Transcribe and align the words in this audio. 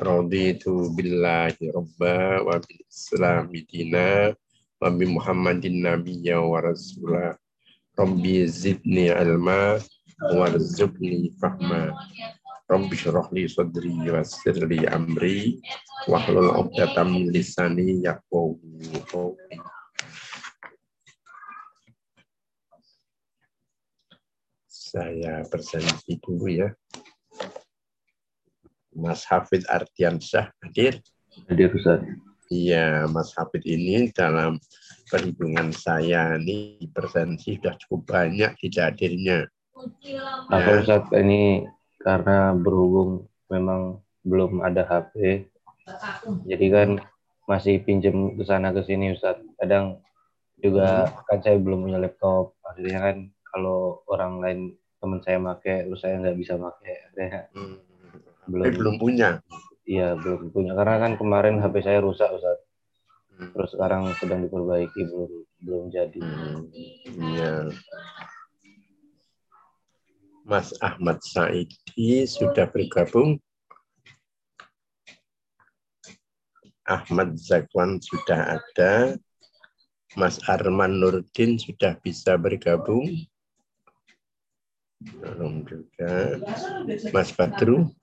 Raditu 0.00 0.88
billahi 0.96 1.76
rabba 1.76 2.40
wa 2.40 2.56
bil 2.56 2.80
islami 2.88 3.68
dina 3.68 4.32
wa 4.80 4.88
bi 4.88 5.04
muhammadin 5.04 5.84
nabiyya 5.84 6.40
wa 6.40 6.56
rasulah. 6.64 7.36
Rabbi 8.00 8.48
zidni 8.48 9.12
ilma 9.12 9.76
warzuqni 10.32 11.36
fahma. 11.36 11.92
Rabbi 12.64 12.96
syrah 12.96 13.28
li 13.28 13.44
sadri 13.44 13.92
wa 14.08 14.24
sirli 14.24 14.88
amri 14.88 15.60
wahlul 16.08 16.48
'uqdatam 16.48 17.20
min 17.20 17.28
lisani 17.28 18.00
yaqulu 18.00 19.04
qawli. 19.04 19.60
Saya 24.64 25.44
presentasi 25.44 26.16
dulu 26.24 26.48
ya. 26.48 26.72
Mas 28.94 29.22
Hafid 29.26 29.62
Ardiansyah 29.70 30.50
hadir. 30.64 30.98
Hadir 31.46 31.70
Ustaz. 31.74 32.02
Iya, 32.50 33.06
Mas 33.06 33.30
Hafid 33.38 33.62
ini 33.62 34.10
dalam 34.10 34.58
perhitungan 35.06 35.70
saya 35.70 36.34
ini 36.38 36.82
presentasi 36.90 37.62
sudah 37.62 37.74
cukup 37.86 38.00
banyak 38.10 38.50
tidak 38.58 38.94
hadirnya. 38.94 39.46
Apa 40.50 40.70
ya. 40.70 40.80
Ustaz 40.82 41.04
ini 41.14 41.66
karena 42.02 42.54
berhubung 42.54 43.30
memang 43.46 44.02
belum 44.26 44.60
ada 44.66 44.84
HP, 44.84 45.46
jadi 46.44 46.66
kan 46.70 46.88
masih 47.48 47.82
pinjem 47.82 48.38
ke 48.38 48.44
sana 48.46 48.70
ke 48.70 48.84
sini 48.86 49.14
Ustaz. 49.14 49.40
Kadang 49.58 49.98
juga 50.60 51.08
hmm. 51.08 51.14
kan 51.26 51.38
saya 51.40 51.56
belum 51.58 51.88
punya 51.88 51.98
laptop, 51.98 52.54
akhirnya 52.62 52.98
kan 53.00 53.16
kalau 53.50 54.04
orang 54.06 54.32
lain 54.38 54.60
teman 55.00 55.20
saya 55.24 55.38
make, 55.40 55.64
terus 55.88 56.00
saya 56.04 56.20
nggak 56.20 56.36
bisa 56.36 56.54
akhirnya 56.60 57.48
hmm. 57.56 57.89
Belum 58.50 58.74
belum 58.74 58.94
punya. 58.98 59.38
Iya 59.86 60.18
belum 60.18 60.50
punya 60.50 60.74
karena 60.74 60.96
kan 60.98 61.12
kemarin 61.16 61.62
HP 61.62 61.74
saya 61.82 61.98
rusak 62.02 62.30
Ustaz. 62.34 62.58
Hmm. 63.34 63.50
Terus 63.56 63.70
sekarang 63.72 64.02
sedang 64.18 64.44
diperbaiki 64.44 65.00
belum 65.06 65.32
belum 65.64 65.84
jadi. 65.88 66.20
Hmm. 66.20 66.58
Iya. 67.06 67.54
Mas 70.44 70.74
Ahmad 70.82 71.22
Saidi 71.22 72.26
sudah 72.26 72.66
bergabung. 72.66 73.38
Ahmad 76.90 77.38
Zakwan 77.38 78.02
sudah 78.02 78.58
ada. 78.58 79.14
Mas 80.18 80.42
Arman 80.50 80.98
Nurdin 80.98 81.54
sudah 81.54 81.94
bisa 82.02 82.34
bergabung. 82.34 83.06
Belum 84.98 85.62
juga. 85.64 86.42
Mas 87.14 87.30
Badru. 87.30 87.94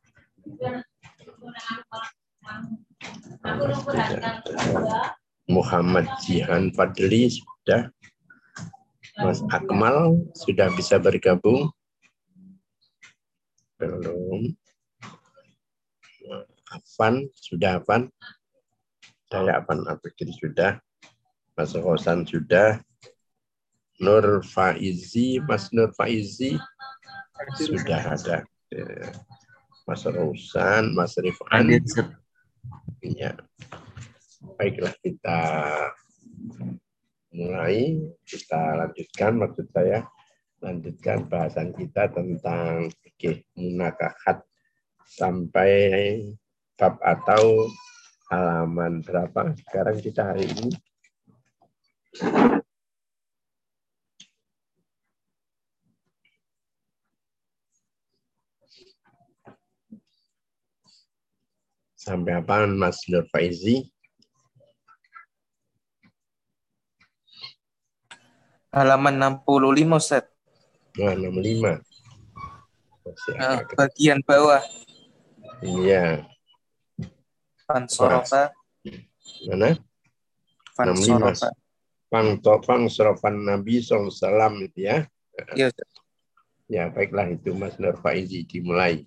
Muhammad 5.47 6.05
Jihan 6.23 6.69
Fadli 6.75 7.31
sudah. 7.31 7.89
Mas 9.17 9.41
Akmal 9.49 10.13
sudah 10.37 10.69
bisa 10.77 11.01
bergabung. 11.01 11.73
Belum. 13.81 14.53
Afan 16.69 17.31
sudah 17.33 17.81
Afan. 17.81 18.11
Saya 19.31 19.63
Afan 19.63 19.87
Abidin 19.89 20.29
sudah. 20.37 20.77
Mas 21.57 21.73
Hosan 21.73 22.27
sudah. 22.27 22.77
Nur 23.97 24.45
Faizi, 24.45 25.41
Mas 25.41 25.73
Nur 25.73 25.89
Faizi 25.97 26.53
sudah 27.57 28.13
ada. 28.13 28.45
Mas 29.87 30.03
Rosan, 30.03 30.91
Mas 30.91 31.15
Rifan. 31.15 31.71
Ya. 32.99 33.31
Baiklah 34.59 34.91
kita 34.99 35.39
mulai, 37.31 37.95
kita 38.27 38.83
lanjutkan 38.83 39.39
maksud 39.39 39.71
saya 39.71 40.03
lanjutkan 40.59 41.29
bahasan 41.31 41.71
kita 41.71 42.11
tentang 42.11 42.91
fikih 42.99 43.45
munakahat 43.55 44.43
sampai 45.07 46.19
bab 46.75 46.99
atau 46.99 47.71
halaman 48.27 48.99
berapa 49.05 49.55
sekarang 49.55 49.97
kita 50.03 50.35
hari 50.35 50.49
ini 50.51 50.69
Sampai 62.07 62.39
apa 62.39 62.63
Mas 62.71 63.03
Nur 63.11 63.27
Faizi? 63.27 63.83
Halaman 68.71 69.19
65, 69.43 69.91
Ustaz. 69.99 70.23
Nah, 70.95 71.19
65. 71.19 71.83
Nah, 73.35 73.59
bagian 73.75 74.23
bawah. 74.23 74.63
Iya. 75.59 76.23
Fansorofa. 77.67 78.55
Mana? 79.51 79.75
Fansorofa. 80.79 81.51
Pang 82.07 82.39
topang 82.39 82.87
sorofan 82.87 83.43
Nabi 83.43 83.83
SAW 83.83 84.63
itu 84.63 84.79
ya. 84.87 85.03
Iya. 85.59 85.75
Ya, 86.71 86.87
baiklah 86.87 87.35
itu 87.35 87.51
Mas 87.51 87.75
Nur 87.83 87.99
Faizi 87.99 88.47
dimulai. 88.47 89.03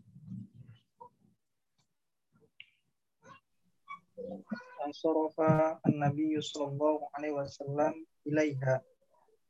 Ansarafa 4.91 5.79
an-nabiy 5.87 6.43
sallallahu 6.43 7.07
alaihi 7.15 7.39
wasallam 7.39 7.95
ilaiha. 8.27 8.83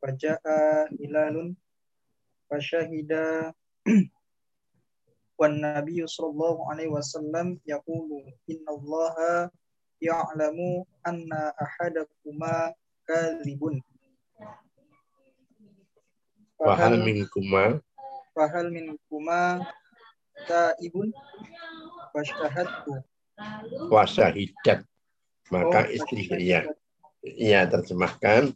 Faja'a 0.00 0.88
hilalun 1.00 1.56
fasyahida 2.48 3.52
wan 5.40 5.60
nabiy 5.60 6.04
sallallahu 6.04 6.68
alaihi 6.68 6.92
wasallam 6.92 7.56
yaqulu 7.64 8.28
innallaha 8.44 9.48
ya'lamu 10.00 10.84
anna 11.04 11.52
ahadakuma 11.56 12.76
kadzibun 13.08 13.80
Fahal 16.60 17.00
minkuma? 17.00 17.80
Fahal 18.36 18.68
minkuma 18.68 19.64
taibun 20.44 21.08
Wasyahadtu 22.12 23.00
Wasyahidat 23.88 24.84
maka 25.50 25.87
oh, 25.87 25.93
istri 25.93 26.25
ya. 26.31 26.65
Ya 27.21 27.69
terjemahkan. 27.69 28.55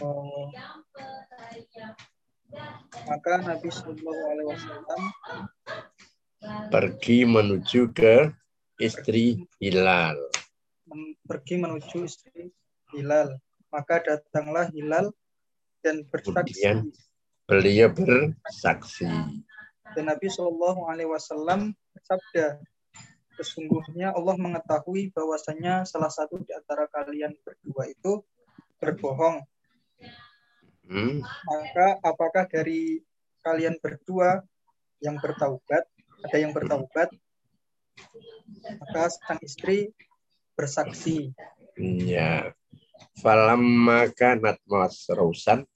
Oh. 0.00 0.48
maka 3.08 3.40
Nabi 3.40 3.72
Shallallahu 3.72 4.22
Alaihi 4.28 4.48
Wasallam 4.52 5.02
pergi 6.68 7.24
menuju 7.24 7.88
ke 7.96 8.28
istri 8.76 9.48
Hilal. 9.56 10.20
Pergi 11.24 11.54
menuju 11.56 12.04
istri 12.04 12.52
Hilal. 12.92 13.40
Maka 13.72 14.04
datanglah 14.04 14.68
Hilal 14.68 15.08
dan 15.80 16.04
bersaksi. 16.12 16.60
Kemudian 16.60 16.92
beliau 17.48 17.88
bersaksi. 17.88 19.08
Dan 19.96 20.04
Nabi 20.08 20.28
Shallallahu 20.28 20.88
Alaihi 20.88 21.08
Wasallam 21.08 21.72
bersabda 21.96 22.60
Sesungguhnya 23.42 24.14
Allah 24.14 24.38
mengetahui 24.38 25.10
bahwasanya 25.10 25.82
salah 25.82 26.14
satu 26.14 26.38
di 26.46 26.54
antara 26.54 26.86
kalian 26.86 27.34
berdua 27.42 27.90
itu 27.90 28.22
berbohong. 28.78 29.42
Hmm. 30.86 31.26
Maka 31.26 31.98
apakah 32.06 32.46
dari 32.46 33.02
kalian 33.42 33.82
berdua 33.82 34.46
yang 35.02 35.18
bertaubat, 35.18 35.90
ada 36.22 36.36
yang 36.38 36.54
bertaubat, 36.54 37.10
maka 38.78 39.10
sang 39.10 39.42
istri 39.42 39.90
bersaksi. 40.54 41.34
Ya. 41.76 42.54
Falamma 43.18 44.06
kanat 44.14 44.62
masrusan 44.70 45.66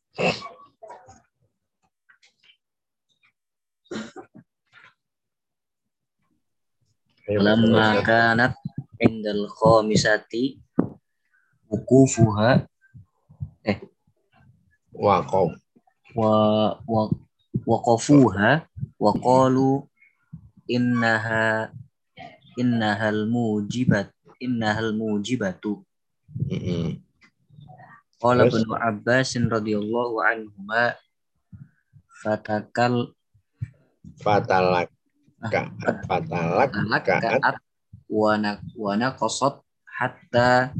Lamma 7.26 8.06
kanat 8.06 8.54
indal 9.02 9.50
khamisati. 9.50 10.62
Wukufuha. 11.66 12.62
Eh. 13.66 13.82
Waqaf 14.94 15.58
wa 16.14 16.32
wa 16.86 17.02
waqafuha. 17.66 18.62
Wa 18.96 19.10
qalu 19.18 19.84
innaha 20.70 21.74
innahal 22.54 23.26
mujibat 23.26 24.14
innahal 24.38 24.94
mujibatu. 24.94 25.82
Qala 28.16 28.48
Ibnu 28.48 28.72
Abbas 28.72 29.34
radhiyallahu 29.36 30.22
anhuma 30.24 30.96
fatakal 32.22 33.12
fatalak 34.22 34.95
kaat 35.44 35.96
fatalak 36.08 36.70
Talak 36.72 37.02
kaat 37.04 37.22
kaat 37.22 37.56
wana 38.08 38.62
wana 38.78 39.12
kosot 39.18 39.60
hatta 39.84 40.72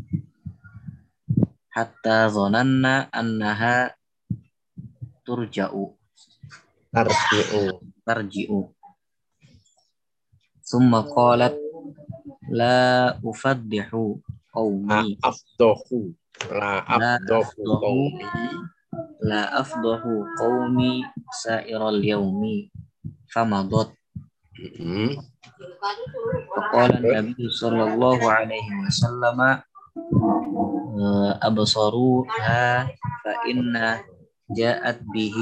hatta 1.76 2.32
zonanna 2.32 3.12
annaha 3.12 3.92
turja'u. 5.26 5.92
Tarji'u. 6.94 7.82
Tarji'u. 8.06 8.60
Summa 10.62 11.02
qalat 11.04 11.58
la 12.48 13.12
ufaddihu 13.20 14.22
qawmi 14.54 15.18
afdohu. 15.20 16.14
La 16.48 16.86
afdahu. 16.86 17.66
qaumi 17.82 18.08
la 19.20 19.42
afdahu 19.60 20.24
qawmi 20.38 21.04
sa'iral 21.42 22.00
yaumi 22.00 22.70
famadot. 23.28 23.90
فقال 26.55 26.91
النبي 27.05 27.49
صلى 27.49 27.83
الله 27.93 28.19
عليه 28.31 28.67
وسلم 28.85 29.39
آه، 29.41 31.31
أبصروها 31.41 32.87
فإن 33.23 33.73
جاءت 34.51 34.99
به 35.13 35.37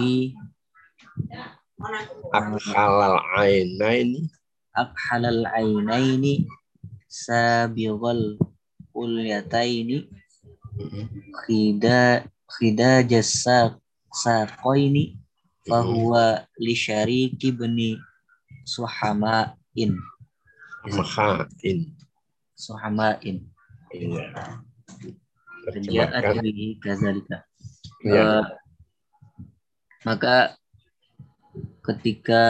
akhalal 2.36 3.18
ainaini 3.40 4.30
أكحل 4.78 5.26
العينين 5.26 6.48
سابغ 7.10 8.02
القليتين 8.12 9.90
Mm-mm. 10.80 11.06
خدا 11.36 12.24
خداج 12.48 13.12
الساق 13.14 13.80
ساقين 14.14 14.96
فهو 15.68 16.14
لشريك 16.62 17.42
بن 17.46 17.78
suhamain. 18.65 19.93
Suhamain. 20.89 21.79
Suhamain. 22.57 23.37
Iya. 23.95 24.27
Terjemahan 25.65 26.45
kazalika. 26.83 27.39
Iya. 28.05 28.21
Uh, 28.21 28.45
maka 30.05 30.57
ketika 31.81 32.45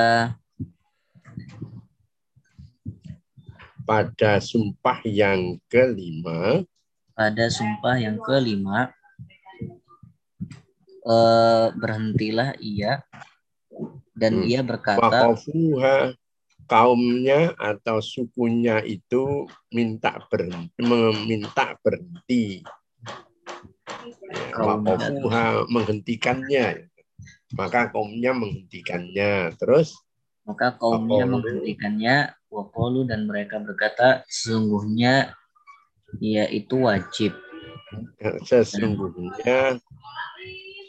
pada 3.85 4.41
sumpah 4.41 4.99
yang 5.05 5.61
kelima 5.69 6.65
pada 7.15 7.47
sumpah 7.47 7.95
yang 8.01 8.19
kelima 8.19 8.91
eh, 11.05 11.67
berhentilah 11.79 12.59
ia 12.59 13.05
dan 14.15 14.43
Hmm. 14.43 14.49
ia 14.49 14.61
berkata 14.63 15.03
Waqafuha 15.03 16.15
kaumnya 16.65 17.53
atau 17.61 18.01
sukunya 18.01 18.81
itu 18.81 19.45
minta 19.69 20.17
berhenti, 20.33 20.81
meminta 20.81 21.77
berhenti. 21.85 22.65
Ya, 24.25 24.55
Kaumnya. 24.55 24.97
Waqafuha 24.97 25.47
menghentikannya. 25.69 26.89
Maka 27.55 27.93
kaumnya 27.93 28.33
menghentikannya. 28.33 29.55
Terus 29.61 29.95
maka 30.45 30.77
kaumnya 30.77 31.25
menghentikannya 31.25 32.37
waqalu 32.53 33.09
dan 33.09 33.25
mereka 33.25 33.57
berkata 33.65 34.29
sesungguhnya 34.29 35.33
ia 36.21 36.45
itu 36.53 36.85
wajib 36.85 37.33
sesungguhnya 38.45 39.81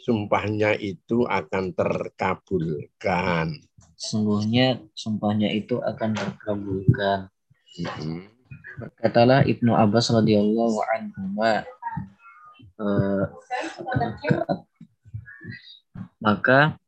sumpahnya 0.06 0.78
itu 0.78 1.26
akan 1.26 1.74
terkabulkan. 1.74 3.58
sesungguhnya 3.98 4.78
sumpahnya 4.94 5.50
itu 5.50 5.82
akan 5.82 6.14
terkabulkan 6.14 7.26
Mm-mm. 7.74 8.30
Berkatalah 8.76 9.42
Ibnu 9.42 9.72
Abbas 9.74 10.14
radhiyallahu 10.14 10.78
anhu 10.94 11.22
maka 16.22 16.78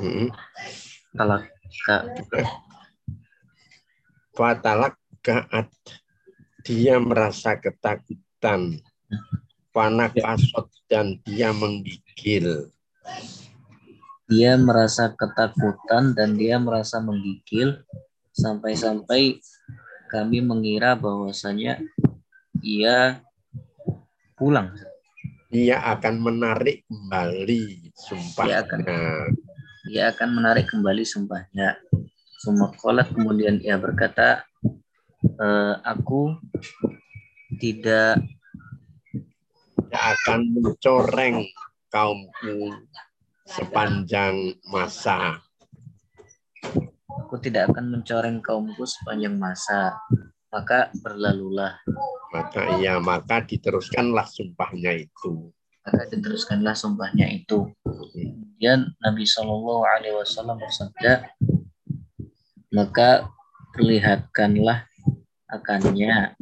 Mm-mm. 0.00 0.32
talak 1.12 1.52
Fatalak 4.32 4.94
kaat 5.20 5.68
dia 6.66 6.98
merasa 6.98 7.54
ketakutan. 7.54 8.82
Panak 9.70 10.18
pasot 10.18 10.66
dan 10.90 11.20
dia 11.22 11.54
menggigil. 11.54 12.72
dia 14.26 14.58
merasa 14.58 15.14
ketakutan 15.14 16.10
dan 16.10 16.34
dia 16.34 16.58
merasa 16.58 16.98
menggigil 16.98 17.78
sampai-sampai 18.34 19.38
kami 20.10 20.42
mengira 20.42 20.98
bahwasanya 20.98 21.78
ia 22.58 23.22
pulang. 24.34 24.74
Dia 25.46 25.78
akan 25.78 26.14
menarik 26.18 26.82
kembali 26.90 27.94
sumpahnya. 27.94 28.66
Ia 29.86 30.10
akan 30.10 30.28
menarik 30.34 30.66
kembali 30.74 31.06
sumpahnya. 31.06 31.78
Sumakolat 32.42 33.14
kemudian 33.14 33.62
ia 33.62 33.78
berkata, 33.78 34.42
"E, 35.24 35.46
aku 35.80 36.36
tidak 37.56 38.20
Dia 39.86 40.12
akan 40.12 40.40
mencoreng 40.60 41.46
kaumku 41.88 42.74
sepanjang 43.46 44.58
masa. 44.66 45.38
aku 47.26 47.42
tidak 47.42 47.70
akan 47.74 47.98
mencoreng 47.98 48.38
kaumku 48.42 48.82
sepanjang 48.86 49.38
masa. 49.38 49.94
Maka 50.50 50.90
berlalulah. 51.02 51.78
Maka 52.34 52.78
iya, 52.78 52.98
maka 52.98 53.42
diteruskanlah 53.42 54.26
sumpahnya 54.26 54.94
itu. 54.94 55.50
Maka 55.86 56.02
diteruskanlah 56.10 56.74
sumpahnya 56.74 57.30
itu. 57.30 57.70
Kemudian 57.86 58.90
Nabi 59.02 59.24
Shallallahu 59.26 59.82
Alaihi 59.86 60.16
Wasallam 60.18 60.58
bersabda, 60.58 61.30
maka 62.74 63.30
perlihatkanlah 63.74 64.86
akannya. 65.50 66.34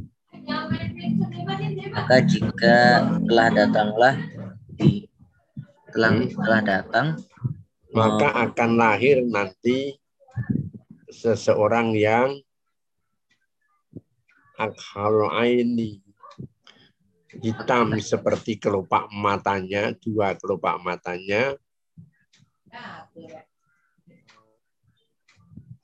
Maka 1.94 2.16
jika 2.24 2.76
telah 3.24 3.48
datanglah 3.52 4.14
di 4.76 5.08
telah 5.94 6.10
Hmm. 6.10 6.28
telah 6.42 6.62
datang 6.62 7.08
Maka 7.94 8.50
akan 8.50 8.74
lahir 8.74 9.22
nanti 9.22 9.94
seseorang 11.06 11.94
yang 11.94 12.42
akhal 14.58 15.30
aini 15.30 16.02
hitam 17.38 17.94
seperti 18.02 18.58
kelopak 18.58 19.06
matanya, 19.14 19.94
dua 20.02 20.34
kelopak 20.34 20.82
matanya, 20.82 21.54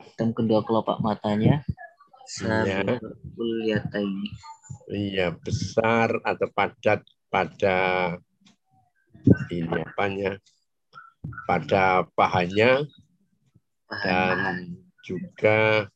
hitam 0.03 0.35
kedua 0.35 0.67
kelopak 0.67 0.99
matanya 0.99 1.63
Iya. 2.39 3.01
yataini 3.67 4.31
iya 4.95 5.35
besar 5.35 6.15
atau 6.23 6.47
padat 6.55 7.03
pada 7.27 7.79
ini 9.51 9.81
apanya, 9.85 10.39
pada 11.45 12.07
pahanya 12.17 12.87
dan 13.91 14.71
juga 15.03 15.91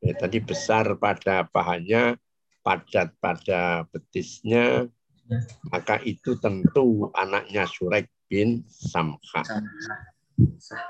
ya, 0.00 0.14
tadi 0.16 0.38
besar 0.40 0.94
pada 0.96 1.44
pahanya, 1.50 2.16
padat 2.62 3.12
pada 3.18 3.84
betisnya, 3.90 4.88
maka 5.68 5.98
itu 6.06 6.38
tentu 6.38 7.10
anaknya 7.12 7.66
Surek 7.66 8.08
bin 8.30 8.62
Samha. 8.70 9.42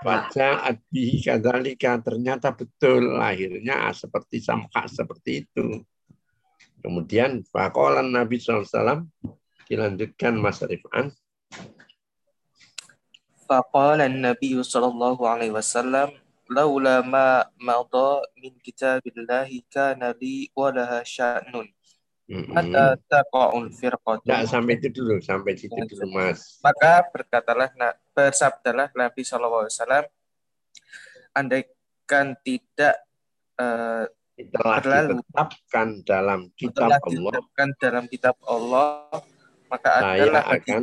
Baca 0.01 0.49
adi 0.65 1.21
kadalika 1.21 2.01
ternyata 2.01 2.57
betul 2.57 3.21
lahirnya 3.21 3.93
seperti 3.93 4.41
samka 4.41 4.89
seperti 4.89 5.45
itu. 5.45 5.85
Kemudian 6.81 7.45
pakolan 7.49 8.13
Nabi 8.13 8.41
SAW 8.41 9.05
dilanjutkan 9.69 10.37
Mas 10.37 10.61
Rifan. 10.65 11.13
Fakolan 13.45 14.25
Nabi 14.25 14.57
Sallallahu 14.57 15.25
Alaihi 15.29 15.53
Wasallam 15.53 16.17
laula 16.49 17.05
ma 17.05 17.45
min 18.41 18.53
kitabillahi 18.61 19.65
kana 19.69 20.13
li 20.17 20.49
wa 20.53 20.73
sya'nun 21.05 21.69
Mata. 22.25 22.97
Nah, 24.25 24.43
sampai 24.49 24.81
itu 24.81 24.89
dulu, 24.89 25.21
sampai 25.21 25.61
situ 25.61 25.77
dulu, 25.77 26.09
Mas. 26.09 26.57
Maka 26.65 27.05
berkatalah 27.13 27.69
nak 27.77 28.01
bersabdalah 28.17 28.89
Nabi 28.97 29.21
sallallahu 29.21 29.69
alaihi 29.69 29.77
wasallam 29.77 30.05
andaikan 31.37 32.27
tidak 32.41 32.97
eh, 33.61 34.09
uh, 34.09 34.49
telah 34.57 34.77
berlalu, 34.81 35.21
ditetapkan 35.21 35.89
dalam 36.03 36.41
kitab 36.57 36.89
telah 36.89 36.99
Allah, 36.99 37.13
ditetapkan 37.13 37.69
dalam 37.77 38.05
kitab 38.09 38.37
Allah, 38.49 38.89
maka 39.69 39.91
saya 39.93 40.17
adalah 40.17 40.43
akan 40.49 40.83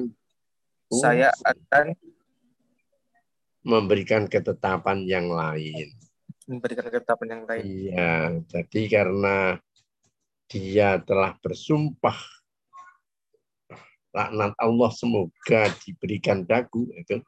saya 0.92 1.30
akan 1.42 1.86
memberikan 3.66 4.30
ketetapan 4.30 5.10
yang 5.10 5.28
lain. 5.34 5.90
Memberikan 6.46 6.86
ketetapan 6.86 7.28
yang 7.34 7.44
lain. 7.50 7.64
Iya, 7.66 8.14
jadi 8.46 8.82
karena 8.92 9.58
dia 10.52 11.00
telah 11.00 11.32
bersumpah. 11.40 12.20
Laknat 14.12 14.52
Allah 14.60 14.92
semoga 14.92 15.72
diberikan 15.80 16.44
dagu 16.44 16.92
itu. 16.92 17.24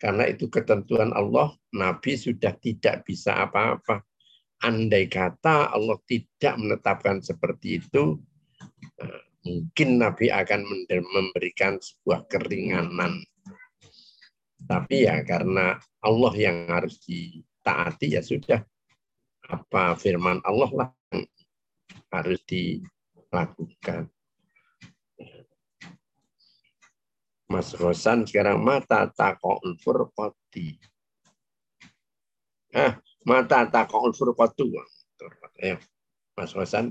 Karena 0.00 0.24
itu 0.24 0.48
ketentuan 0.48 1.12
Allah 1.12 1.52
Nabi 1.76 2.16
sudah 2.16 2.56
tidak 2.56 3.04
bisa 3.04 3.36
apa-apa. 3.44 4.00
Andai 4.64 5.04
kata 5.12 5.68
Allah 5.68 6.00
tidak 6.08 6.56
menetapkan 6.56 7.20
seperti 7.20 7.84
itu 7.84 8.16
eh, 9.04 9.20
mungkin 9.44 10.00
Nabi 10.00 10.32
akan 10.32 10.64
memberikan 10.88 11.76
sebuah 11.76 12.24
keringanan. 12.32 13.20
Tapi 14.56 15.04
ya 15.04 15.20
karena 15.28 15.76
Allah 16.00 16.32
yang 16.40 16.72
harus 16.72 16.96
ditaati 17.04 18.16
ya 18.16 18.24
sudah. 18.24 18.64
Apa 19.46 19.94
firman 20.00 20.40
Allah 20.42 20.72
lah 20.72 20.88
harus 22.10 22.40
dilakukan. 22.46 24.10
Mas 27.46 27.70
Rosan 27.78 28.26
sekarang 28.26 28.58
mata 28.58 29.06
takol 29.14 29.78
furqati. 29.78 30.82
Ah, 32.74 32.98
mata 33.22 33.70
takol 33.70 34.10
furqatu. 34.10 34.74
Ayo, 35.62 35.78
Mas 36.34 36.50
Rosan. 36.52 36.90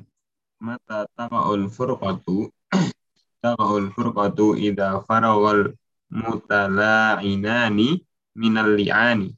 Mata 0.64 1.04
takol 1.20 1.68
furqatu. 1.68 2.48
Takol 3.44 3.94
furqatu 3.94 4.58
idza 4.58 5.06
faragal 5.06 5.78
mutala'inani 6.10 8.02
minal 8.34 8.74
li'ani. 8.74 9.30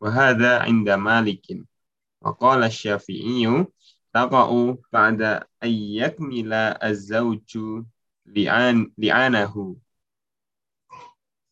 Wa 0.00 0.10
hadha 0.10 0.66
'inda 0.66 0.98
Malikin. 0.98 1.62
Wa 2.18 2.34
qala 2.34 2.66
Asy-Syafi'i 2.66 3.46
taqa'u 4.14 4.78
ba'da 4.94 5.42
ayyakmila 5.58 6.78
az-zawju 6.78 7.82
li'an 8.30 8.94
li'anahu. 8.94 9.74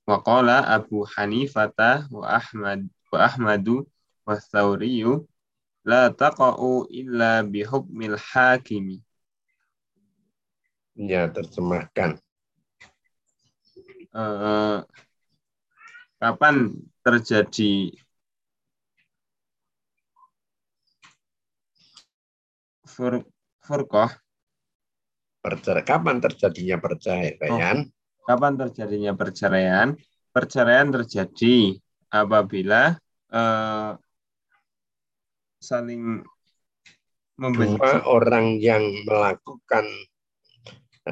Wa 0.07 0.17
qala 0.23 0.63
Abu 0.71 1.03
Hanifata 1.03 2.07
wa 2.15 2.39
Ahmad 2.39 2.87
wa 3.11 3.19
Ahmadu 3.27 3.83
wa 4.23 4.39
Thawriyu 4.39 5.27
la 5.83 6.15
taqa'u 6.15 6.87
illa 6.87 7.43
bi 7.43 7.67
hukmil 7.67 8.15
hakimi. 8.15 9.03
Ya, 10.95 11.27
terjemahkan. 11.27 12.23
Uh, 14.13 14.85
kapan 16.21 16.79
terjadi 17.03 17.97
fur, 22.93 23.25
furqah? 23.65 24.13
Percer 25.41 25.81
kapan 25.83 26.21
terjadinya 26.21 26.77
perceraian? 26.79 27.89
Oh 27.89 27.91
Kapan 28.23 28.55
terjadinya 28.55 29.13
perceraian? 29.17 29.99
Perceraian 30.31 30.89
terjadi 30.93 31.81
apabila 32.13 32.95
eh, 33.33 33.91
saling 35.59 36.23
membenci. 37.41 37.75
Dua 37.81 38.07
orang 38.07 38.63
yang 38.63 38.85
melakukan 39.03 39.87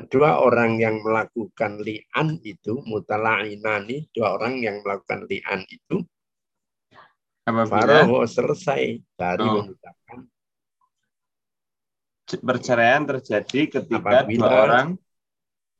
dua 0.07 0.39
orang 0.39 0.79
yang 0.79 1.03
melakukan 1.03 1.83
li'an 1.83 2.39
itu 2.47 2.79
mutala'inani 2.87 4.07
dua 4.15 4.39
orang 4.39 4.63
yang 4.63 4.79
melakukan 4.87 5.27
li'an 5.27 5.67
itu 5.67 6.07
apabila 7.43 8.07
selesai 8.23 9.03
dari 9.19 9.43
oh. 9.43 9.67
mengucapkan 9.67 10.30
perceraian 12.39 13.03
terjadi 13.03 13.81
ketika 13.81 14.23
apabila, 14.23 14.47
dua 14.47 14.51
orang 14.67 14.89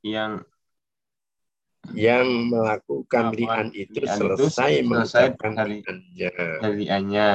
yang 0.03 0.43
yang 1.97 2.51
melakukan 2.53 3.33
lian 3.33 3.73
itu 3.73 4.05
lian 4.05 4.19
selesai 4.19 4.85
mengucapkan 4.85 5.53
liannya. 6.61 7.29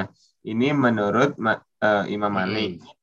Ini 0.46 0.68
menurut 0.78 1.34
uh, 1.42 2.06
Imam 2.06 2.30
hmm. 2.30 2.38
Malik. 2.38 2.72
Hmm. 2.78 2.94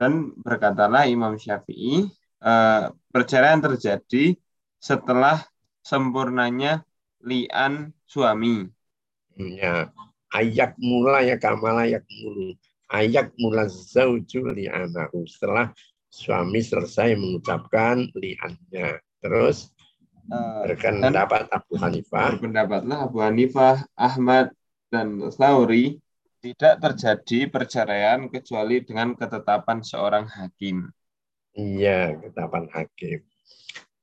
Dan 0.00 0.12
berkatalah 0.36 1.08
Imam 1.08 1.36
Syafi'i, 1.36 2.08
uh, 2.40 2.92
perceraian 3.12 3.60
terjadi 3.60 4.36
setelah 4.80 5.44
sempurnanya 5.84 6.84
lian 7.24 7.92
suami. 8.08 8.68
Ya, 9.36 9.92
ayak 10.32 10.76
mula 10.80 11.24
ya 11.24 11.36
kamala 11.36 11.88
ayak 11.88 12.04
mulu. 12.08 12.56
Ayak 12.90 13.32
zauju 13.70 14.50
li'anahu. 14.50 15.22
Setelah 15.24 15.70
suami 16.10 16.60
selesai 16.60 17.14
mengucapkan 17.14 18.10
liannya. 18.14 18.98
Terus 19.22 19.70
Uh, 20.30 20.62
berpendapat 20.62 21.50
Abu 21.50 21.74
Hanifah. 21.74 22.38
Berpendapatlah 22.38 22.98
Abu 23.02 23.18
Hanifah, 23.18 23.82
Ahmad, 23.98 24.54
dan 24.86 25.18
Sauri 25.34 25.98
tidak 26.38 26.78
terjadi 26.78 27.50
perceraian 27.50 28.30
kecuali 28.30 28.78
dengan 28.78 29.18
ketetapan 29.18 29.82
seorang 29.82 30.30
hakim. 30.30 30.86
Iya, 31.58 32.14
ketetapan 32.22 32.70
hakim. 32.70 33.26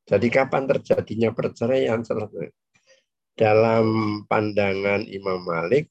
Jadi 0.04 0.28
kapan 0.28 0.68
terjadinya 0.68 1.32
perceraian? 1.32 2.04
Dalam 3.38 3.86
pandangan 4.28 5.08
Imam 5.08 5.48
Malik, 5.48 5.88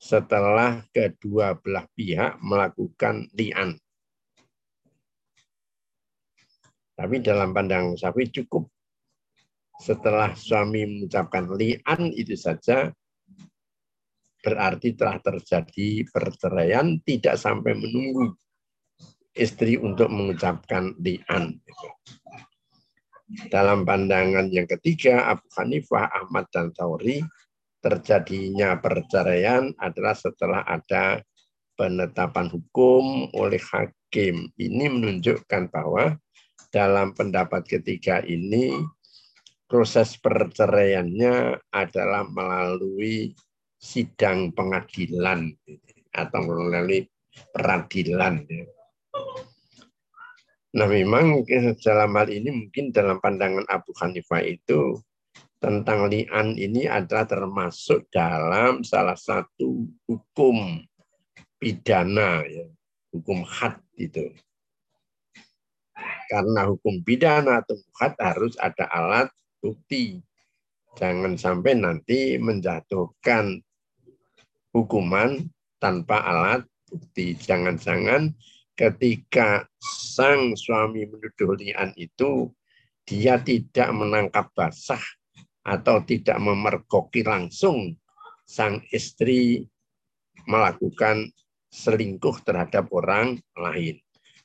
setelah 0.00 0.80
kedua 0.96 1.52
belah 1.60 1.84
pihak 1.92 2.40
melakukan 2.40 3.28
lian. 3.36 3.76
Tapi 6.96 7.20
dalam 7.20 7.52
pandangan 7.52 8.00
Syafi'i 8.00 8.32
cukup 8.32 8.64
setelah 9.80 10.32
suami 10.36 10.84
mengucapkan 10.84 11.48
li'an 11.52 12.12
itu 12.12 12.36
saja 12.36 12.92
berarti 14.40 14.96
telah 14.96 15.20
terjadi 15.20 16.04
perceraian 16.08 17.00
tidak 17.04 17.36
sampai 17.40 17.76
menunggu 17.76 18.36
istri 19.36 19.76
untuk 19.80 20.08
mengucapkan 20.08 20.96
li'an. 21.00 21.60
Dalam 23.46 23.86
pandangan 23.86 24.50
yang 24.50 24.66
ketiga, 24.66 25.30
Abu 25.30 25.46
Hanifah, 25.54 26.10
Ahmad, 26.10 26.50
dan 26.50 26.74
Tauri, 26.74 27.22
terjadinya 27.80 28.76
perceraian 28.78 29.72
adalah 29.80 30.12
setelah 30.12 30.60
ada 30.68 31.24
penetapan 31.74 32.52
hukum 32.52 33.32
oleh 33.32 33.60
hakim. 33.60 34.52
Ini 34.60 34.84
menunjukkan 34.92 35.72
bahwa 35.72 36.16
dalam 36.68 37.16
pendapat 37.16 37.66
ketiga 37.66 38.20
ini 38.22 38.76
proses 39.64 40.14
perceraiannya 40.20 41.56
adalah 41.72 42.28
melalui 42.28 43.32
sidang 43.80 44.52
pengadilan 44.52 45.56
atau 46.12 46.40
melalui 46.44 47.08
peradilan. 47.54 48.44
Nah 50.70 50.86
memang 50.86 51.42
dalam 51.82 52.10
hal 52.14 52.28
ini 52.30 52.50
mungkin 52.54 52.94
dalam 52.94 53.18
pandangan 53.18 53.66
Abu 53.66 53.90
Hanifah 53.98 54.44
itu 54.44 55.00
tentang 55.60 56.08
li'an 56.08 56.56
ini 56.56 56.88
adalah 56.88 57.28
termasuk 57.28 58.08
dalam 58.08 58.80
salah 58.80 59.14
satu 59.14 59.84
hukum 60.08 60.80
pidana, 61.60 62.40
ya, 62.48 62.64
hukum 63.12 63.44
had 63.44 63.76
itu. 64.00 64.32
Karena 66.32 66.64
hukum 66.64 67.04
pidana 67.04 67.60
atau 67.60 67.76
had 68.00 68.16
harus 68.16 68.56
ada 68.56 68.88
alat 68.88 69.28
bukti. 69.60 70.24
Jangan 70.96 71.36
sampai 71.36 71.76
nanti 71.76 72.40
menjatuhkan 72.40 73.60
hukuman 74.72 75.44
tanpa 75.76 76.24
alat 76.24 76.64
bukti. 76.88 77.36
Jangan-jangan 77.36 78.32
ketika 78.72 79.68
sang 79.76 80.56
suami 80.56 81.04
menuduh 81.04 81.52
lian 81.52 81.92
itu, 82.00 82.48
dia 83.04 83.36
tidak 83.36 83.90
menangkap 83.92 84.48
basah 84.56 85.02
atau 85.64 86.02
tidak 86.04 86.40
memergoki 86.40 87.24
langsung 87.24 87.96
sang 88.44 88.80
istri 88.90 89.64
melakukan 90.48 91.30
selingkuh 91.70 92.42
terhadap 92.42 92.90
orang 92.90 93.38
lain 93.54 94.00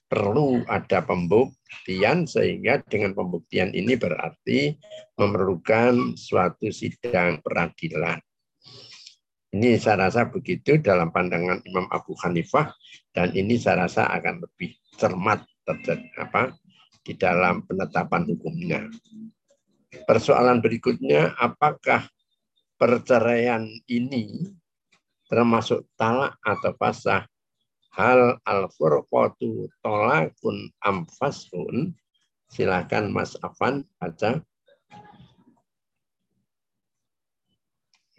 perlu 0.05 0.61
ada 0.69 1.01
pembuktian 1.01 2.29
sehingga 2.29 2.81
dengan 2.85 3.17
pembuktian 3.17 3.73
ini 3.73 3.97
berarti 3.97 4.77
memerlukan 5.17 6.13
suatu 6.13 6.69
sidang 6.69 7.41
peradilan. 7.41 8.21
Ini 9.55 9.79
saya 9.79 10.07
rasa 10.07 10.27
begitu 10.27 10.77
dalam 10.83 11.15
pandangan 11.15 11.63
Imam 11.63 11.87
Abu 11.89 12.13
Hanifah 12.21 12.75
dan 13.15 13.31
ini 13.33 13.55
saya 13.55 13.87
rasa 13.87 14.07
akan 14.11 14.43
lebih 14.43 14.75
cermat 14.99 15.47
terjadi 15.63 16.07
apa 16.19 16.53
di 17.01 17.15
dalam 17.15 17.63
penetapan 17.63 18.27
hukumnya. 18.29 18.83
Persoalan 20.03 20.59
berikutnya 20.59 21.31
apakah 21.39 22.03
perceraian 22.75 23.63
ini 23.87 24.51
termasuk 25.31 25.87
talak 25.95 26.35
atau 26.43 26.75
pasah. 26.75 27.23
Hal 27.95 28.35
al-furqatu 28.43 29.71
tolakun 29.79 30.67
amfasun. 30.83 31.95
Silakan 32.51 33.15
Mas 33.15 33.39
Afan 33.39 33.87
baca. 33.97 34.43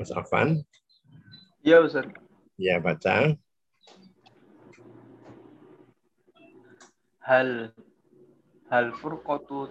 Mas 0.00 0.11
Afan. 0.16 0.64
Ya 1.61 1.85
Ustaz. 1.85 2.09
Ya 2.56 2.80
baca. 2.80 3.37
Hal 7.21 7.71
hal 8.73 8.87
furqatu 8.97 9.71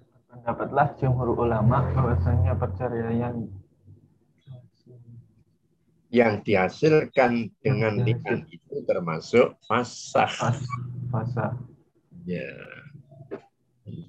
pendapatlah 0.41 0.97
jumhur 0.97 1.37
ulama 1.37 1.85
bahwasanya 1.93 2.57
perceraian 2.57 3.45
Yang 6.11 6.33
dihasilkan 6.43 7.53
dengan 7.61 8.01
lian 8.01 8.43
itu 8.49 8.83
termasuk 8.83 9.53
fasah. 9.69 10.27
fas 10.27 10.59
fasa 11.13 11.55
Ya. 12.25 12.51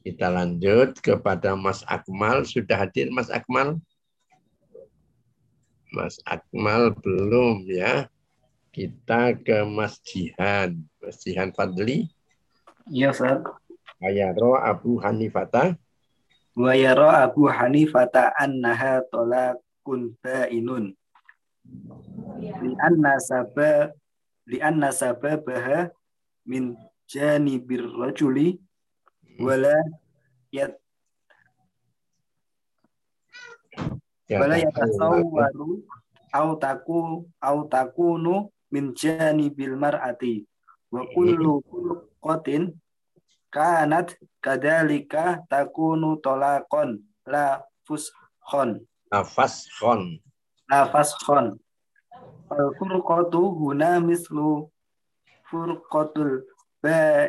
Kita 0.03 0.33
lanjut 0.33 0.99
kepada 0.99 1.55
Mas 1.55 1.85
Akmal. 1.85 2.49
Sudah 2.49 2.89
hadir 2.89 3.13
Mas 3.13 3.31
Akmal? 3.31 3.77
Mas 5.93 6.17
Akmal 6.27 6.91
belum 6.97 7.69
ya. 7.71 8.11
Kita 8.75 9.39
ke 9.39 9.63
Mas 9.63 10.03
Jihan. 10.03 10.83
Mas 10.99 11.23
Jihan 11.23 11.55
Fadli. 11.55 12.11
Iya, 12.91 13.15
Ustaz. 13.15 13.47
Ayaro 14.03 14.59
Abu 14.59 14.99
Hanifata. 14.99 15.79
Wa 16.53 16.77
yara 16.77 17.25
Abu 17.25 17.49
Hanifata 17.49 18.37
annaha 18.37 19.01
talaqun 19.09 20.13
ba'inun. 20.21 20.93
Li 22.61 22.71
anna 22.77 23.17
sabab 23.17 23.97
li 24.51 24.59
anna 24.61 24.93
sababaha 24.93 25.89
min 26.45 26.77
janibir 27.09 27.89
rajuli 27.97 28.61
wala 29.41 29.81
yat 30.53 30.77
Ya, 34.33 34.41
wala 34.41 34.57
yatasawwaru 34.57 35.85
au 36.33 36.49
taku 36.57 37.29
au 37.37 37.59
takunu 37.69 38.49
min 38.73 38.97
janibil 38.97 39.77
mar'ati. 39.77 40.49
Wa 40.89 41.05
kullu 41.13 41.61
furqatin 41.69 42.73
kanat 43.53 44.17
kadalika 44.41 45.45
takunu 45.53 46.17
talaqan 46.25 46.99
la 47.29 47.61
fushon 47.87 48.81
Nafashon. 49.13 50.17
la 50.73 50.89
fashon 50.89 51.47
al 52.49 52.69
furqatu 52.81 53.41
huna 53.61 54.01
mislu 54.01 54.73
furqatul 55.53 56.49
ba 56.83 57.29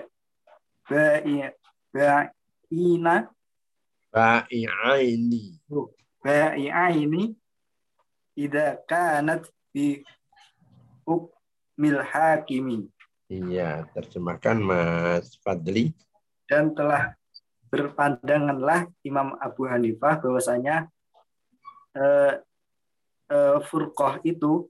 ba'i 0.89 1.43
ba'ina 1.93 3.27
Ba'i'aini. 4.13 5.57
ba'i'aini 6.23 7.23
idza 8.37 8.77
kanat 8.89 9.43
bi 9.73 10.05
hukmil 11.07 11.99
hakimi 12.11 12.87
Iya, 13.33 13.89
terjemahkan 13.97 14.61
Mas 14.61 15.41
Fadli. 15.41 15.89
Dan 16.53 16.69
telah 16.77 17.17
berpandanganlah 17.73 18.85
Imam 19.01 19.33
Abu 19.41 19.65
Hanifah 19.65 20.21
bahwasanya 20.21 20.85
eh, 21.97 22.41
eh, 23.33 23.57
furqah 23.69 24.21
itu 24.21 24.69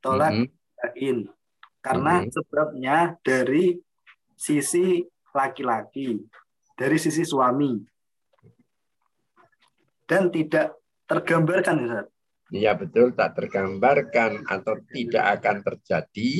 tolak 0.00 0.32
Mhm. 0.32 0.48
bain 0.80 1.18
karena 1.84 2.24
Mhm. 2.24 2.28
sebabnya 2.32 2.96
dari 3.20 3.76
sisi 4.36 5.04
laki-laki, 5.36 6.20
dari 6.76 6.96
sisi 6.96 7.24
suami 7.24 7.76
dan 10.08 10.32
tidak 10.32 10.76
tergambarkan 11.08 11.76
Ustaz. 11.88 12.06
Iya 12.52 12.76
betul, 12.76 13.16
tak 13.16 13.32
tergambarkan 13.36 14.44
atau 14.44 14.76
tidak 14.92 15.24
akan 15.40 15.56
terjadi 15.64 16.32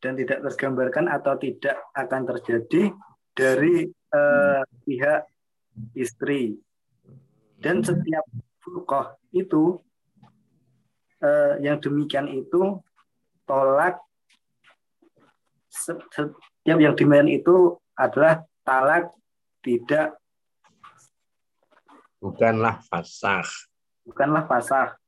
dan 0.00 0.12
tidak 0.16 0.40
tergambarkan 0.40 1.04
atau 1.12 1.36
tidak 1.36 1.76
akan 1.92 2.22
terjadi 2.32 2.96
dari 3.32 3.88
eh, 3.88 4.62
pihak 4.84 5.22
istri. 5.94 6.56
Dan 7.56 7.80
setiap 7.80 8.26
furqah 8.58 9.14
itu 9.30 9.78
eh, 11.18 11.54
yang 11.62 11.78
demikian 11.78 12.26
itu 12.28 12.82
tolak 13.46 14.02
se- 15.70 16.02
setiap 16.10 16.78
yang 16.78 16.92
demikian 16.92 17.30
itu 17.30 17.78
adalah 17.94 18.42
talak 18.62 19.10
tidak 19.62 20.18
bukanlah 22.18 22.78
fasah. 22.86 23.46
bukanlah 24.02 24.46
fasah 24.46 24.98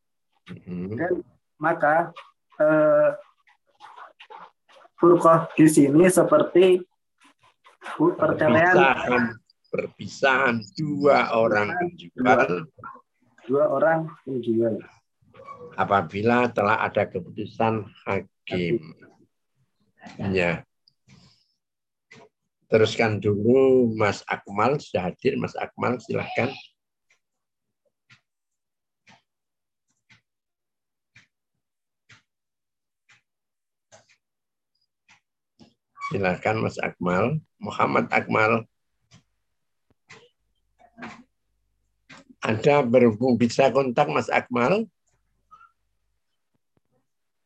Mhm. 0.45 0.95
dan 0.95 1.13
maka 1.57 2.13
eh, 2.61 3.11
furqah 4.95 5.51
di 5.57 5.67
sini 5.67 6.07
seperti 6.07 6.79
perceraian 8.17 9.37
Perpisahan, 9.75 10.63
dua 10.79 11.35
orang 11.35 11.75
penjual 11.83 12.71
dua 13.45 13.65
orang 13.69 14.09
penjual. 14.25 14.81
apabila 15.75 16.47
telah 16.55 16.87
ada 16.87 17.03
keputusan 17.05 17.83
hakim. 18.07 18.79
Ya. 20.31 20.63
Teruskan 22.71 23.19
dulu 23.19 23.91
Mas 23.99 24.23
Akmal 24.31 24.79
sudah 24.79 25.11
hadir. 25.11 25.35
Mas 25.35 25.59
Akmal 25.59 25.99
silahkan. 25.99 26.51
Silahkan 36.15 36.63
Mas 36.63 36.79
Akmal. 36.79 37.43
Muhammad 37.59 38.07
Akmal. 38.15 38.63
Ada 42.39 42.87
berhubung 42.87 43.35
bisa 43.35 43.67
kontak 43.75 44.07
Mas 44.07 44.31
Akmal? 44.31 44.87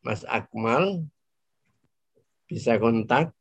Mas 0.05 0.21
Akmal 0.29 1.09
bisa 2.45 2.77
kontak? 2.77 3.33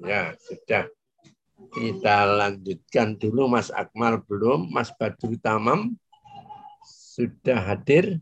Ya, 0.00 0.32
sudah. 0.48 0.88
Kita 1.76 2.24
lanjutkan 2.24 3.20
dulu 3.20 3.52
Mas 3.52 3.68
Akmal 3.68 4.24
belum, 4.24 4.72
Mas 4.72 4.88
Badru 4.96 5.36
Tamam 5.36 5.92
sudah 6.88 7.60
hadir? 7.68 8.16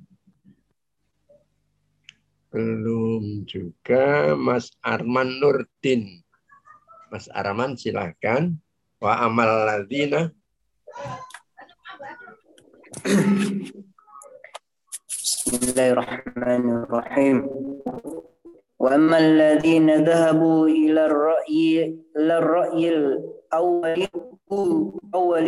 Belum 2.51 3.47
juga 3.47 4.35
Mas 4.35 4.75
Arman 4.83 5.39
Nurdin. 5.39 6.19
Mas 7.07 7.31
Arman 7.31 7.79
silahkan. 7.79 8.55
Wa 9.01 9.23
amal 9.25 9.65
ladina 9.65 10.29
بسم 15.41 15.73
الله 15.73 15.87
الرحمن 15.91 16.63
الرحيم 16.69 17.37
وأما 18.79 19.17
الذين 19.17 20.03
ذهبوا 20.03 20.67
إلى 20.67 21.01
الرأي 21.05 21.97
إلى 22.17 22.37
الرأي 22.37 22.83
الأول 22.89 24.07
أول 25.13 25.47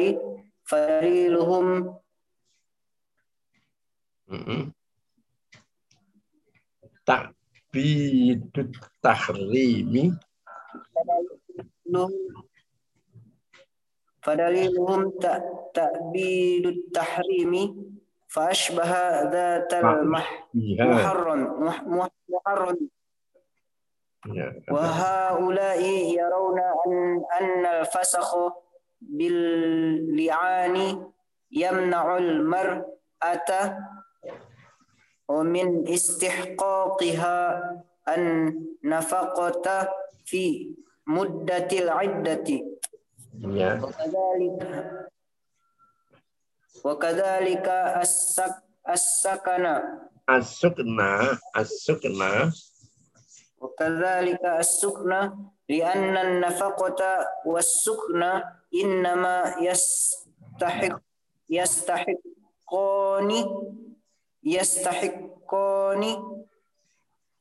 فدليلهم 0.63 1.96
takbidut 7.09 8.77
tahrimi 9.01 10.12
fadaliluhum 14.21 15.16
ta 15.16 15.40
takbidut 15.73 16.92
tahrimi 16.92 17.73
fa 18.29 18.53
ashbaha. 18.53 19.33
dzatal 19.33 20.05
muharram. 20.05 21.42
Muharram 22.29 22.77
ya. 24.37 24.53
wa 24.68 24.85
haula'i 24.85 26.12
yarawna 26.12 26.66
an 26.85 26.92
anna 27.40 27.68
al-fasakh 27.81 28.53
bil 29.01 29.40
li'ani 30.12 31.01
yamna'u 31.49 32.21
al-mar'ata 32.21 33.81
ومن 35.28 35.88
استحقاقها 35.88 37.39
النفقة 38.08 39.89
في 40.26 40.74
مدة 41.08 41.68
العدة 41.72 42.48
وكذلك 43.44 44.60
وكذلك 46.84 47.68
السك 48.02 48.56
السكن 48.89 49.66
السكنة 50.30 51.39
السكنة 51.58 52.54
وكذلك 53.62 54.46
السكنة 54.46 55.20
لأن 55.70 56.18
النفقة 56.18 57.28
والسكنة 57.46 58.44
إنما 58.84 59.56
يستحق 59.62 61.00
يستحقان 61.50 63.32
yastahiqqani 64.42 66.12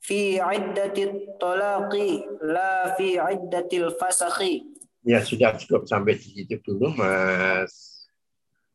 fi 0.01 0.39
iddati 0.39 1.03
talaqi 1.41 2.25
la 2.41 2.95
fi 2.95 3.19
iddatil 3.19 3.93
fasakhi. 3.99 4.63
Ya 5.07 5.23
sudah 5.23 5.55
cukup 5.55 5.87
sampai 5.87 6.19
di 6.19 6.43
situ 6.43 6.59
dulu 6.63 6.91
Mas 6.95 8.05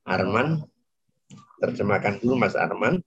Arman. 0.09 0.65
Terjemahkan 1.61 2.19
dulu 2.25 2.35
Mas 2.41 2.57
Arman. 2.57 3.05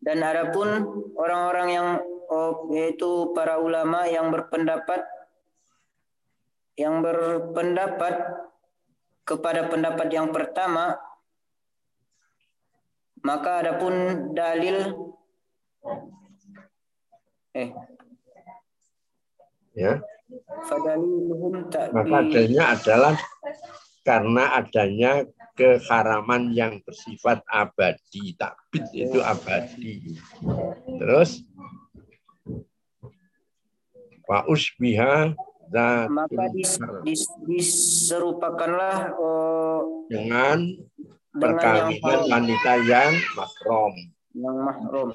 Dan 0.00 0.22
adapun 0.22 0.86
orang-orang 1.18 1.68
yang 1.74 1.88
oh, 2.30 2.70
yaitu 2.70 3.34
para 3.34 3.58
ulama 3.58 4.06
yang 4.06 4.30
berpendapat 4.30 5.02
yang 6.76 7.00
berpendapat 7.00 8.14
kepada 9.26 9.66
pendapat 9.66 10.08
yang 10.12 10.30
pertama 10.30 10.94
maka 13.26 13.66
adapun 13.66 13.94
dalil 14.30 14.94
eh. 17.58 17.74
Ya. 19.74 19.98
Maka 21.92 22.14
adanya 22.22 22.62
adalah 22.78 23.14
karena 24.06 24.44
adanya 24.62 25.12
keharaman 25.58 26.54
yang 26.54 26.78
bersifat 26.86 27.42
abadi 27.50 28.38
takbid 28.38 28.86
itu 28.94 29.18
abadi. 29.20 30.16
Terus 30.96 31.42
wa 34.26 34.46
usbiha 34.46 35.34
maka 36.06 36.46
dis, 36.54 36.78
dis, 37.02 37.26
diserupakanlah 37.42 39.18
oh, 39.18 40.06
dengan 40.06 40.62
perkawinan 41.36 42.20
wanita 42.28 42.72
yang 42.84 43.12
mahram 43.36 43.94
yang 44.36 44.56
mahram 44.60 45.08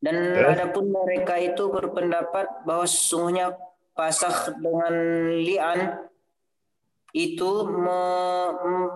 dan 0.00 0.16
adapun 0.40 0.88
mereka 0.88 1.36
itu 1.36 1.68
berpendapat 1.68 2.64
bahwa 2.64 2.86
sesungguhnya 2.88 3.52
pasah 3.92 4.56
dengan 4.56 4.94
li'an 5.44 5.80
itu 7.10 7.66
me 7.66 8.00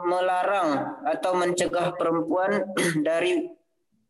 melarang 0.06 1.02
atau 1.02 1.34
mencegah 1.34 1.92
perempuan 1.98 2.62
dari 3.06 3.50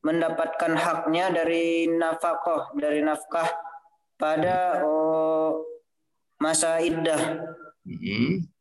mendapatkan 0.04 0.76
haknya 0.76 1.32
dari 1.32 1.88
nafkah 1.88 2.68
dari 2.76 3.00
nafkah 3.00 3.48
pada 4.20 4.84
oh, 4.84 5.64
masa 6.36 6.78
iddah. 6.84 7.40
Mm-hmm. 7.88 8.53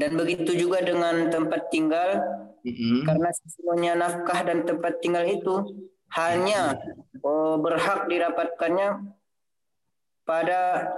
Dan 0.00 0.16
begitu 0.16 0.56
juga 0.56 0.80
dengan 0.80 1.28
tempat 1.28 1.68
tinggal, 1.68 2.24
mm-hmm. 2.64 3.04
karena 3.04 3.28
sesungguhnya 3.36 3.92
nafkah 4.00 4.40
dan 4.48 4.64
tempat 4.64 4.96
tinggal 5.04 5.28
itu 5.28 5.84
hanya 6.16 6.80
oh, 7.20 7.60
berhak 7.60 8.08
didapatkannya 8.08 9.12
pada 10.24 10.88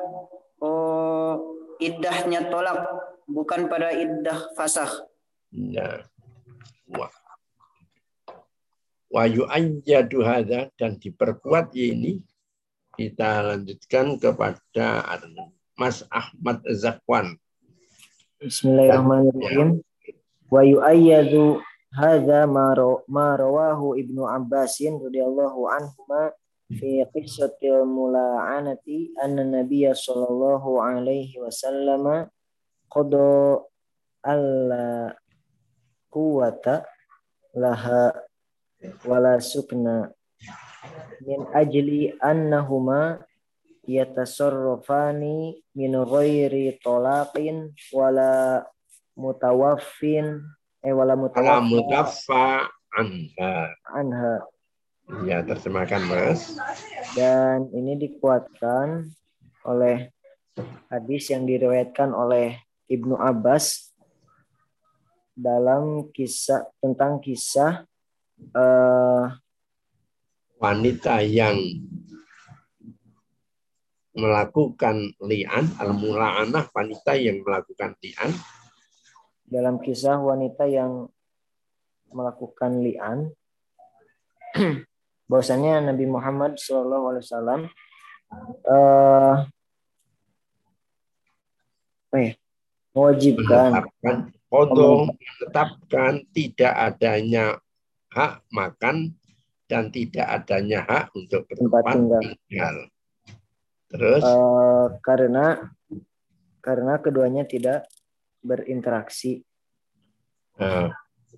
oh, 0.63 1.59
iddahnya 1.83 2.47
tolak, 2.47 2.79
bukan 3.27 3.67
pada 3.67 3.91
iddah 3.91 4.55
fasah. 4.55 5.03
Nah, 5.51 6.07
wah. 6.95 7.11
Wa 9.13 9.29
yu'ayyadu 9.29 10.25
hadza 10.25 10.71
dan 10.79 10.97
diperkuat 10.97 11.75
ini 11.77 12.23
kita 12.97 13.45
lanjutkan 13.45 14.17
kepada 14.17 15.05
Mas 15.75 16.07
Ahmad 16.09 16.63
Zakwan. 16.71 17.42
Bismillahirrahmanirrahim. 18.43 19.87
Wa 20.51 20.67
yu'ayyadu 20.67 21.63
hadza 21.95 22.43
ma 22.51 22.75
rawahu 23.39 23.95
Ibnu 23.95 24.27
Abbasin 24.27 24.99
radhiyallahu 24.99 25.71
anhu 25.71 26.03
fi 26.75 27.07
qissatil 27.15 27.87
mula'anati 27.87 29.15
anna 29.23 29.47
nabiyya 29.47 29.95
sallallahu 29.95 30.83
alaihi 30.83 31.39
wasallam 31.39 32.27
qada 32.91 33.63
alla 34.27 35.15
quwata 36.11 36.83
laha 37.55 38.11
wala 39.07 39.39
sukna 39.39 40.11
min 41.23 41.47
ajli 41.55 42.11
annahuma 42.19 43.23
yatasarrafani 43.87 45.59
min 45.75 45.93
ghairi 46.07 46.79
talaqin 46.83 47.75
wala 47.91 48.63
mutawaffin 49.19 50.43
eh 50.83 50.95
wala 50.95 51.15
mutawaffa, 51.19 51.63
mutawaffa 51.63 52.47
anha. 52.95 53.55
anha. 53.91 54.35
Ya 55.27 55.43
terjemahkan 55.45 56.03
mas. 56.09 56.57
Dan 57.19 57.69
ini 57.75 57.99
dikuatkan 57.99 59.13
oleh 59.67 60.09
hadis 60.89 61.29
yang 61.29 61.45
diriwayatkan 61.45 62.15
oleh 62.15 62.57
Ibnu 62.87 63.19
Abbas 63.19 63.93
dalam 65.33 66.13
kisah 66.13 66.69
tentang 66.79 67.19
kisah 67.19 67.89
uh, 68.53 69.33
wanita 70.61 71.25
yang 71.25 71.57
melakukan 74.13 75.17
li'an 75.25 75.73
al-mula'anah 75.81 76.69
wanita 76.73 77.17
yang 77.17 77.41
melakukan 77.41 77.97
li'an 78.05 78.33
dalam 79.49 79.81
kisah 79.81 80.21
wanita 80.21 80.69
yang 80.69 81.09
melakukan 82.13 82.85
li'an 82.85 83.33
bahwasanya 85.33 85.93
Nabi 85.93 86.05
Muhammad 86.05 86.61
SAW 86.61 87.17
uh, 88.69 89.49
eh, 92.13 92.37
mewajibkan 92.93 93.89
Kodong 94.53 95.17
menetapkan 95.17 96.29
tidak 96.37 96.77
adanya 96.77 97.57
hak 98.13 98.45
makan 98.53 99.17
dan 99.65 99.89
tidak 99.89 100.29
adanya 100.29 100.85
hak 100.85 101.09
untuk 101.17 101.49
bertempat 101.49 101.97
tinggal. 101.97 102.21
tinggal. 102.21 102.77
Terus? 103.93 104.25
Uh, 104.25 104.97
karena 105.05 105.69
karena 106.65 106.97
keduanya 106.97 107.45
tidak 107.45 107.85
berinteraksi. 108.41 109.45
Uh, 110.57 110.89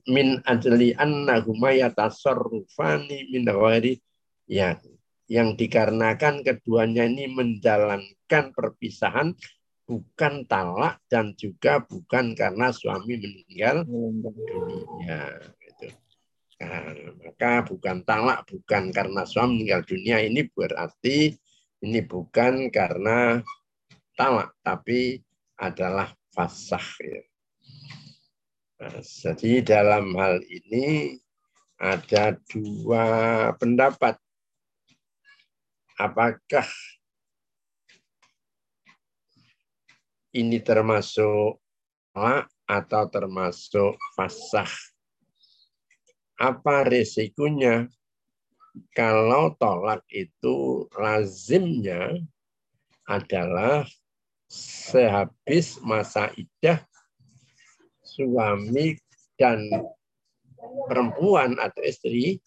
min 0.07 0.39
ajli 0.45 0.95
annahuma 0.95 1.75
yatasarrufani 1.75 3.31
min 3.31 3.47
ghairi 3.47 3.99
ya 4.45 4.77
yang 5.31 5.57
dikarenakan 5.57 6.45
keduanya 6.45 7.09
ini 7.09 7.31
menjalankan 7.33 8.53
perpisahan 8.53 9.33
bukan 9.89 10.45
talak 10.45 11.01
dan 11.09 11.33
juga 11.37 11.81
bukan 11.81 12.37
karena 12.37 12.73
suami 12.73 13.17
meninggal 13.17 13.85
dunia 13.89 15.21
itu 15.65 15.89
nah, 16.61 16.93
maka 17.25 17.53
bukan 17.69 18.05
talak 18.05 18.45
bukan 18.49 18.93
karena 18.93 19.25
suami 19.25 19.61
meninggal 19.61 19.83
dunia 19.89 20.21
ini 20.21 20.45
berarti 20.49 21.37
ini 21.85 22.01
bukan 22.01 22.73
karena 22.73 23.45
talak 24.17 24.57
tapi 24.65 25.21
adalah 25.61 26.09
fasah 26.33 26.89
ya. 27.05 27.23
nah, 28.81 29.01
jadi 29.05 29.61
dalam 29.61 30.17
hal 30.17 30.41
ini 30.49 31.21
ada 31.77 32.41
dua 32.49 33.05
pendapat 33.61 34.17
apakah 36.01 36.67
ini 40.35 40.59
termasuk 40.65 41.61
talak 42.17 42.49
atau 42.65 43.05
termasuk 43.13 43.93
fasah. 44.17 44.71
Apa 46.41 46.89
resikonya? 46.89 47.87
Kalau 48.91 49.55
tolak 49.55 50.03
itu 50.11 50.87
lazimnya 50.99 52.19
adalah 53.07 53.87
sehabis 54.51 55.79
masa 55.83 56.35
idah 56.35 56.83
suami 58.03 58.99
dan 59.39 59.67
perempuan 60.91 61.59
atau 61.59 61.83
istri 61.87 62.43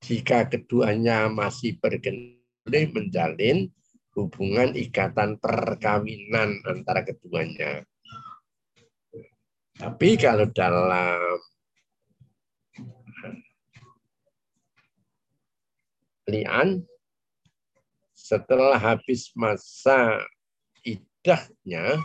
jika 0.00 0.48
keduanya 0.48 1.28
masih 1.28 1.76
berkenan 1.80 2.40
menjalin 2.68 3.68
hubungan 4.14 4.76
ikatan 4.76 5.40
perkawinan 5.40 6.60
antara 6.68 7.02
keduanya. 7.04 7.84
Tapi 9.80 10.20
kalau 10.20 10.44
dalam 10.52 11.40
lian 16.30 16.86
setelah 18.14 18.78
habis 18.78 19.34
masa 19.34 20.22
idahnya 20.86 21.98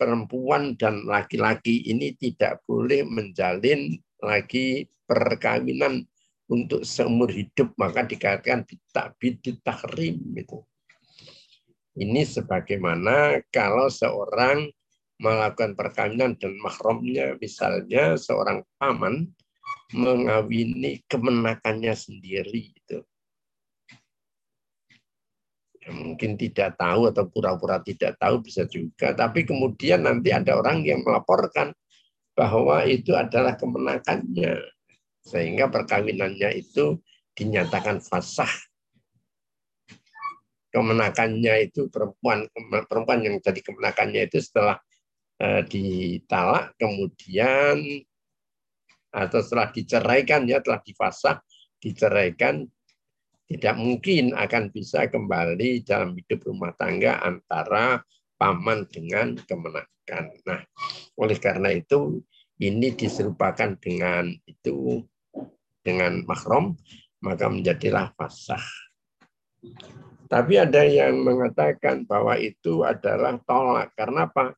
perempuan 0.00 0.74
dan 0.74 1.04
laki-laki 1.04 1.84
ini 1.86 2.16
tidak 2.16 2.64
boleh 2.64 3.04
menjalin 3.06 3.98
lagi 4.24 4.88
perkawinan 5.04 6.06
untuk 6.48 6.84
seumur 6.84 7.28
hidup 7.28 7.72
maka 7.76 8.04
dikatakan 8.04 8.64
bitakbid 8.64 9.40
tahrim 9.60 10.16
itu. 10.36 10.64
Ini 11.94 12.26
sebagaimana 12.26 13.38
kalau 13.54 13.86
seorang 13.86 14.66
melakukan 15.22 15.78
perkawinan 15.78 16.34
dan 16.34 16.58
mahramnya 16.58 17.38
misalnya 17.38 18.18
seorang 18.18 18.66
paman 18.82 19.30
mengawini 19.94 21.06
kemenakannya 21.06 21.94
sendiri 21.94 22.74
itu 22.74 22.98
mungkin 25.92 26.40
tidak 26.40 26.80
tahu 26.80 27.12
atau 27.12 27.24
pura-pura 27.28 27.80
tidak 27.84 28.16
tahu 28.16 28.40
bisa 28.40 28.64
juga. 28.64 29.12
Tapi 29.12 29.44
kemudian 29.44 30.04
nanti 30.04 30.32
ada 30.32 30.56
orang 30.56 30.84
yang 30.86 31.04
melaporkan 31.04 31.74
bahwa 32.32 32.84
itu 32.88 33.12
adalah 33.12 33.58
kemenakannya. 33.58 34.60
Sehingga 35.24 35.68
perkawinannya 35.68 36.52
itu 36.56 37.00
dinyatakan 37.36 38.00
fasah. 38.00 38.50
Kemenakannya 40.72 41.70
itu 41.70 41.86
perempuan 41.86 42.50
perempuan 42.90 43.22
yang 43.22 43.38
jadi 43.38 43.60
kemenakannya 43.62 44.26
itu 44.26 44.42
setelah 44.42 44.82
Eh, 45.34 45.66
ditalak 45.66 46.78
kemudian 46.78 47.82
atau 49.10 49.40
setelah 49.42 49.66
diceraikan 49.74 50.46
ya 50.46 50.62
telah 50.62 50.78
difasah 50.78 51.42
diceraikan 51.82 52.62
tidak 53.44 53.76
mungkin 53.76 54.32
akan 54.32 54.72
bisa 54.72 55.06
kembali 55.08 55.84
dalam 55.84 56.16
hidup 56.16 56.44
rumah 56.48 56.72
tangga 56.76 57.20
antara 57.20 58.00
paman 58.40 58.88
dengan 58.88 59.36
kemenakan. 59.36 60.24
Nah, 60.48 60.60
oleh 61.20 61.38
karena 61.38 61.72
itu 61.72 62.24
ini 62.60 62.92
diserupakan 62.94 63.76
dengan 63.76 64.32
itu 64.48 65.04
dengan 65.84 66.24
mahram 66.24 66.72
maka 67.20 67.48
menjadilah 67.48 68.12
fasah. 68.16 68.64
Tapi 70.28 70.60
ada 70.60 70.84
yang 70.84 71.24
mengatakan 71.24 72.04
bahwa 72.04 72.36
itu 72.36 72.84
adalah 72.84 73.36
tolak. 73.44 73.92
Karena 73.96 74.28
apa? 74.28 74.56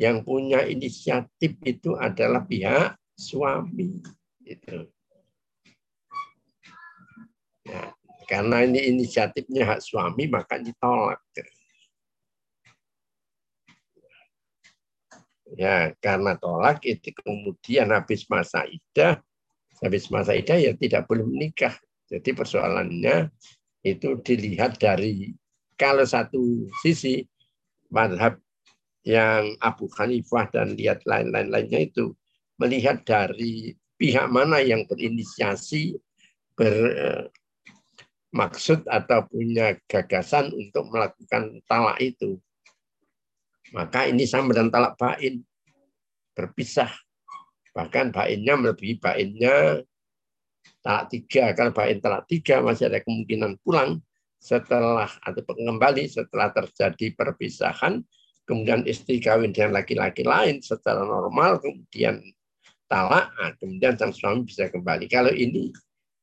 yang 0.00 0.24
punya 0.24 0.64
inisiatif 0.64 1.60
itu 1.60 1.92
adalah 2.00 2.40
pihak 2.48 2.96
suami 3.12 4.00
itu 4.48 4.88
ya, 7.68 7.92
karena 8.30 8.62
ini 8.62 8.94
inisiatifnya 8.94 9.66
hak 9.66 9.82
suami 9.82 10.30
maka 10.30 10.62
ditolak. 10.62 11.18
Ya 15.58 15.90
karena 15.98 16.38
tolak 16.38 16.78
itu 16.86 17.10
kemudian 17.10 17.90
habis 17.90 18.22
masa 18.30 18.62
idah 18.70 19.18
habis 19.82 20.06
masa 20.14 20.38
idah 20.38 20.54
ya 20.62 20.78
tidak 20.78 21.10
boleh 21.10 21.26
menikah. 21.26 21.74
Jadi 22.06 22.30
persoalannya 22.30 23.34
itu 23.82 24.14
dilihat 24.22 24.78
dari 24.78 25.34
kalau 25.74 26.06
satu 26.06 26.70
sisi 26.86 27.26
madhab 27.90 28.38
yang 29.02 29.58
Abu 29.58 29.90
Hanifah 29.98 30.52
dan 30.54 30.78
lihat 30.78 31.02
lain-lain 31.02 31.50
lainnya 31.50 31.82
itu 31.82 32.14
melihat 32.60 33.02
dari 33.02 33.74
pihak 33.96 34.28
mana 34.28 34.60
yang 34.60 34.84
berinisiasi 34.86 35.96
bermaksud 38.30 38.86
atau 38.86 39.26
punya 39.26 39.74
gagasan 39.90 40.54
untuk 40.54 40.86
melakukan 40.88 41.58
talak 41.66 41.98
itu. 41.98 42.38
Maka 43.74 44.06
ini 44.06 44.26
sama 44.26 44.54
dan 44.54 44.70
talak 44.70 44.94
bain 44.98 45.42
berpisah. 46.34 46.90
Bahkan 47.74 48.14
bainnya 48.14 48.54
melebihi 48.54 49.02
bainnya 49.02 49.82
talak 50.82 51.10
tiga. 51.10 51.54
Kalau 51.58 51.74
bain 51.74 51.98
talak 51.98 52.26
tiga 52.30 52.62
masih 52.62 52.86
ada 52.86 53.02
kemungkinan 53.02 53.58
pulang 53.66 53.98
setelah 54.40 55.10
atau 55.20 55.42
kembali 55.44 56.08
setelah 56.08 56.48
terjadi 56.54 57.12
perpisahan 57.12 58.00
kemudian 58.50 58.82
istri 58.82 59.22
kawin 59.22 59.54
dengan 59.54 59.78
laki-laki 59.78 60.26
lain 60.26 60.58
secara 60.58 61.06
normal, 61.06 61.62
kemudian 61.62 62.18
talak, 62.90 63.30
nah, 63.38 63.54
kemudian 63.62 63.94
sang 63.94 64.10
suami 64.10 64.42
bisa 64.42 64.66
kembali. 64.66 65.06
Kalau 65.06 65.30
ini 65.30 65.70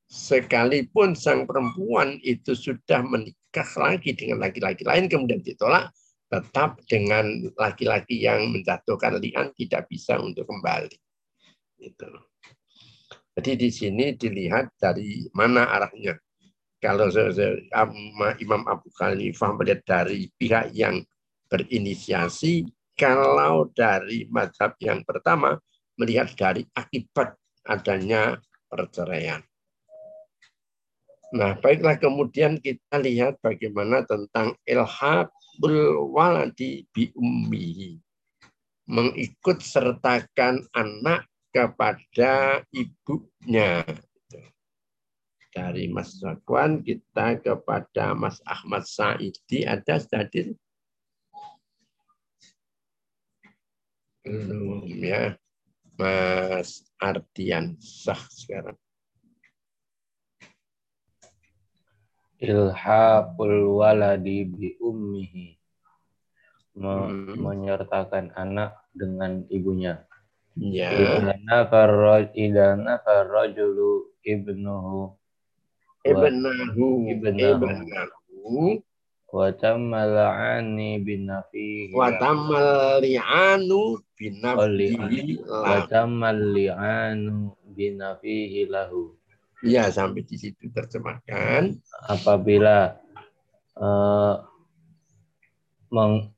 sekalipun 0.08 1.14
sang 1.14 1.44
perempuan 1.44 2.16
itu 2.24 2.56
sudah 2.56 3.04
menikah 3.04 3.68
lagi 3.76 4.16
dengan 4.16 4.48
laki-laki 4.48 4.88
lain, 4.88 5.12
kemudian 5.12 5.44
ditolak, 5.44 5.92
tetap 6.28 6.80
dengan 6.88 7.28
laki-laki 7.56 8.24
yang 8.24 8.52
menjatuhkan 8.52 9.20
lian 9.20 9.52
tidak 9.56 9.88
bisa 9.88 10.20
untuk 10.20 10.48
kembali. 10.48 10.96
Itu. 11.80 12.08
Jadi 13.38 13.52
di 13.54 13.70
sini 13.70 14.06
dilihat 14.18 14.74
dari 14.82 15.30
mana 15.36 15.70
arahnya. 15.70 16.18
Kalau 16.78 17.10
Imam 18.38 18.64
Abu 18.70 18.90
Khalifah 18.94 19.54
melihat 19.58 19.82
dari 19.86 20.30
pihak 20.38 20.74
yang 20.78 21.02
berinisiasi 21.50 22.66
kalau 22.98 23.70
dari 23.74 24.26
madhab 24.30 24.74
yang 24.82 25.02
pertama 25.06 25.58
melihat 25.98 26.30
dari 26.38 26.66
akibat 26.74 27.38
adanya 27.66 28.38
perceraian. 28.70 29.47
Nah, 31.36 31.60
baiklah 31.60 32.00
kemudian 32.00 32.56
kita 32.56 32.96
lihat 33.04 33.36
bagaimana 33.44 34.08
tentang 34.08 34.56
ilhaqul 34.64 36.08
waladi 36.16 36.88
bi 36.96 37.12
ummihi. 37.12 38.00
Mengikut 38.88 39.60
sertakan 39.60 40.64
anak 40.72 41.28
kepada 41.52 42.64
ibunya. 42.72 43.84
Dari 45.52 45.92
Mas 45.92 46.16
Zakwan 46.16 46.80
kita 46.80 47.44
kepada 47.44 48.16
Mas 48.16 48.40
Ahmad 48.48 48.88
Saidi 48.88 49.68
ada 49.68 49.98
tadi 50.00 50.54
belum 54.28 54.86
ya 55.02 55.34
Mas 55.98 56.84
Ardian 57.00 57.80
sah 57.80 58.20
sekarang 58.30 58.78
ilhaqul 62.42 63.78
waladi 63.78 64.46
bi 64.50 64.78
ummihi. 64.82 65.58
Hmm. 66.78 67.42
menyertakan 67.42 68.30
anak 68.38 68.78
dengan 68.94 69.42
ibunya. 69.50 70.06
Ya. 70.58 70.94
Idana 70.94 71.66
farraj 71.66 72.30
idana 72.38 73.02
farrajulu 73.02 74.14
ibnuhu 74.22 75.18
ibnahu 76.06 76.86
ibnahu 77.10 78.78
wa 79.28 79.48
tammal 79.58 80.14
ani 80.22 81.02
binafihi 81.02 81.92
wa 81.98 82.14
tammal 82.16 83.02
li'anu 83.04 84.00
binafihi 84.16 85.42
wa 85.44 85.84
tammal 85.90 86.38
li'anu 86.56 87.52
binafihi 87.74 88.70
lahu 88.72 89.17
ya 89.66 89.90
sampai 89.90 90.22
di 90.26 90.36
situ 90.38 90.70
terjemahkan. 90.70 91.78
Apabila 92.06 92.98
uh, 93.78 94.36
meng, 95.94 96.34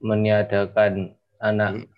meniadakan 0.00 1.14
anak. 1.40 1.88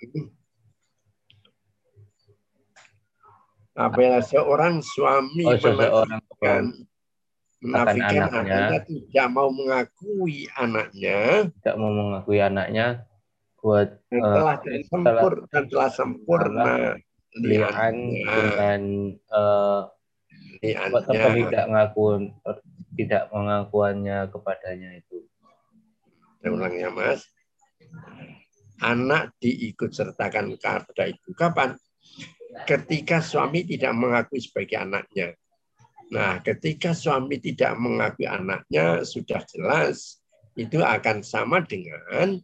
Apabila 3.73 4.21
seorang 4.21 4.85
suami 4.85 5.49
oh, 5.49 5.57
seseorang 5.57 6.21
menafikan 7.63 8.27
anaknya, 8.29 8.29
anaknya 8.29 8.81
tidak 8.85 9.27
mau 9.31 9.49
mengakui 9.55 10.51
anaknya 10.59 11.47
tidak 11.47 11.75
mau 11.79 11.91
mengakui 11.95 12.39
anaknya 12.43 13.07
buat 13.63 14.03
eh, 14.11 14.19
Setelah 14.19 14.57
setelah 14.59 14.83
sempur 14.91 15.33
dan 15.47 15.63
telah 15.71 15.91
sempurna 15.95 16.73
liannya, 17.39 18.25
dengan 18.29 18.83
apa 20.63 20.99
tidak 21.33 21.67
ngakun 21.73 22.21
tidak 22.93 23.25
mengakuannya 23.33 24.29
kepadanya 24.29 25.01
itu. 25.01 25.25
Saya 26.41 26.51
ulang 26.53 26.75
ya 26.77 26.93
Mas. 26.93 27.25
Anak 28.83 29.33
diikut 29.39 29.95
sertakan 29.95 30.59
kepada 30.59 31.07
ibu 31.09 31.31
kapan? 31.39 31.79
Ketika 32.69 33.23
suami 33.23 33.65
tidak 33.65 33.95
mengakui 33.97 34.43
sebagai 34.43 34.77
anaknya. 34.77 35.33
Nah, 36.13 36.45
ketika 36.45 36.93
suami 36.93 37.41
tidak 37.41 37.73
mengakui 37.81 38.29
anaknya, 38.29 39.01
sudah 39.07 39.41
jelas 39.49 40.21
itu 40.53 40.85
akan 40.85 41.25
sama 41.25 41.65
dengan 41.65 42.37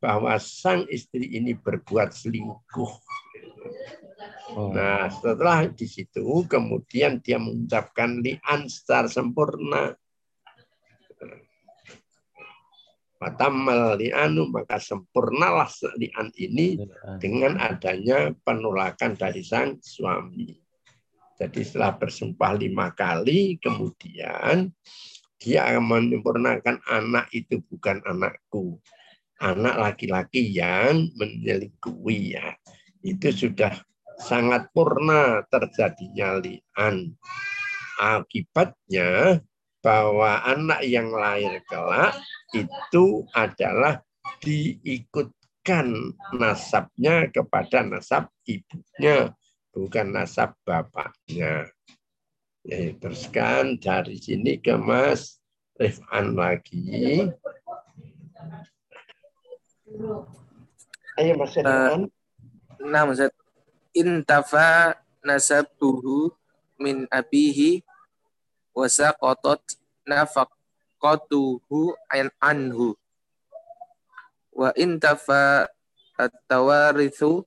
bahwa 0.00 0.40
sang 0.40 0.88
istri 0.88 1.28
ini 1.28 1.52
berbuat 1.52 2.16
selingkuh. 2.16 2.92
Oh. 4.56 4.74
Nah, 4.74 5.06
setelah 5.08 5.70
di 5.70 5.86
situ 5.86 6.42
kemudian 6.50 7.22
dia 7.22 7.38
mengucapkan 7.38 8.18
li'an 8.18 8.66
secara 8.66 9.06
sempurna. 9.06 9.94
Fatamal 13.20 14.00
li'anu 14.00 14.48
maka 14.48 14.80
sempurnalah 14.80 15.68
li'an 16.00 16.32
ini 16.40 16.80
dengan 17.20 17.60
adanya 17.60 18.32
penolakan 18.42 19.14
dari 19.14 19.44
sang 19.44 19.76
suami. 19.78 20.56
Jadi 21.40 21.60
setelah 21.64 21.96
bersumpah 21.96 22.52
lima 22.52 22.92
kali, 22.92 23.56
kemudian 23.56 24.68
dia 25.40 25.60
akan 25.72 25.84
menyempurnakan 25.88 26.84
anak 26.84 27.32
itu 27.32 27.64
bukan 27.64 28.04
anakku. 28.04 28.76
Anak 29.40 29.80
laki-laki 29.80 30.52
yang 30.52 31.08
menyelingkuhi 31.16 32.36
ya. 32.36 32.52
Itu 33.00 33.32
sudah 33.32 33.72
sangat 34.20 34.68
purna 34.76 35.42
terjadinya 35.48 36.36
li'an. 36.38 37.16
Akibatnya 38.00 39.40
bahwa 39.80 40.44
anak 40.44 40.84
yang 40.84 41.08
lahir 41.12 41.60
kelak 41.68 42.16
itu 42.52 43.24
adalah 43.32 44.04
diikutkan 44.44 46.16
nasabnya 46.36 47.28
kepada 47.32 47.84
nasab 47.84 48.28
ibunya, 48.44 49.32
bukan 49.72 50.06
nasab 50.12 50.56
bapaknya. 50.64 51.68
Ya, 52.60 52.92
teruskan 53.00 53.80
dari 53.80 54.20
sini 54.20 54.60
ke 54.60 54.76
Mas 54.76 55.40
Rifan 55.80 56.36
lagi. 56.36 57.24
Ayo 61.16 61.32
Mas 61.40 61.56
Rifan. 61.56 62.12
Nah, 62.80 63.04
Ustaz. 63.08 63.39
Intafa 63.90 64.94
nasabuhu 65.26 66.30
min 66.80 67.04
abihi 67.10 67.82
saqatat 68.80 69.60
nafaqatuhu 70.08 71.92
an 72.08 72.32
anhu. 72.40 72.96
Wa 74.56 74.72
intafa 74.78 75.68
at-tawarithu 76.16 77.44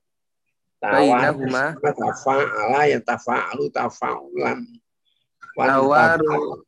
bainahuma 0.78 1.74
Tafa'ala 1.80 2.86
yang 2.86 3.02
tafa'alu 3.02 3.66
tafa'ulan. 3.74 4.62
Tawaru. 5.56 6.62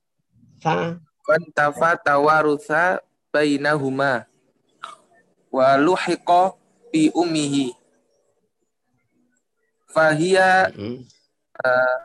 Wantafa 1.26 1.98
tawarutha 1.98 3.02
bainahuma 3.34 4.30
wa 5.50 5.68
luhiqa 5.74 6.54
bi 6.94 7.10
ummihi 7.10 7.74
fahiya 9.96 10.68
Mm, 10.76 11.00
uh, 11.64 11.98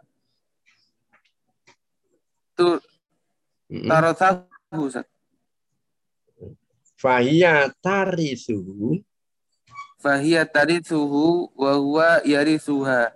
tu 2.56 2.80
mm. 3.68 3.88
tarathahu 3.92 4.80
Ustaz. 4.88 5.04
Fahiyya 6.96 7.68
tarisuhu 7.84 9.04
fahiya 10.00 10.48
tarithuhu 10.48 11.52
wa 11.60 11.72
huwa 11.76 12.10
yarithuha 12.24 13.12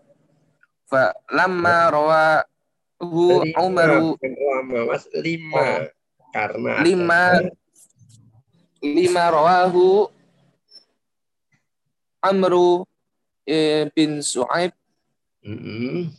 fa 0.92 1.16
lamma 1.32 1.88
rawahu 1.94 3.48
lima, 3.48 3.62
Umaru. 3.64 4.20
bukan 4.20 4.34
lama, 4.36 4.80
Mas, 4.92 5.06
lima. 5.16 5.88
Karena 6.36 6.84
lima. 6.84 7.22
lima 8.84 9.24
rawahu 9.32 10.12
Amru. 12.26 12.84
eh, 12.84 12.95
bin 13.96 14.22
Su'aib. 14.22 14.72
Mm, 15.46 16.10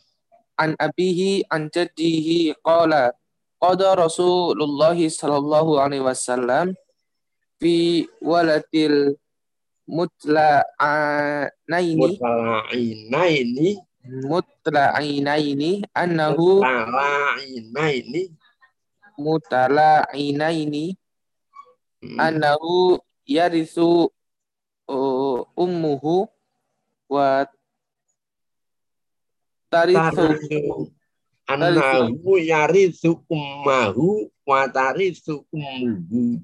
an 0.57 0.77
abihi 0.79 1.43
an 1.51 1.69
jaddihi 1.69 2.55
qala 2.63 3.11
qada 3.59 3.99
Rasulullah 3.99 4.95
sallallahu 4.95 5.83
alaihi 5.83 6.07
wasallam 6.07 6.79
fi 7.59 8.07
waladil 8.23 9.19
mutla'ainaini. 9.91 12.17
Mutala'inaini 12.17 13.83
mutla'ainaini 14.07 15.83
annahu 15.91 16.63
mutala'inaini 16.63 18.31
mutala'ainaini 19.19 20.95
Mm, 22.07 22.21
annahu 22.21 23.01
yarithu 23.25 24.13
uh, 24.89 25.41
ummuhu 25.57 26.29
wa 27.09 27.47
tarithu 29.71 30.01
tarisu 30.17 30.91
annahu 31.47 32.39
yarithu 32.39 33.23
ummahu 33.31 34.31
wa 34.47 34.67
tarithu 34.69 35.47
ummuhu 35.55 36.41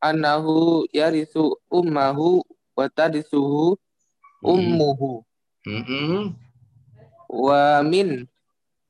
annahu 0.00 0.84
yarithu 0.92 1.56
ummahu 1.72 2.44
wa 2.76 2.84
tarithuhu 2.88 3.78
ummuhu. 4.44 5.24
Mm-mm. 5.66 6.36
wa 7.28 7.82
min 7.82 8.28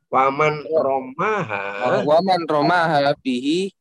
Waman 0.07 0.63
romaha. 0.71 2.03
wa 2.07 2.19
man 2.23 2.41
romaha 2.47 3.11
bihi 3.25 3.75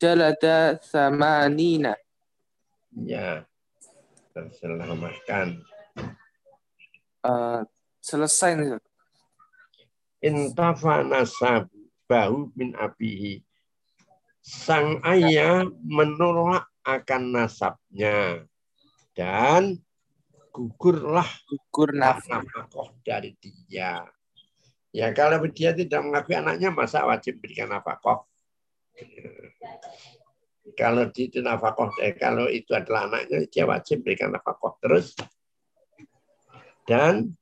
jalada 0.00 0.80
samanina. 0.80 1.92
Ya 2.96 3.44
terselamatkan 4.32 5.60
Uh, 7.22 7.62
selesai 8.02 8.58
nih 8.58 8.74
intafa 10.22 11.02
nasabahu 11.02 12.54
min 12.54 12.72
abihi. 12.78 13.42
Sang 14.42 15.02
ayah 15.06 15.66
menolak 15.86 16.66
akan 16.82 17.22
nasabnya 17.30 18.42
dan 19.14 19.78
gugurlah 20.50 21.26
gugur 21.46 21.94
nafkah. 21.94 22.42
nafkah 22.42 22.90
dari 23.06 23.38
dia. 23.38 24.02
Ya 24.90 25.14
kalau 25.14 25.38
dia 25.46 25.70
tidak 25.70 26.02
mengakui 26.02 26.34
anaknya 26.34 26.74
masa 26.74 27.06
wajib 27.06 27.38
berikan 27.38 27.70
nafkah 27.70 28.26
kalau 30.74 31.08
itu 31.14 31.38
nafkah 31.40 31.90
eh, 32.02 32.14
kalau 32.16 32.46
itu 32.48 32.72
adalah 32.72 33.08
anaknya 33.08 33.46
dia 33.48 33.64
wajib 33.64 34.02
berikan 34.02 34.32
nafkah 34.32 34.74
terus 34.82 35.16
dan 36.88 37.36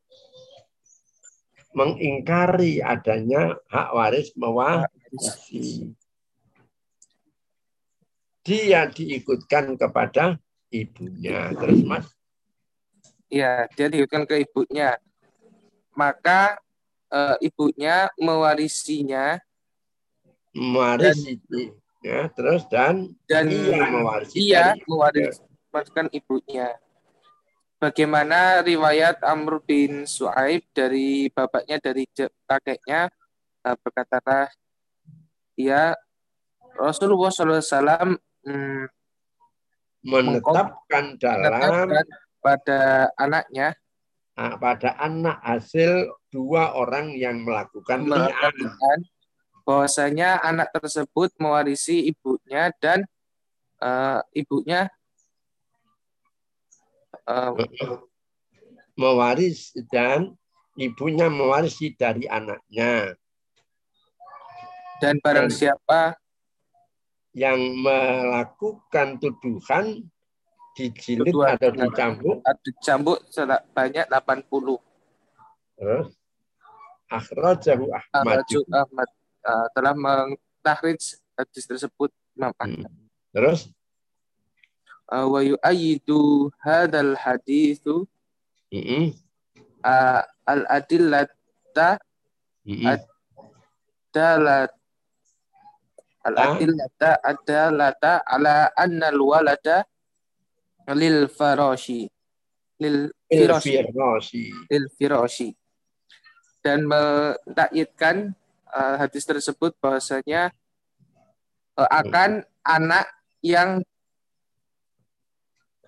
mengingkari 1.70 2.82
adanya 2.82 3.54
hak 3.70 3.88
waris 3.94 4.34
mewarisi. 4.34 5.94
Dia 8.42 8.90
diikutkan 8.90 9.78
kepada 9.78 10.34
ibunya. 10.74 11.54
Terus 11.54 11.80
Mas, 11.86 12.10
ya 13.30 13.70
dia 13.78 13.86
diikutkan 13.86 14.26
ke 14.26 14.42
ibunya 14.42 14.98
maka 15.94 16.58
eh, 17.14 17.36
ibunya 17.46 18.10
mewarisinya 18.18 19.38
mewarisi 20.50 21.38
ya, 22.00 22.28
terus 22.32 22.64
dan 22.68 23.12
dan 23.28 23.48
ia 23.48 23.84
mewarisi 23.88 24.36
ia 24.40 24.76
dari 24.76 25.30
mewariskan 25.70 26.06
ibunya. 26.10 26.74
Bagaimana 27.80 28.60
riwayat 28.60 29.24
Amr 29.24 29.64
bin 29.64 30.04
Su'aib 30.04 30.68
dari 30.76 31.32
bapaknya 31.32 31.80
dari 31.80 32.04
kakeknya? 32.44 33.08
Eh, 33.64 33.76
berkatalah 33.80 34.52
ya 35.56 35.96
Rasulullah 36.76 37.32
SAW 37.32 38.16
hmm, 38.44 38.84
menetapkan 40.04 41.16
dalam 41.20 41.88
menetapkan 41.88 42.04
pada 42.40 42.80
anaknya. 43.16 43.76
Ah, 44.36 44.56
pada 44.56 44.96
anak 44.96 45.36
hasil 45.44 46.08
dua 46.32 46.72
orang 46.72 47.12
yang 47.12 47.44
melakukan 47.44 48.08
melakukan 48.08 49.04
bahwasanya 49.62 50.40
anak 50.40 50.72
tersebut 50.72 51.30
mewarisi 51.36 52.08
ibunya 52.08 52.72
dan 52.78 53.04
eh, 53.78 54.20
ibunya 54.34 54.88
uh, 57.24 57.54
mewaris 58.94 59.72
dan 59.88 60.34
ibunya 60.76 61.26
mewarisi 61.26 61.92
dari 61.94 62.24
anaknya. 62.26 63.14
Dan 65.00 65.16
barang 65.18 65.48
Dan- 65.48 65.56
siapa 65.56 66.00
Yang 67.30 67.60
melakukan 67.78 69.22
tuduhan 69.22 70.02
dijilid 70.74 71.30
Tuduhan. 71.30 71.54
atau 71.54 71.70
dicambuk 71.70 72.36
ada 72.42 72.70
cambuk 72.82 73.18
sel- 73.30 73.66
banyak 73.70 74.02
80. 74.06 74.82
terus 75.78 76.10
akhrajahu 77.06 77.86
Ahmad 78.12 78.42
Ahmad 78.68 79.08
uh, 79.44 79.66
telah 79.72 79.92
mentahrid 79.96 81.00
hadis 81.36 81.64
tersebut. 81.64 82.10
Imam 82.36 82.54
Ahmad. 82.56 82.88
terus? 83.34 83.68
Uh, 85.10 85.26
wa 85.26 85.42
yu'ayyidu 85.42 86.48
hadzal 86.62 87.18
haditsu 87.18 88.06
mm-mm, 88.70 89.10
uh, 89.82 90.22
al 90.46 90.62
adillata 90.70 91.98
mm-mm. 92.62 92.86
Ad- 92.86 93.10
dalat 94.14 94.70
al 96.22 96.36
adillata 96.38 97.18
adalata 97.26 98.22
ala 98.22 98.70
anna 98.78 99.10
al 99.10 99.18
walada 99.18 99.82
lil 100.94 101.26
farashi 101.26 102.06
lil 102.78 103.10
firashi 103.26 103.82
lil 104.70 104.86
firashi 104.94 105.54
dan 106.62 106.86
mentakyidkan 106.86 108.34
uh, 108.72 108.96
hadis 108.98 109.26
tersebut 109.26 109.74
bahwasanya 109.78 110.54
uh, 111.76 111.90
akan 111.90 112.46
anak 112.64 113.06
yang 113.42 113.82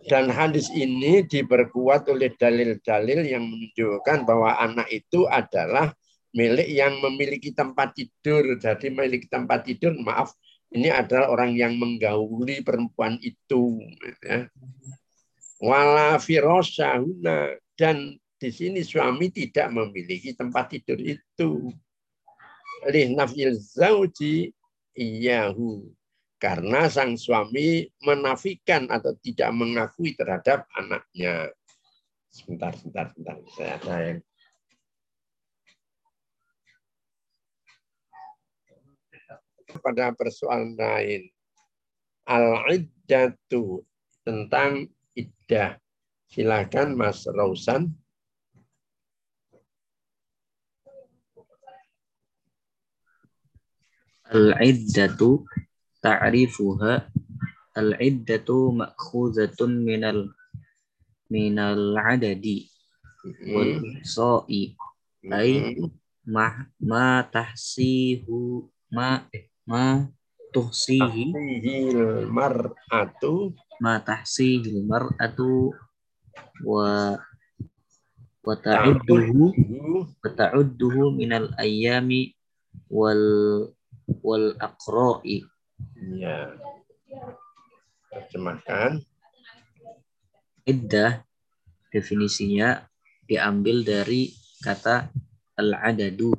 Dan 0.03 0.35
hadis 0.35 0.67
ini 0.75 1.23
diperkuat 1.23 2.11
oleh 2.11 2.35
dalil-dalil 2.35 3.23
yang 3.23 3.47
menunjukkan 3.47 4.27
bahwa 4.27 4.59
anak 4.59 4.91
itu 4.91 5.31
adalah 5.31 5.95
milik 6.35 6.67
yang 6.67 6.99
memiliki 6.99 7.55
tempat 7.55 7.95
tidur. 7.95 8.59
Jadi 8.59 8.91
memiliki 8.91 9.31
tempat 9.31 9.63
tidur, 9.63 9.95
maaf, 10.03 10.35
ini 10.73 10.89
adalah 10.89 11.31
orang 11.31 11.55
yang 11.55 11.79
menggauli 11.79 12.65
perempuan 12.65 13.21
itu. 13.23 13.79
Ya. 14.25 14.51
Wala 15.63 16.19
firosahuna. 16.19 17.55
Dan 17.79 18.19
di 18.43 18.51
sini 18.51 18.83
suami 18.83 19.31
tidak 19.31 19.71
memiliki 19.71 20.35
tempat 20.35 20.73
tidur 20.75 20.99
itu. 20.99 21.71
Lih 22.91 23.15
nafil 23.15 23.55
zauji 23.55 24.51
iyahu 24.99 25.87
karena 26.43 26.91
sang 26.91 27.15
suami 27.15 27.87
menafikan 28.03 28.91
atau 28.91 29.15
tidak 29.23 29.55
mengakui 29.55 30.19
terhadap 30.19 30.67
anaknya. 30.75 31.55
Sebentar, 32.35 32.75
sebentar, 32.75 33.07
sebentar. 33.15 33.37
Saya 33.55 33.79
ada 33.79 33.97
yang 34.03 34.19
pada 39.79 40.11
persoalan 40.13 40.75
lain. 40.75 41.31
Al-iddatu 42.27 43.87
tentang 44.27 44.91
iddah. 45.15 45.79
Silakan 46.27 46.97
Mas 46.97 47.25
Rausan. 47.29 47.93
Al-iddatu 54.33 55.45
ta'rifuha. 56.01 57.05
Al-iddatu 57.77 58.73
ma'khuzatun 58.73 59.85
minal 59.85 60.33
minal 61.29 61.97
adadi 62.01 62.69
wal 63.53 63.81
ihsa'i. 64.01 64.73
Ai 65.29 65.77
ma 66.25 66.69
ma 66.81 67.25
tahsihu 67.29 68.69
ma 68.89 69.25
ma 69.69 70.09
tuhsihi. 70.53 71.33
Tahsihil 71.33 72.29
mar'atu. 72.29 73.53
Ma 73.81 74.01
tahsihil 74.01 74.85
mar'atu 74.85 75.73
wa 76.65 77.17
wa 78.43 78.55
ta'udduhu 78.59 79.55
wa 80.19 80.29
ta'udduhu 80.29 81.15
minal 81.15 81.51
ayyami 81.59 82.35
wal 82.91 83.25
wal 84.23 84.55
aqra'i 84.59 85.47
Ya. 86.15 86.55
Terjemahkan. 88.13 89.03
iddah 90.63 91.27
definisinya 91.91 92.87
diambil 93.27 93.83
dari 93.83 94.31
kata 94.63 95.11
al-adadu 95.59 96.31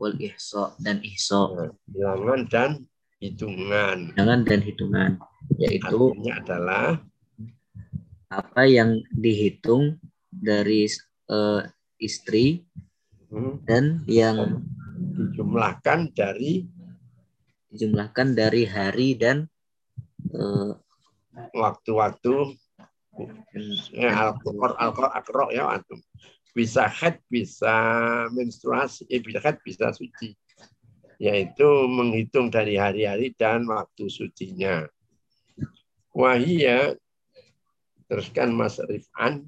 wal 0.00 0.16
ihsa 0.16 0.72
dan 0.80 1.04
ihsa 1.04 1.68
Bilangan 1.84 2.48
dan 2.48 2.70
hitungan. 3.20 4.16
bilangan 4.16 4.40
dan 4.48 4.60
hitungan 4.64 5.10
yaitu 5.60 6.16
Artinya 6.16 6.34
adalah 6.40 6.86
apa 8.32 8.62
yang 8.64 9.04
dihitung 9.12 10.00
dari 10.32 10.88
eh, 11.28 11.60
istri 12.00 12.64
hmm, 13.28 13.68
dan 13.68 14.00
yang 14.08 14.64
dijumlahkan 15.12 16.16
dari 16.16 16.64
dijumlahkan 17.72 18.36
dari 18.36 18.68
hari 18.68 19.16
dan 19.16 19.48
eh, 20.28 20.72
waktu-waktu 21.56 22.52
ya, 23.96 24.32
alkohol 24.32 24.76
alkohol 24.76 25.10
akro 25.16 25.46
ya 25.48 25.72
antum 25.80 26.00
bisa 26.52 26.84
head 26.84 27.16
bisa 27.32 27.72
menstruasi 28.36 29.08
eh, 29.08 29.24
bisa 29.24 29.40
head 29.40 29.56
bisa 29.64 29.88
suci. 29.96 30.36
Yaitu 31.22 31.86
menghitung 31.86 32.50
dari 32.50 32.74
hari-hari 32.74 33.30
dan 33.38 33.62
waktu 33.70 34.10
sucinya. 34.10 34.90
Wahia 36.10 36.98
teruskan 38.10 38.50
Mas 38.50 38.82
Rifan. 38.82 39.46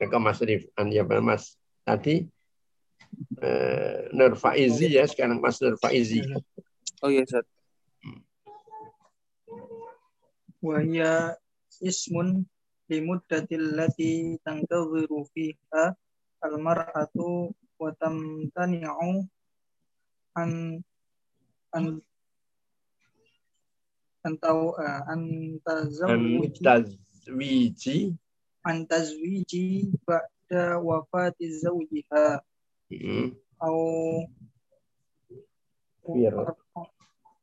Mas 0.00 0.40
Rifan 0.40 0.88
ya 0.88 1.04
Mas 1.04 1.60
tadi 1.86 2.26
eh, 3.38 4.10
Nur 4.10 4.34
Faizi 4.34 4.98
ya 4.98 5.06
sekarang 5.06 5.38
Mas 5.38 5.62
Nur 5.62 5.78
Faizi. 5.78 6.26
Oh 6.98 7.10
iya 7.12 7.22
Ustaz. 7.22 7.46
Wahya 10.58 11.38
ismun 11.78 12.42
limuddatil 12.90 13.78
lati 13.78 14.34
tangtaziru 14.42 15.22
fiha 15.30 15.94
almar'atu 16.42 17.54
wa 17.78 17.90
tamtani'u 17.94 19.22
an 20.34 20.82
an 21.70 21.84
antau 24.26 24.74
an 24.74 25.06
an 25.06 25.22
tazawwuji 25.62 26.58
tazwiji. 26.66 28.16
An 28.66 28.82
tazwiji 28.90 29.94
ba'da 30.50 30.78
wafati 30.78 31.50
zawjiha 31.50 32.42
hmm, 32.90 33.34
au 33.58 34.28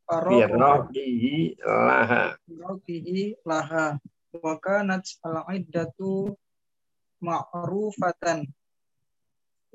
firroqihi 0.08 1.58
laha. 1.66 2.38
Rabihi 2.60 3.36
laha. 3.46 4.00
Wa 4.42 4.58
kanat 4.60 5.06
al-iddatu 5.24 6.34
ma'rufatan 7.22 8.48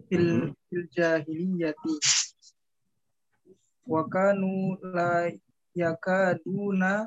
fil, 0.08 0.52
fil 0.68 0.84
jahiliyati. 0.90 1.94
Wa 3.86 4.08
kanu 4.08 4.76
la 4.82 5.30
yakaduna 5.76 7.06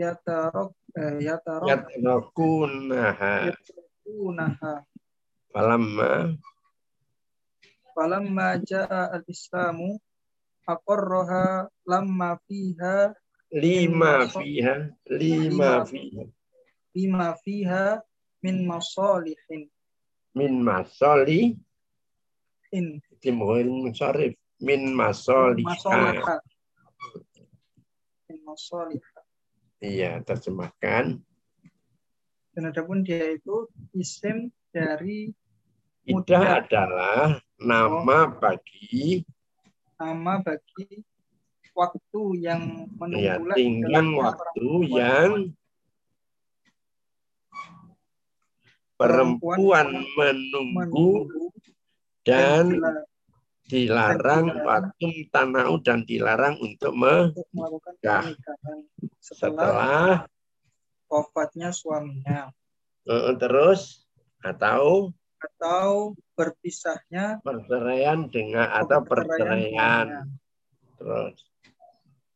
yatarok 0.00 0.72
eh, 0.96 1.18
yatarok 1.28 1.68
yatrakunaha 1.68 3.52
yatarkunaha 3.52 4.72
falamma. 5.50 6.38
Falamma 7.94 8.58
jaa 8.62 9.10
al-islamu 9.18 9.98
aqarraha 10.66 11.66
lamma 11.86 12.38
fiha. 12.46 13.14
Lima 13.50 14.30
fiha 14.30 14.94
lima 15.10 15.82
fiha. 15.82 16.24
Lima 16.94 17.28
fiha 17.42 17.98
min 18.42 18.62
masalihin. 18.66 19.66
Min 20.38 20.62
masoli 20.62 21.58
in. 22.70 23.02
Timur 23.18 23.66
musarif 23.66 24.38
min 24.62 24.94
masaliha. 24.94 26.38
Min 28.30 28.38
masaliha. 28.46 29.18
Iya 29.82 30.22
terjemahkan. 30.22 31.18
Dan 32.54 32.62
adapun 32.66 33.02
dia 33.02 33.34
itu 33.34 33.66
isim 33.98 34.54
dari 34.70 35.34
Idah 36.10 36.44
adalah 36.58 37.22
nama 37.56 38.18
bagi 38.26 39.22
nama 39.94 40.40
bagi 40.40 41.04
waktu 41.70 42.22
yang 42.40 42.62
Ya, 43.14 43.38
menunggu 43.38 43.44
lagi 43.46 43.58
tinggal 43.58 44.06
waktu 44.18 44.66
perempuan- 44.66 44.90
yang 44.90 45.30
perempuan 48.96 49.86
menunggu 50.12 50.68
menunggu 50.76 51.44
dan 52.20 52.64
dila- 52.76 53.06
dilarang. 53.70 54.44
waktu 54.60 55.08
tanau 55.30 55.78
dan 55.80 56.02
dilarang 56.04 56.58
untuk 56.58 56.92
untuk 56.92 57.46
melakukan 57.54 57.92
Nikah. 57.96 58.22
pernikahan 58.26 58.78
setelah 59.20 60.08
wafatnya 61.06 61.70
suaminya. 61.70 62.50
Terus? 63.36 64.04
Atau 64.40 65.12
atau 65.40 66.12
berpisahnya 66.36 67.40
perceraian 67.40 68.28
dengan 68.28 68.68
atau 68.76 69.00
perceraian 69.00 70.28
terus. 71.00 71.36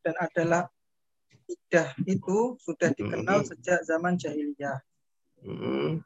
Dan 0.01 0.15
adalah 0.17 0.65
iddah 1.45 1.93
itu 2.05 2.57
sudah 2.57 2.89
dikenal 2.93 3.45
Mhm. 3.45 3.47
sejak 3.53 3.79
zaman 3.85 4.17
jahiliyah. 4.17 4.81
Mm, 5.45 6.01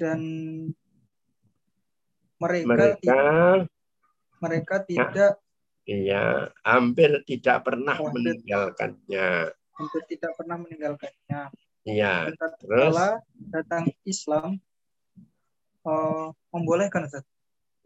dan 0.00 0.20
mereka 2.40 2.64
mereka 2.72 2.84
ti- 2.96 3.68
mereka 4.40 4.76
tidak 4.80 5.32
iya 5.84 6.48
hampir 6.64 7.20
tidak 7.28 7.60
pernah 7.60 8.00
Hampir. 8.00 8.12
meninggalkannya. 8.16 9.52
hampir 9.76 10.02
tidak 10.08 10.32
pernah 10.36 10.56
meninggalkannya. 10.56 11.40
Iya 11.84 12.32
terus? 12.60 12.96
datang 13.52 13.88
Islam 14.04 14.60
eh, 15.86 16.26
membolehkan 16.52 17.08
Ustaz. 17.08 17.24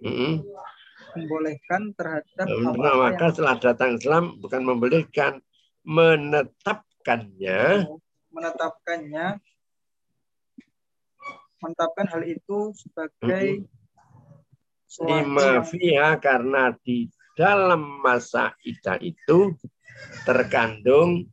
mm, 0.02 0.42
membolehkan 1.14 1.94
terhadap 1.94 2.46
Nah, 2.50 2.98
maka 2.98 3.30
setelah 3.30 3.56
datang 3.62 3.94
Islam 3.96 4.36
bukan 4.42 4.66
membelikan 4.66 5.38
menetapkannya. 5.86 7.86
Yang 7.86 8.02
menetapkannya. 8.34 9.38
Menetapkan 11.62 12.06
hal 12.12 12.22
itu 12.28 12.76
sebagai 12.76 13.64
suatu 14.84 15.08
lima 15.08 15.58
yang 15.58 15.64
fiha 15.64 16.20
karena 16.20 16.76
di 16.84 17.08
dalam 17.34 17.98
masa 18.04 18.54
idah 18.62 18.94
itu 19.00 19.56
terkandung 20.28 21.26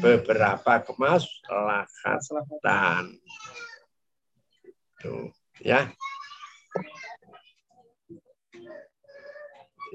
beberapa 0.00 0.80
kemaslahatan. 0.82 3.20
Tuh, 5.00 5.32
ya. 5.60 5.92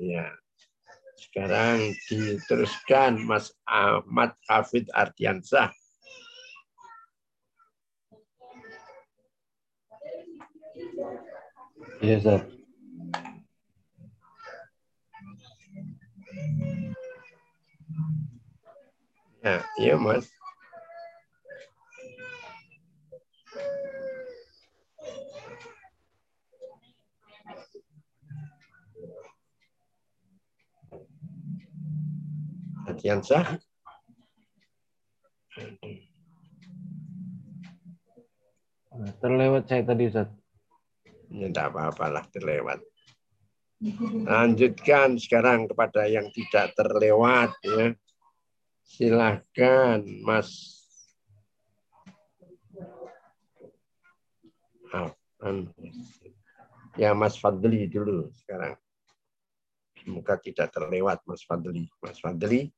Ya. 0.01 0.25
Sekarang 1.15 1.95
diteruskan 2.11 3.23
Mas 3.23 3.55
Ahmad 3.63 4.35
Hafid 4.51 4.91
Ardiansah. 4.91 5.71
Iya, 12.03 12.19
Ustaz. 12.19 12.41
ya 19.45 19.61
iya 19.77 19.95
Mas 19.95 20.25
Ardiansah 32.95 33.59
Terlewat 39.19 39.67
saya 39.67 39.83
tadi, 39.83 40.07
Ustaz. 40.07 40.31
Ya, 41.27 41.51
tidak 41.51 41.75
apa-apalah 41.75 42.23
terlewat. 42.31 42.79
Lanjutkan 44.23 45.19
sekarang 45.19 45.67
kepada 45.67 46.07
yang 46.07 46.31
tidak 46.31 46.71
terlewat 46.79 47.51
ya. 47.59 47.91
Silahkan 48.87 49.99
Mas. 50.23 50.79
Afan. 54.95 55.75
Ya 56.95 57.11
Mas 57.11 57.35
Fadli 57.35 57.91
dulu 57.91 58.31
sekarang. 58.31 58.79
Semoga 59.99 60.39
tidak 60.39 60.71
terlewat 60.71 61.19
Mas 61.27 61.43
Fadli. 61.43 61.91
Mas 61.99 62.23
Fadli. 62.23 62.71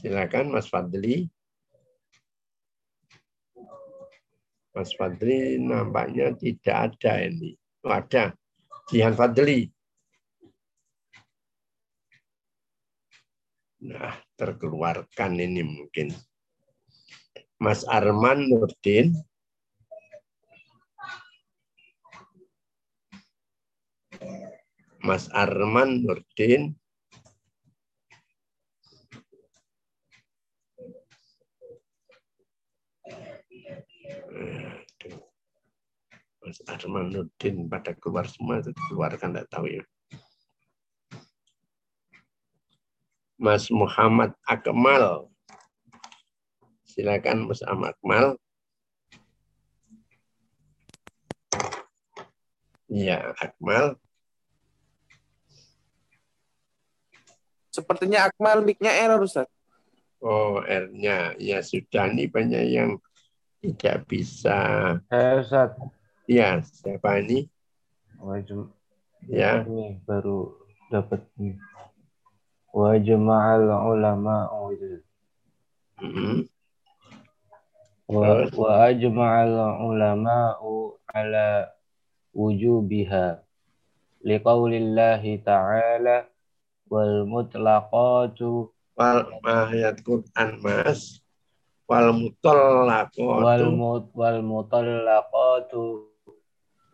Silakan 0.00 0.56
Mas 0.56 0.64
Fadli. 0.64 1.28
Mas 4.72 4.96
Fadli 4.96 5.60
nampaknya 5.60 6.32
tidak 6.40 6.96
ada 6.96 7.20
ini. 7.20 7.52
Oh, 7.84 7.92
ada. 7.92 8.32
Jihan 8.88 9.12
Fadli. 9.12 9.68
Nah, 13.84 14.16
terkeluarkan 14.40 15.36
ini 15.36 15.60
mungkin. 15.68 16.16
Mas 17.60 17.84
Arman 17.84 18.48
Nurdin. 18.48 19.12
Mas 25.04 25.28
Arman 25.36 26.08
Nurdin. 26.08 26.72
Aduh. 34.40 35.20
Mas 36.40 36.56
Arman 36.64 37.12
Nurdin 37.12 37.68
pada 37.68 37.92
keluar 37.92 38.24
semua 38.24 38.64
itu 38.64 38.72
dikeluarkan 38.72 39.36
tidak 39.36 39.48
tahu 39.52 39.68
ya. 39.68 39.84
Mas 43.36 43.68
Muhammad 43.68 44.32
Akmal. 44.48 45.28
Silakan 46.88 47.44
Mas 47.44 47.60
Akmal. 47.60 48.40
Ya, 52.88 53.36
Akmal. 53.36 54.00
Sepertinya 57.70 58.26
Akmal 58.26 58.66
mic-nya 58.66 58.90
error, 58.90 59.22
Ustaz. 59.22 59.46
Oh, 60.20 60.60
R-nya. 60.60 61.38
Ya, 61.38 61.62
sudah. 61.62 62.10
Ini 62.10 62.28
banyak 62.28 62.64
yang 62.66 63.00
tidak 63.60 64.08
bisa. 64.08 64.58
Saya, 65.06 65.30
Ustaz. 65.40 65.70
Ya, 66.24 66.60
siapa 66.64 67.20
ini? 67.20 67.48
Wajib. 68.20 68.72
Ya. 69.28 69.64
Ini 69.64 70.00
baru 70.04 70.56
dapat 70.88 71.24
nih. 71.36 71.56
Wa 72.72 72.96
jama'al 72.96 73.68
ulama 73.68 74.48
oh, 74.48 74.72
itu. 74.72 75.04
Mm-mm. 76.00 76.48
Wa 78.10 78.48
wa 78.50 78.90
ajma'al 78.90 79.54
ulama 79.86 80.58
ala 81.14 81.70
wujubiha 82.34 83.38
liqaulillahi 84.24 85.44
ta'ala 85.46 86.26
wal 86.90 87.22
mutlaqatu 87.28 88.72
Wal 89.00 89.24
ayat 89.48 90.04
Quran, 90.04 90.60
Mas. 90.60 91.24
Wal 91.90 92.14
mutallaqatu. 92.14 93.18
wal 93.26 93.66
mut 93.74 94.04
wal 94.14 94.38
mutallaqatu 94.46 96.06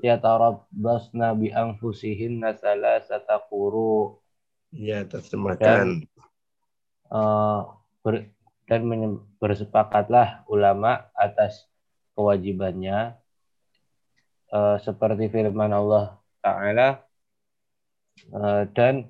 yatarabbasna 0.01 1.37
bi 1.37 1.53
anfusihinna 1.53 2.57
salasata 2.57 3.45
quru 3.53 4.17
Ya, 4.73 5.05
terjemahkan. 5.05 6.05
eh, 7.13 7.61
ber- 8.01 8.29
dan 8.67 8.83
bersepakatlah 9.39 10.43
ulama 10.51 11.07
atas 11.13 11.69
kewajibannya 12.17 13.15
eh, 14.49 14.77
seperti 14.81 15.29
firman 15.29 15.71
Allah 15.71 16.19
Ta'ala 16.41 17.05
eh, 18.33 18.63
dan 18.75 19.07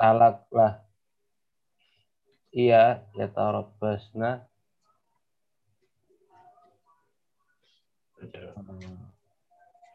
eh, 0.00 0.02
talaklah 0.02 0.80
iya 2.56 3.04
ya 3.12 3.28
tarabbasna 3.28 4.48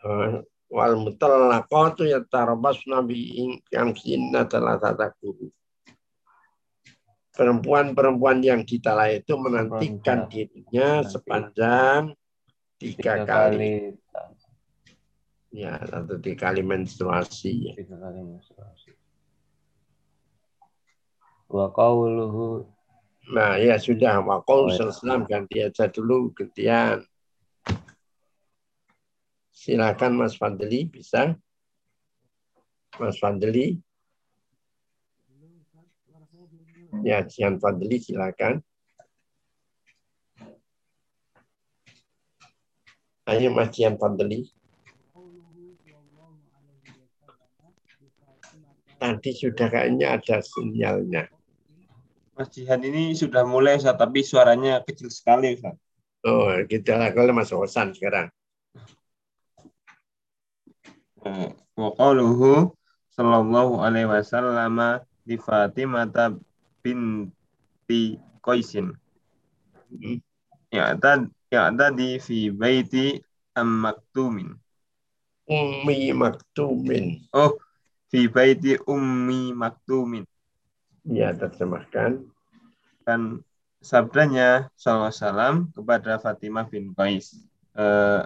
Eh, 0.06 0.41
Wal 0.66 0.97
mutallaqatu 0.97 2.10
yatarabbasna 2.10 3.06
bi 3.06 3.38
yang 3.70 3.93
sinna 3.93 4.49
talatata 4.49 5.14
guru. 5.22 5.49
Perempuan-perempuan 7.36 8.41
yang 8.41 8.66
ditalak 8.66 9.22
itu 9.22 9.34
menantikan 9.38 10.26
dirinya 10.26 11.06
sepanjang 11.06 12.18
tiga, 12.82 12.97
tiga 12.97 13.14
kali. 13.24 13.24
kali 13.30 13.74
Ya, 15.56 15.80
atau 15.80 16.20
tiga 16.20 16.51
kali 16.51 16.62
menstruasi. 16.66 17.78
tiga 17.78 17.95
kali 17.95 18.20
menstruasi. 18.26 18.84
Wa 21.56 21.72
qauluhu 21.72 22.68
Nah, 23.26 23.58
ya 23.58 23.82
sudah. 23.82 24.22
Ya. 24.22 24.86
Islam 24.86 25.26
ganti 25.26 25.58
aja 25.58 25.89
dulu 25.89 26.30
gantian. 26.38 27.01
Silakan 29.49 30.22
Mas 30.22 30.38
Fadli 30.38 30.86
bisa. 30.86 31.34
Mas 33.01 33.18
Fadli. 33.18 33.82
Ya, 37.01 37.26
Jian 37.26 37.58
Fadli 37.58 37.97
silakan. 37.97 38.62
Ayo 43.26 43.49
Mas 43.49 43.74
Jian 43.74 43.97
Fadli. 43.97 44.53
Tadi 49.01 49.32
sudah 49.34 49.68
kayaknya 49.74 50.14
ada 50.14 50.45
sinyalnya. 50.45 51.34
Mas 52.36 52.51
Jihan 52.51 52.83
ini 52.83 53.15
sudah 53.15 53.47
mulai 53.47 53.79
Ustaz, 53.79 53.95
tapi 53.95 54.19
suaranya 54.19 54.83
kecil 54.83 55.07
sekali 55.07 55.55
Ustaz. 55.55 55.79
Oh, 56.27 56.51
kita 56.67 56.99
kalau 57.15 57.31
Mas 57.31 57.55
Hosan 57.55 57.95
sekarang. 57.95 58.27
Eh, 61.25 61.49
Wa 61.75 61.89
qauluhu 61.95 62.75
sallallahu 63.15 63.79
alaihi 63.83 64.07
wasallam 64.11 64.99
di 65.23 65.39
Fatimah 65.39 66.07
binti 66.83 68.19
Qaisin. 68.43 68.95
Hmm. 69.91 70.19
Ya 70.71 70.91
tad 70.99 71.31
ya 71.47 71.71
tadi 71.71 72.19
fi 72.19 72.51
baiti 72.51 73.23
am 73.55 73.79
maktumin. 73.79 74.59
Ummi 75.47 76.11
maktumin. 76.11 77.23
Oh, 77.31 77.55
fi 78.11 78.27
baiti 78.27 78.75
ummi 78.83 79.55
maktumin. 79.55 80.27
Ya, 81.06 81.30
terjemahkan. 81.38 82.26
Dan 83.06 83.45
sabdanya 83.78 84.74
SAW 84.74 85.70
kepada 85.74 86.18
Fatimah 86.18 86.66
bin 86.66 86.91
Qais. 86.97 87.38
Eh, 87.78 88.24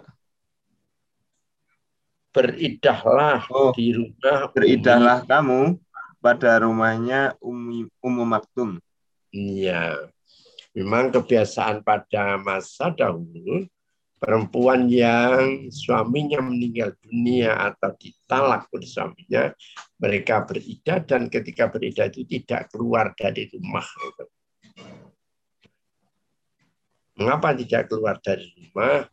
Beridahlah 2.29 3.49
Oh, 3.49 3.73
di 3.73 3.89
rumah 3.89 4.53
beridahlah 4.53 5.25
kamu 5.25 5.81
pada 6.21 6.61
rumahnya 6.61 7.33
Ummi 7.41 7.89
Ummu 7.99 8.23
Maktum. 8.23 8.77
Iya. 9.33 9.97
Memang 10.77 11.09
kebiasaan 11.09 11.81
pada 11.81 12.37
masa 12.37 12.93
dahulu 12.93 13.65
perempuan 14.19 14.91
yang 14.91 15.71
suaminya 15.71 16.43
meninggal 16.43 16.93
dunia 16.99 17.55
atau 17.55 17.95
ditalak 17.95 18.67
oleh 18.75 18.85
suaminya, 18.85 19.43
mereka 19.97 20.43
beridah 20.43 20.99
dan 21.07 21.31
ketika 21.31 21.71
beridah 21.71 22.11
itu 22.11 22.27
tidak 22.27 22.67
keluar 22.69 23.15
dari 23.15 23.47
rumah. 23.55 23.87
Mengapa 27.15 27.55
tidak 27.55 27.87
keluar 27.87 28.19
dari 28.19 28.47
rumah? 28.55 29.07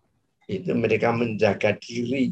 Itu 0.47 0.75
mereka 0.79 1.11
menjaga 1.11 1.75
diri 1.75 2.31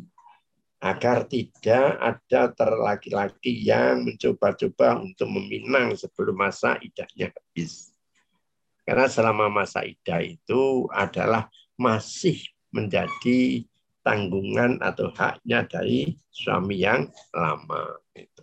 agar 0.84 1.24
tidak 1.24 1.96
ada 1.96 2.52
terlaki-laki 2.52 3.64
yang 3.64 4.04
mencoba-coba 4.04 5.00
untuk 5.00 5.32
meminang 5.32 5.96
sebelum 5.96 6.36
masa 6.36 6.76
idahnya 6.78 7.32
habis. 7.32 7.94
Karena 8.84 9.08
selama 9.08 9.48
masa 9.48 9.80
idah 9.80 10.20
itu 10.20 10.84
adalah 10.92 11.48
masih 11.80 12.36
menjadi 12.74 13.62
tanggungan 14.02 14.82
atau 14.82 15.14
haknya 15.14 15.62
dari 15.64 16.18
suami 16.28 16.76
yang 16.82 17.08
lama. 17.30 17.94
Itu. 18.12 18.42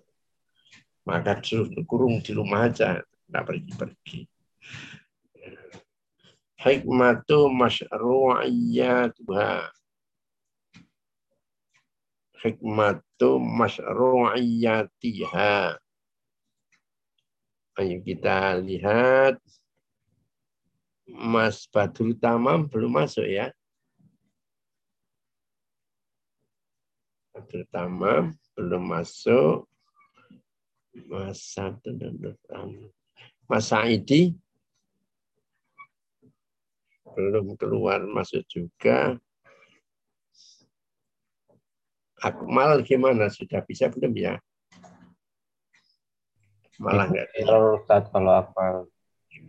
Maka 1.04 1.44
disuruh 1.44 1.84
kurung 1.84 2.24
di 2.24 2.32
rumah 2.32 2.72
aja, 2.72 3.04
tidak 3.04 3.44
pergi-pergi. 3.44 4.24
Hikmatu 6.62 7.50
masyru'iyatuha. 7.52 9.74
Hikmatu 12.42 13.30
masyru'iyatiha. 13.42 15.54
Ayo 17.82 17.98
kita 18.06 18.62
lihat. 18.62 19.42
Mas 21.12 21.68
Badrul 21.68 22.16
Tamam 22.16 22.64
belum 22.70 23.04
masuk 23.04 23.28
ya. 23.28 23.52
Badrul 27.42 27.66
Tamam 27.74 28.24
belum 28.54 28.84
masuk. 28.86 29.66
Mas 31.10 31.42
Satu 31.42 31.90
dan 31.98 32.20
Mas 33.50 33.66
Saidi 33.74 34.38
belum 37.18 37.58
keluar 37.58 38.06
masuk 38.06 38.46
juga. 38.46 39.18
Akmal 42.22 42.86
gimana? 42.86 43.26
Sudah 43.34 43.66
bisa 43.66 43.90
belum 43.90 44.14
ya? 44.14 44.38
Malah 46.78 47.10
nggak 47.10 47.30
error 47.42 47.82
Ustaz 47.82 48.06
kalau 48.14 48.38
apa 48.38 48.86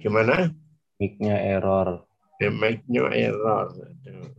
Gimana? 0.01 0.49
mic-nya 0.97 1.37
error. 1.37 2.09
Mic-nya 2.41 3.11
error. 3.13 3.75
Aduh. 3.77 4.31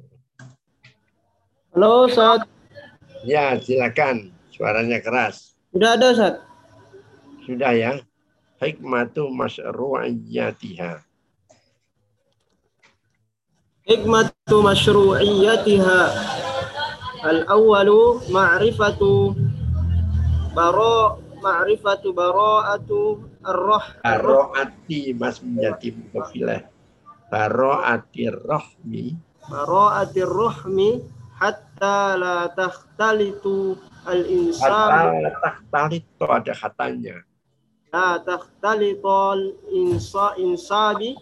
Halo, 1.74 2.06
Ustaz. 2.08 2.53
Ya, 3.24 3.56
silakan. 3.58 4.36
Suaranya 4.52 5.00
keras. 5.00 5.56
Sudah 5.74 5.96
ada, 5.98 6.08
Ustaz. 6.14 6.36
Sudah 7.48 7.72
ya. 7.74 7.92
Hikmatu 8.60 9.32
masyru'iyatiha. 9.32 11.02
Hikmatu 13.88 14.58
masyru'iyatiha. 14.64 16.02
Al-awwalu 17.24 18.28
ma'rifatu 18.32 19.32
bara 20.52 21.16
ma'rifatu 21.40 22.12
bara'atu 22.12 23.24
ar-roh 23.44 23.84
Baro'ati 24.04 25.16
mas 25.16 25.40
menjadi 25.40 25.96
mukafilah. 25.96 26.68
Baro'ati 27.32 28.28
rohmi. 28.28 29.16
bara'atir 29.44 30.28
ruhmi 30.28 31.04
hatta 31.44 32.16
la 32.16 32.48
takhtalitu 32.48 33.76
al-insan 34.08 35.28
Kata 35.28 35.36
takhtalit 35.44 36.04
itu 36.08 36.26
ada 36.32 36.54
katanya. 36.56 37.16
la 37.92 38.16
takhtalitul 38.24 39.40
insa 39.70 40.40
insabi 40.40 41.20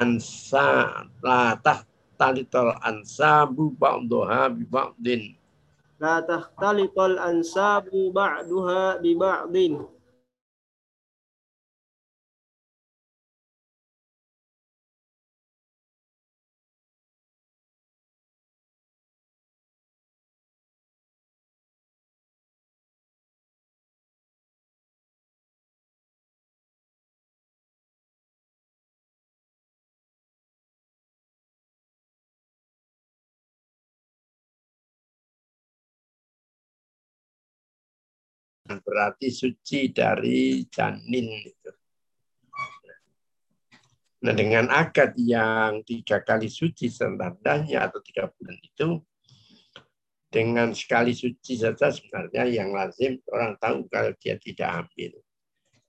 Ansa 0.00 1.06
la 1.22 1.54
takhtalitul 1.60 2.72
ansabu 2.82 3.70
ba'duha 3.78 4.48
bi 4.50 4.64
ba'din. 4.66 5.36
la 6.02 6.18
takhtalitul 6.24 7.20
ansabu 7.20 8.10
ba'duha 8.10 8.98
bi 8.98 9.12
ba'din 9.14 9.84
Berarti 38.78 39.26
suci 39.34 39.90
dari 39.90 40.62
janin. 40.70 41.26
itu. 41.42 41.70
Nah 44.20 44.36
dengan 44.36 44.68
akad 44.68 45.16
yang 45.16 45.80
tiga 45.82 46.20
kali 46.20 46.52
suci 46.52 46.92
standarnya 46.92 47.88
atau 47.88 48.04
tiga 48.04 48.28
bulan 48.28 48.60
itu, 48.60 49.00
dengan 50.30 50.70
sekali 50.76 51.10
suci 51.10 51.58
saja 51.58 51.90
sebenarnya 51.90 52.46
yang 52.46 52.70
lazim 52.70 53.18
orang 53.34 53.58
tahu 53.58 53.88
kalau 53.90 54.12
dia 54.20 54.38
tidak 54.38 54.70
hamil. 54.70 55.18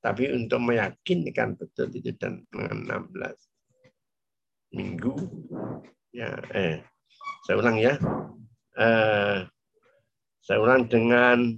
Tapi 0.01 0.33
untuk 0.33 0.63
meyakinkan 0.65 1.59
betul 1.59 1.93
itu 1.93 2.09
dan 2.17 2.41
dengan 2.49 3.05
16 3.13 4.73
minggu, 4.73 5.13
ya 6.09 6.33
eh 6.57 6.81
saya 7.45 7.55
ulang 7.61 7.77
ya, 7.77 7.93
eh, 8.81 9.45
saya 10.41 10.57
ulang 10.57 10.89
dengan 10.89 11.53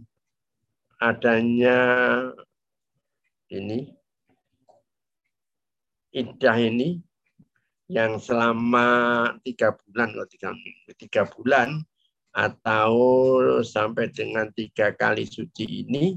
adanya 1.04 1.80
ini 3.52 3.92
iddah 6.16 6.56
ini 6.56 7.04
yang 7.92 8.16
selama 8.16 8.88
tiga 9.44 9.76
bulan 9.76 10.16
atau 10.16 10.28
tiga, 10.32 10.50
tiga 10.96 11.24
bulan 11.28 11.84
atau 12.32 12.96
sampai 13.62 14.10
dengan 14.10 14.48
tiga 14.56 14.96
kali 14.96 15.28
suci 15.28 15.86
ini 15.86 16.16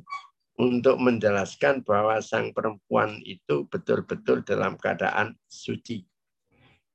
untuk 0.56 0.96
menjelaskan 0.96 1.84
bahwa 1.84 2.22
sang 2.24 2.54
perempuan 2.56 3.20
itu 3.26 3.68
betul-betul 3.68 4.40
dalam 4.46 4.80
keadaan 4.80 5.36
suci. 5.44 6.00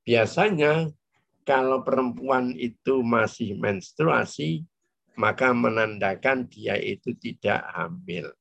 Biasanya 0.02 0.90
kalau 1.46 1.86
perempuan 1.86 2.50
itu 2.58 3.06
masih 3.06 3.54
menstruasi, 3.54 4.66
maka 5.16 5.52
menandakan 5.52 6.48
dia 6.48 6.76
itu 6.80 7.12
tidak 7.20 7.60
hamil. 7.74 8.32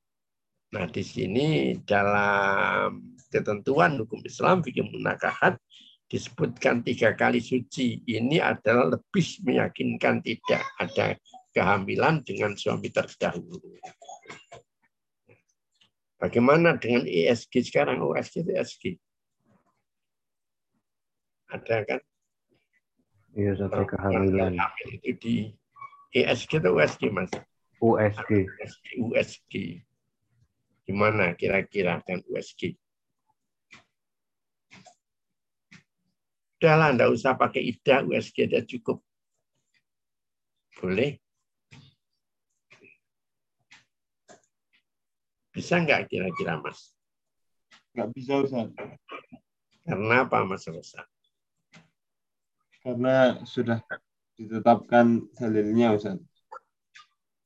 Nah, 0.72 0.88
di 0.88 1.03
sini 1.03 1.76
dalam 1.84 3.15
ketentuan 3.28 3.99
hukum 3.99 4.24
Islam 4.24 4.63
fikih 4.63 4.88
munakahat 4.88 5.59
disebutkan 6.07 6.84
tiga 6.84 7.11
kali 7.15 7.43
suci. 7.43 8.03
Ini 8.07 8.39
adalah 8.39 8.95
lebih 8.95 9.28
meyakinkan 9.47 10.24
tidak 10.24 10.63
ada 10.80 11.15
kehamilan 11.51 12.24
dengan 12.24 12.55
suami 12.55 12.88
terdahulu. 12.88 13.59
Bagaimana 16.19 16.80
dengan 16.80 17.03
ESG 17.03 17.67
sekarang? 17.67 17.99
USG 17.99 18.45
itu 18.45 18.51
ESG. 18.55 18.84
Ada 21.51 21.84
kan? 21.84 21.99
Iya, 23.36 23.51
sampai 23.59 23.84
kehamilan. 23.88 24.53
Itu 24.88 25.11
di 25.19 25.36
ESG 26.12 26.59
atau 26.59 26.76
USG, 26.76 27.01
Mas? 27.12 27.32
USG. 27.80 28.30
USG. 28.99 29.53
Gimana 30.86 31.34
kira-kira 31.39 32.03
dengan 32.03 32.22
USG? 32.30 32.76
Udahlah, 36.62 36.93
enggak 36.93 37.09
usah 37.09 37.34
pakai 37.34 37.74
IDA, 37.74 38.05
USG 38.05 38.45
aja 38.45 38.62
cukup. 38.62 39.01
Boleh? 40.78 41.18
Bisa 45.51 45.82
enggak 45.82 46.05
kira-kira, 46.12 46.62
Mas? 46.62 46.93
Enggak 47.91 48.07
bisa, 48.14 48.34
Ustaz. 48.39 48.70
Karena 49.82 50.24
apa, 50.24 50.45
Mas 50.45 50.64
Rosa? 50.70 51.03
Karena 52.82 53.41
sudah 53.43 53.82
ditetapkan 54.42 55.30
dalilnya, 55.38 55.94
Ustaz. 55.94 56.18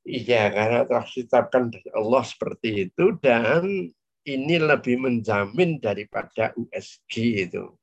Iya, 0.06 0.54
karena 0.54 0.80
telah 0.86 1.06
ditetapkan 1.10 1.62
dari 1.66 1.90
Allah 1.90 2.22
seperti 2.22 2.68
itu 2.86 3.04
dan 3.18 3.90
ini 4.22 4.56
lebih 4.58 5.02
menjamin 5.02 5.82
daripada 5.82 6.54
USG 6.54 7.46
itu. 7.50 7.74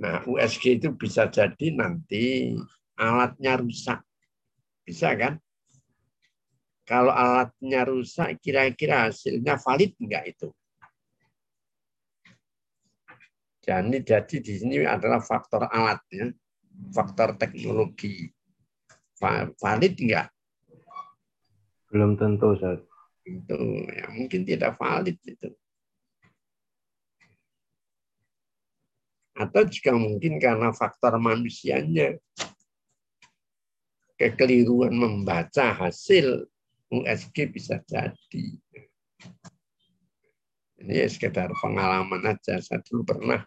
Nah, 0.00 0.24
USG 0.24 0.80
itu 0.80 0.92
bisa 0.96 1.28
jadi 1.28 1.72
nanti 1.72 2.56
alatnya 2.96 3.60
rusak. 3.60 4.00
Bisa 4.84 5.12
kan? 5.16 5.36
Kalau 6.88 7.12
alatnya 7.12 7.84
rusak, 7.84 8.40
kira-kira 8.40 9.08
hasilnya 9.08 9.60
valid 9.60 9.92
enggak 10.00 10.24
itu? 10.36 10.48
Jadi, 13.60 13.96
jadi 14.00 14.36
di 14.40 14.52
sini 14.56 14.76
adalah 14.88 15.20
faktor 15.20 15.68
alatnya, 15.68 16.32
faktor 16.88 17.36
teknologi. 17.36 18.32
Valid 19.60 19.94
enggak? 20.00 20.32
Belum 21.92 22.16
tentu, 22.16 22.56
Ustaz. 22.56 22.80
Itu 23.26 23.84
ya 23.90 24.08
mungkin 24.08 24.48
tidak 24.48 24.80
valid 24.80 25.20
itu. 25.28 25.52
Atau 29.36 29.68
juga 29.68 29.92
mungkin 29.96 30.40
karena 30.40 30.72
faktor 30.72 31.20
manusianya. 31.20 32.16
Kekeliruan 34.16 34.92
membaca 34.92 35.72
hasil 35.72 36.44
USG 36.92 37.48
bisa 37.48 37.80
jadi. 37.88 38.44
Ini 40.80 40.94
ya 41.04 41.08
sekedar 41.08 41.52
pengalaman 41.56 42.24
aja. 42.24 42.60
Saya 42.60 42.80
dulu 42.84 43.04
pernah 43.04 43.44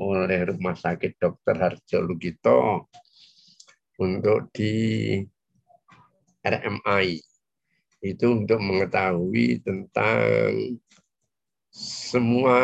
oleh 0.00 0.48
Rumah 0.48 0.72
Sakit 0.72 1.20
Dr. 1.20 1.56
Harjo 1.60 1.98
Lugito 2.00 2.88
untuk 4.00 4.48
di 4.56 5.20
RMI. 6.40 7.20
Itu 8.00 8.32
untuk 8.32 8.64
mengetahui 8.64 9.60
tentang 9.60 10.80
semua 11.70 12.58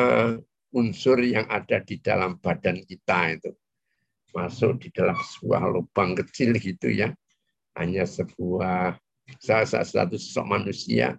unsur 0.73 1.21
yang 1.21 1.45
ada 1.53 1.85
di 1.85 2.01
dalam 2.01 2.41
badan 2.41 2.81
kita 2.83 3.37
itu 3.37 3.53
masuk 4.35 4.83
di 4.83 4.89
dalam 4.93 5.17
sebuah 5.17 5.65
lubang 5.73 6.13
kecil 6.13 6.53
gitu 6.61 6.93
ya 6.93 7.15
hanya 7.81 8.05
sebuah 8.05 9.01
satu 9.41 10.17
sosok 10.21 10.45
manusia 10.45 11.17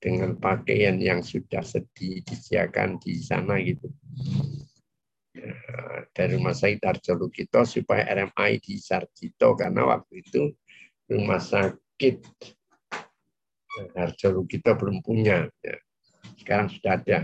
dengan 0.00 0.34
pakaian 0.40 0.96
yang 0.96 1.20
sudah 1.20 1.60
sedih 1.60 2.24
disediakan 2.24 2.96
di 3.02 3.20
sana 3.20 3.60
gitu 3.60 3.92
dari 6.12 6.36
rumah 6.36 6.52
sakit 6.52 6.80
Arjo 6.82 7.12
Lukito 7.16 7.64
supaya 7.64 8.04
RMI 8.12 8.60
di 8.60 8.76
Sarjito 8.76 9.56
karena 9.56 9.88
waktu 9.88 10.20
itu 10.20 10.52
rumah 11.08 11.40
sakit 11.40 12.16
Arjo 13.96 14.28
Lukito 14.32 14.76
belum 14.76 15.00
punya 15.00 15.48
ya. 15.64 15.76
sekarang 16.36 16.68
sudah 16.68 16.92
ada 17.00 17.18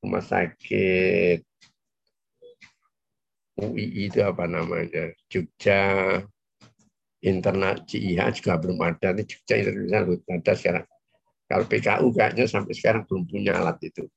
rumah 0.00 0.22
sakit 0.22 1.42
UI 3.60 4.08
itu 4.08 4.24
apa 4.24 4.48
namanya 4.48 5.12
Jogja 5.28 6.16
internet 7.20 7.84
CIH 7.84 8.40
juga 8.40 8.56
belum 8.56 8.80
ada. 8.80 9.12
Nih 9.12 9.28
Jogja 9.28 9.60
Internasional 9.60 10.02
belum 10.08 10.22
ada 10.32 10.52
sekarang. 10.56 10.86
Kalau 11.44 11.64
PKU 11.68 12.06
kayaknya 12.16 12.44
sampai 12.48 12.72
sekarang 12.72 13.04
belum 13.04 13.28
punya 13.28 13.60
alat 13.60 13.76
itu 13.84 14.08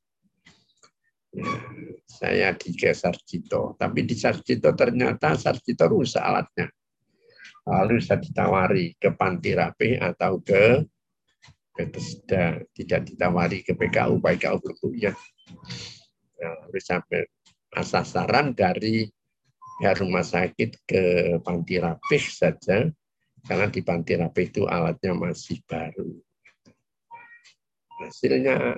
saya 2.05 2.53
di 2.53 2.71
Sarjito 2.77 3.73
tapi 3.73 4.05
di 4.05 4.13
Sarjito 4.13 4.69
ternyata 4.77 5.33
Sarjito 5.33 5.89
rusak 5.89 6.21
alatnya 6.21 6.69
lalu 7.63 8.03
saya 8.03 8.21
ditawari 8.21 8.93
ke 8.99 9.15
Panti 9.17 9.51
Rapi 9.55 9.97
atau 9.97 10.37
ke 10.43 10.83
Bethesda 11.73 12.61
tidak 12.77 13.09
ditawari 13.09 13.65
ke 13.65 13.73
PKU, 13.73 14.21
PKU 14.21 14.57
belum 14.61 14.77
punya. 14.77 15.11
Nah, 16.37 16.69
sampai 16.77 17.25
sasaran 17.81 18.53
dari 18.53 19.09
ya, 19.81 19.97
rumah 19.97 20.21
sakit 20.21 20.85
ke 20.85 21.03
panti 21.41 21.81
rapih 21.81 22.23
saja, 22.29 22.85
karena 23.41 23.65
di 23.73 23.81
panti 23.81 24.13
rapih 24.13 24.53
itu 24.53 24.69
alatnya 24.69 25.17
masih 25.17 25.65
baru. 25.65 26.13
Hasilnya 28.05 28.77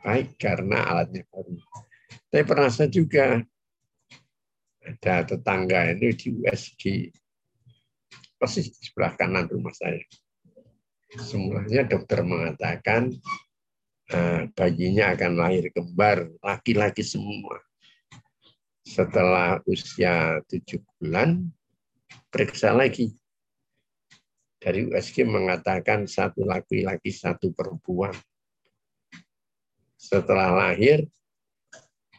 baik 0.00 0.40
karena 0.40 0.80
alatnya 0.88 1.28
baru. 1.28 1.60
Saya 2.30 2.86
juga 2.90 3.42
ada 4.80 5.14
tetangga 5.26 5.92
ini 5.92 6.14
di 6.14 6.34
USG, 6.34 7.12
persis 8.38 8.70
di 8.72 8.80
sebelah 8.86 9.14
kanan 9.18 9.46
rumah 9.50 9.74
saya 9.74 10.00
Semulanya 11.10 11.82
dokter 11.90 12.22
mengatakan 12.22 13.10
uh, 14.14 14.46
bayinya 14.54 15.10
akan 15.10 15.42
lahir 15.42 15.66
kembar, 15.74 16.30
laki-laki 16.38 17.02
semua. 17.02 17.58
Setelah 18.86 19.58
usia 19.66 20.38
tujuh 20.46 20.78
bulan, 20.98 21.50
periksa 22.30 22.70
lagi. 22.70 23.10
Dari 24.62 24.86
USG 24.86 25.26
mengatakan 25.26 26.06
satu 26.06 26.46
laki-laki, 26.46 27.10
satu 27.10 27.50
perempuan. 27.50 28.14
Setelah 29.98 30.54
lahir, 30.54 31.10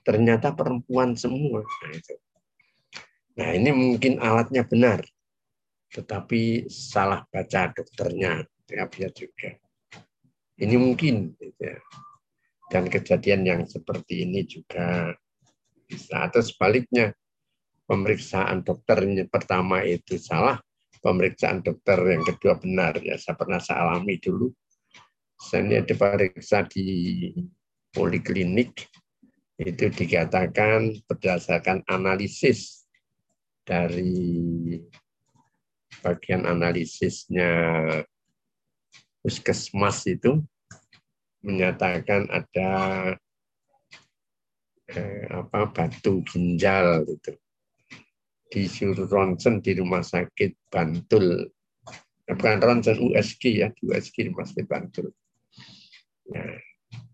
ternyata 0.02 0.54
perempuan 0.54 1.14
semua. 1.14 1.62
Nah, 3.38 3.50
ini 3.56 3.70
mungkin 3.72 4.20
alatnya 4.20 4.68
benar, 4.68 5.02
tetapi 5.94 6.68
salah 6.68 7.24
baca 7.32 7.72
dokternya 7.72 8.44
ya 8.72 8.88
juga. 9.12 9.52
Ini 10.62 10.76
mungkin. 10.78 11.36
Gitu 11.36 11.62
ya. 11.62 11.80
Dan 12.72 12.88
kejadian 12.88 13.44
yang 13.44 13.62
seperti 13.68 14.24
ini 14.24 14.48
juga 14.48 15.12
bisa. 15.84 16.32
Atau 16.32 16.40
sebaliknya, 16.40 17.12
pemeriksaan 17.84 18.64
dokter 18.64 19.04
pertama 19.28 19.84
itu 19.84 20.16
salah, 20.16 20.56
pemeriksaan 21.04 21.60
dokter 21.60 22.00
yang 22.16 22.24
kedua 22.24 22.56
benar. 22.56 22.96
Ya, 23.04 23.20
saya 23.20 23.36
pernah 23.36 23.60
saya 23.60 23.84
alami 23.84 24.16
dulu. 24.24 24.54
Saya 25.36 25.82
diperiksa 25.82 26.70
di 26.70 26.86
poliklinik, 27.92 28.88
itu 29.62 29.94
dikatakan 29.94 30.98
berdasarkan 31.06 31.86
analisis 31.86 32.90
dari 33.62 34.82
bagian 36.02 36.50
analisisnya 36.50 37.54
puskesmas 39.22 40.02
itu 40.10 40.42
menyatakan 41.46 42.26
ada 42.34 42.72
eh, 44.90 45.26
apa 45.30 45.70
batu 45.70 46.26
ginjal 46.26 47.06
itu 47.06 47.38
disuruh 48.52 49.08
ronsen 49.08 49.64
di 49.64 49.78
rumah 49.78 50.04
sakit 50.04 50.58
Bantul. 50.68 51.48
Eh, 52.28 52.36
bukan 52.36 52.60
ronsen 52.60 52.98
USG 53.00 53.64
ya 53.64 53.70
di 53.72 53.88
USG 53.88 54.34
rumah 54.34 54.44
sakit 54.44 54.68
Bantul. 54.68 55.14
Nah, 56.34 56.58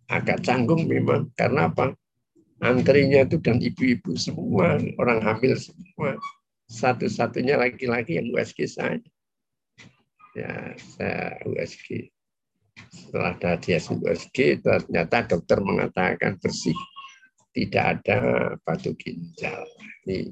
agak 0.07 0.41
canggung 0.41 0.87
memang 0.87 1.29
karena 1.35 1.67
apa 1.67 1.91
antrinya 2.61 3.21
itu 3.25 3.37
dan 3.41 3.61
ibu-ibu 3.61 4.17
semua 4.17 4.81
orang 4.97 5.19
hamil 5.21 5.53
semua. 5.57 6.17
Satu-satunya 6.67 7.55
laki-laki 7.55 8.19
yang 8.19 8.27
USG 8.35 8.67
saya. 8.67 8.99
Ya 10.35 10.75
saya 10.77 11.39
USG 11.47 12.11
setelah 12.93 13.33
dia 13.57 13.79
USG 13.81 14.61
ternyata 14.61 15.25
dokter 15.25 15.57
mengatakan 15.63 16.37
bersih. 16.37 16.77
Tidak 17.57 17.81
ada 17.81 18.19
batu 18.61 18.93
ginjal. 19.01 19.65
Ini. 20.05 20.29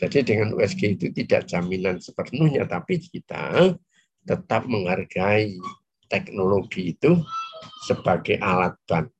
Jadi 0.00 0.24
dengan 0.24 0.56
USG 0.56 0.96
itu 0.96 1.12
tidak 1.12 1.44
jaminan 1.44 2.00
sepenuhnya 2.00 2.64
tapi 2.64 2.96
kita 2.96 3.76
tetap 4.24 4.64
menghargai 4.64 5.60
teknologi 6.08 6.96
itu 6.96 7.20
sebagai 7.84 8.40
alat 8.40 8.72
bantu 8.88 9.19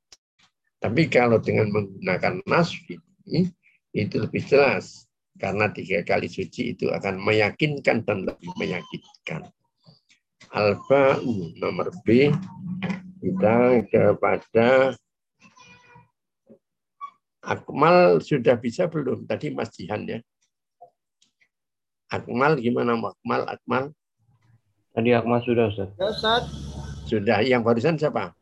tapi 0.80 1.06
kalau 1.12 1.36
dengan 1.38 1.68
menggunakan 1.70 2.40
nasfi 2.48 2.96
ini 3.28 3.46
itu 3.92 4.16
lebih 4.16 4.42
jelas 4.48 5.04
karena 5.36 5.68
tiga 5.70 6.02
kali 6.02 6.26
suci 6.26 6.74
itu 6.74 6.88
akan 6.88 7.20
meyakinkan 7.20 8.02
dan 8.04 8.24
lebih 8.24 8.50
meyakinkan 8.56 9.48
Alfa-U 10.50 11.54
nomor 11.60 11.94
B 12.02 12.32
kita 13.20 13.84
kepada 13.92 14.96
Akmal 17.40 18.20
sudah 18.20 18.52
bisa 18.60 18.84
belum? 18.84 19.24
Tadi 19.24 19.48
Mas 19.48 19.72
Jihan 19.72 20.04
ya. 20.04 20.20
Akmal 22.12 22.60
gimana 22.60 23.00
Akmal? 23.00 23.48
Akmal? 23.48 23.84
Tadi 24.92 25.10
Akmal 25.16 25.40
sudah 25.46 25.72
Ustaz. 25.72 25.88
Ya, 25.96 26.06
Ustaz. 26.12 26.42
Sudah. 27.08 27.38
Yang 27.40 27.62
barusan 27.64 27.96
siapa? 27.96 28.36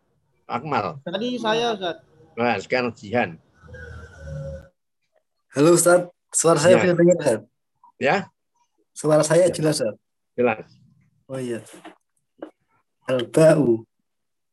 Akmal. 0.50 0.98
Tadi 1.06 1.38
saya, 1.38 1.78
Ustaz. 1.78 2.07
Nah, 2.38 2.54
sekarang 2.62 2.94
Jihan. 2.94 3.34
Halo 5.50 5.74
Ustaz. 5.74 6.06
Suara 6.30 6.62
saya 6.62 6.78
Ya. 6.78 6.94
dengar 6.94 7.18
Ustaz? 7.18 7.42
Ya, 7.98 8.30
Suara 8.94 9.26
saya 9.26 9.50
jelas 9.50 9.82
Ustaz? 9.82 9.98
jelas. 10.38 10.70
Oh 11.26 11.34
iya. 11.42 11.58
Al-ba'u 13.10 13.82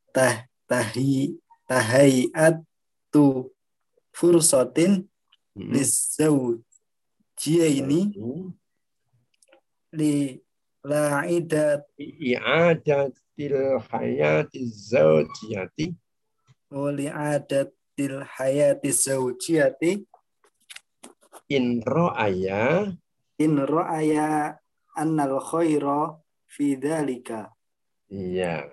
tah 0.10 0.50
tahi 0.66 1.38
tahayatu 1.70 3.54
fursatin 4.18 5.06
lizawjiyaini 5.54 8.02
li 9.94 10.42
la'idat 10.82 11.86
I'adatil 12.02 13.78
hayati 13.94 14.74
zawjiyati 14.74 15.94
wa 16.74 16.90
li'adatil 17.96 18.24
hayati 18.28 18.92
zawjiyati. 18.92 19.92
In 21.50 21.82
ro'aya. 21.84 22.92
In 23.40 23.56
ra'aya 23.64 24.56
annal 24.98 25.40
khaira 25.40 26.20
fi 26.48 26.76
dhalika. 26.76 27.52
Iya. 28.12 28.70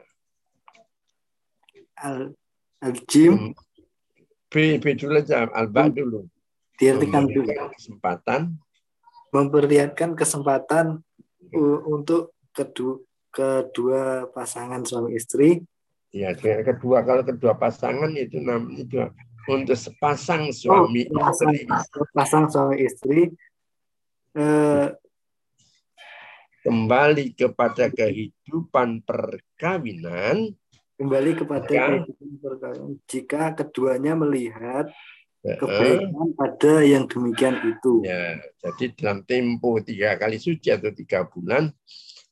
al 2.03 2.35
al-jim 2.83 3.55
B, 4.51 4.77
B 4.83 4.85
dulu 4.99 5.23
aja, 5.23 5.47
Alba 5.55 5.87
dulu. 5.89 6.27
diartikan 6.77 7.31
dulu. 7.31 7.47
kesempatan. 7.79 8.59
Memperlihatkan 9.33 10.19
kesempatan 10.19 11.01
untuk 11.89 12.35
kedua 12.53 13.01
kedua 13.33 14.29
pasangan 14.29 14.85
suami 14.85 15.17
istri 15.17 15.65
Ya, 16.13 16.37
dengan 16.37 16.61
kedua 16.69 17.01
kalau 17.03 17.25
kedua 17.25 17.57
pasangan 17.57 18.13
itu 18.13 18.37
namanya 18.37 18.85
itu 18.85 19.01
untuk 19.49 19.73
sepasang 19.75 20.53
suami 20.53 21.09
Oh, 21.09 21.25
istri. 21.33 21.65
pasang 22.13 22.53
suami 22.53 22.77
istri 22.85 23.33
eh, 24.37 24.89
kembali 26.63 27.33
kepada 27.33 27.89
kehidupan 27.89 29.01
perkawinan. 29.03 30.53
kembali 31.01 31.31
kepada 31.35 31.67
Ya. 31.67 31.85
kehidupan 32.05 32.29
perkawinan. 32.39 32.93
Jika 33.09 33.57
keduanya 33.57 34.13
melihat 34.13 34.93
eh, 35.43 35.57
kebaikan 35.59 36.29
pada 36.37 36.85
yang 36.85 37.09
demikian 37.09 37.57
itu. 37.67 38.05
ya, 38.05 38.37
jadi 38.61 38.85
dalam 38.95 39.25
tempo 39.25 39.81
tiga 39.81 40.15
kali 40.15 40.37
suci 40.37 40.69
atau 40.71 40.93
tiga 40.93 41.25
bulan 41.25 41.73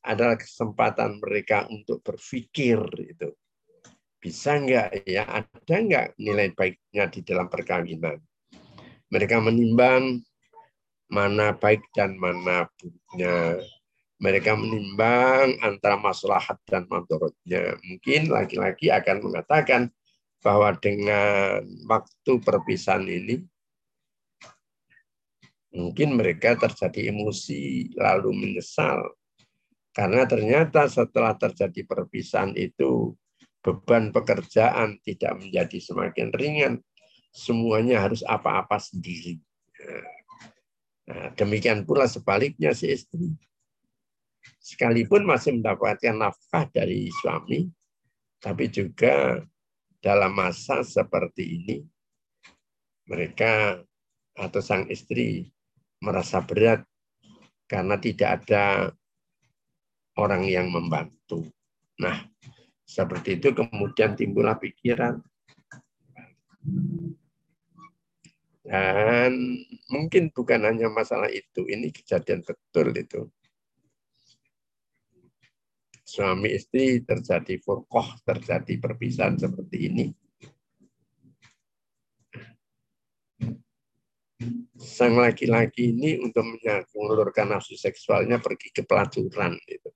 adalah 0.05 0.37
kesempatan 0.37 1.17
mereka 1.17 1.65
untuk 1.67 2.05
berpikir 2.05 2.77
itu 3.09 3.33
bisa 4.21 4.61
nggak 4.61 5.09
ya? 5.09 5.25
Ada 5.25 5.75
nggak 5.81 6.07
nilai 6.21 6.53
baiknya 6.53 7.09
di 7.09 7.21
dalam 7.25 7.49
perkawinan? 7.49 8.21
Mereka 9.11 9.41
menimbang 9.43 10.23
mana 11.11 11.57
baik 11.57 11.83
dan 11.97 12.15
mana 12.21 12.69
buruknya. 12.79 13.59
Mereka 14.21 14.53
menimbang 14.53 15.57
antara 15.65 15.97
maslahat 15.97 16.61
dan 16.69 16.85
mandorotnya. 16.87 17.81
Mungkin 17.81 18.29
laki-laki 18.29 18.93
akan 18.93 19.25
mengatakan 19.25 19.89
bahwa 20.45 20.77
dengan 20.77 21.65
waktu 21.89 22.33
perpisahan 22.45 23.09
ini 23.09 23.41
mungkin 25.73 26.19
mereka 26.21 26.55
terjadi 26.61 27.11
emosi 27.11 27.95
lalu 27.97 28.31
menyesal. 28.37 29.17
Karena 29.91 30.23
ternyata 30.29 30.87
setelah 30.87 31.35
terjadi 31.35 31.83
perpisahan 31.83 32.55
itu 32.55 33.17
beban 33.61 34.13
pekerjaan 34.13 35.01
tidak 35.05 35.37
menjadi 35.41 35.79
semakin 35.81 36.29
ringan. 36.33 36.75
Semuanya 37.31 38.03
harus 38.03 38.27
apa-apa 38.27 38.81
sendiri. 38.83 39.39
Nah, 41.07 41.31
demikian 41.39 41.87
pula 41.87 42.11
sebaliknya 42.11 42.75
si 42.75 42.91
istri. 42.91 43.31
Sekalipun 44.59 45.29
masih 45.29 45.61
mendapatkan 45.61 46.17
nafkah 46.17 46.67
dari 46.73 47.13
suami, 47.23 47.69
tapi 48.41 48.73
juga 48.73 49.43
dalam 50.01 50.33
masa 50.33 50.81
seperti 50.81 51.45
ini, 51.61 51.77
mereka 53.05 53.79
atau 54.39 54.61
sang 54.65 54.89
istri 54.89 55.51
merasa 56.01 56.41
berat 56.41 56.81
karena 57.69 58.01
tidak 58.01 58.41
ada 58.41 58.89
orang 60.17 60.49
yang 60.49 60.73
membantu. 60.73 61.45
Nah, 62.01 62.17
seperti 62.91 63.39
itu 63.39 63.55
kemudian 63.55 64.19
timbullah 64.19 64.59
pikiran. 64.59 65.23
Dan 68.67 69.33
mungkin 69.87 70.35
bukan 70.35 70.67
hanya 70.67 70.91
masalah 70.91 71.31
itu, 71.31 71.67
ini 71.71 71.95
kejadian 71.95 72.43
betul 72.43 72.91
itu 72.95 73.31
suami 76.11 76.51
istri 76.51 77.07
terjadi 77.07 77.63
furqoh, 77.63 78.19
terjadi 78.27 78.83
perpisahan 78.83 79.39
seperti 79.39 79.77
ini. 79.87 80.07
Sang 84.75 85.15
laki-laki 85.15 85.95
ini 85.95 86.19
untuk 86.19 86.43
menyalurkan 86.43 87.55
nafsu 87.55 87.79
seksualnya 87.79 88.43
pergi 88.43 88.75
ke 88.75 88.83
pelacuran. 88.83 89.55
Gitu. 89.63 89.91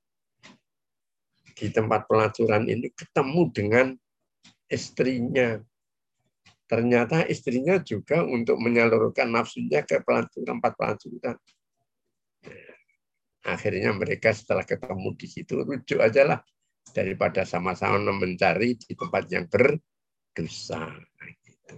Di 1.55 1.71
tempat 1.71 2.11
pelacuran 2.11 2.67
ini 2.67 2.91
ketemu 2.91 3.43
dengan 3.55 3.87
istrinya. 4.67 5.57
Ternyata 6.67 7.29
istrinya 7.31 7.79
juga 7.79 8.27
untuk 8.27 8.59
menyalurkan 8.59 9.31
nafsunya 9.31 9.87
ke 9.87 10.03
pelacuran, 10.03 10.59
tempat 10.59 10.73
pelacuran 10.75 11.37
akhirnya 13.45 13.93
mereka 13.93 14.33
setelah 14.33 14.65
ketemu 14.65 15.13
di 15.15 15.27
situ 15.29 15.61
rujuk 15.63 16.01
aja 16.01 16.25
lah 16.25 16.41
daripada 16.97 17.45
sama-sama 17.45 18.01
mencari 18.01 18.77
di 18.81 18.93
tempat 18.97 19.25
yang 19.29 19.45
berdosa. 19.49 20.89
Gitu. 21.45 21.77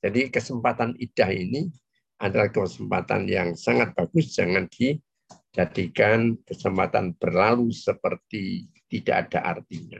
Jadi 0.00 0.20
kesempatan 0.32 0.96
idah 0.96 1.30
ini 1.30 1.68
adalah 2.16 2.48
kesempatan 2.48 3.28
yang 3.28 3.52
sangat 3.52 3.92
bagus, 3.92 4.32
jangan 4.32 4.64
dijadikan 4.72 6.36
kesempatan 6.48 7.12
berlalu 7.20 7.68
seperti 7.70 8.71
tidak 8.92 9.32
ada 9.32 9.56
artinya. 9.56 9.96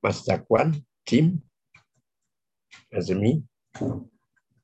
Mas 0.00 0.24
Zakwan, 0.24 0.80
Jim, 1.04 1.44
Azmi, 2.88 3.44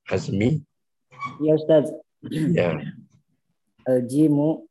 Azmi. 0.08 0.64
Ya 1.44 1.52
Ustaz. 1.60 1.92
Ya. 2.24 2.80
Al-jimu 3.84 4.64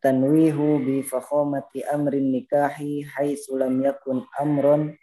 tanwihu 0.00 0.80
bi 0.80 1.02
fakhamati 1.02 1.82
amrin 1.90 2.30
nikahi 2.30 3.02
haitsu 3.04 3.58
lam 3.58 3.82
yakun 3.82 4.22
amron 4.38 4.94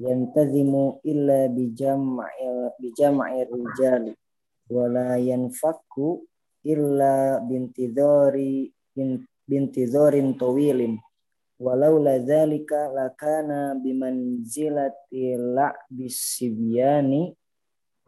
yantazimu 0.00 1.04
illa 1.06 1.46
bijam'il 1.52 2.74
bijam'ir 2.82 3.46
rijali 3.46 4.12
wala 4.66 5.20
yanfaku 5.22 6.26
illa 6.66 7.38
bintidhari 7.46 8.74
bintizorin 9.46 10.34
tawilin 10.34 10.98
walau 11.60 12.02
la 12.02 12.18
dzalika 12.18 12.90
lakana 12.90 13.78
bimanzilati 13.78 15.38
la'bis 15.38 16.18
sibyani 16.18 17.34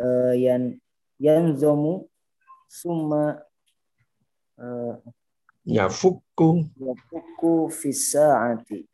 uh, 0.02 0.34
yan 0.34 0.78
yanzamu 1.18 2.08
summa 2.68 3.40
uh, 4.58 4.98
yafuku. 5.64 6.66
yafuku 6.74 7.70
fisaati 7.70 8.86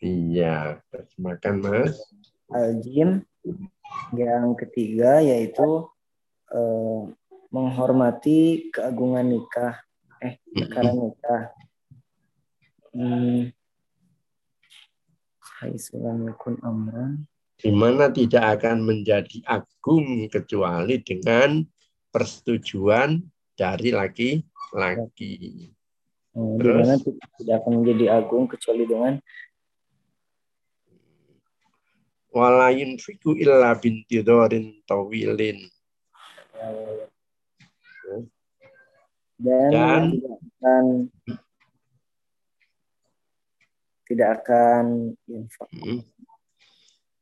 iya 0.00 0.80
makan 1.20 1.60
mas. 1.60 1.94
Al-jim 2.50 3.22
yang 4.16 4.58
ketiga 4.58 5.22
yaitu 5.22 5.86
uh, 6.50 7.00
menghormati 7.52 8.70
keagungan 8.74 9.28
nikah 9.28 9.78
eh 10.18 10.40
perkara 10.50 10.90
nikah. 10.90 11.42
Hmm. 12.90 13.54
Yakun 15.88 16.60
amran 16.60 17.24
di 17.60 17.68
mana 17.68 18.08
tidak 18.08 18.60
akan 18.60 18.88
menjadi 18.88 19.44
agung 19.44 20.32
kecuali 20.32 20.96
dengan 21.04 21.60
persetujuan 22.08 23.20
dari 23.52 23.92
laki-laki. 23.92 25.68
Hmm, 26.32 26.56
Terus? 26.56 27.04
tidak 27.36 27.54
akan 27.60 27.72
menjadi 27.84 28.06
agung 28.16 28.48
kecuali 28.48 28.88
dengan 28.88 29.20
walayin 32.32 32.96
fiku 32.96 33.36
illa 33.36 33.76
binti 33.76 34.24
dorin 34.24 34.80
tawilin. 34.88 35.60
Dan, 39.40 40.20
Dan 40.60 40.84
tidak 44.10 44.42
akan 44.42 45.14
infak. 45.30 45.68
Hmm. 45.70 46.02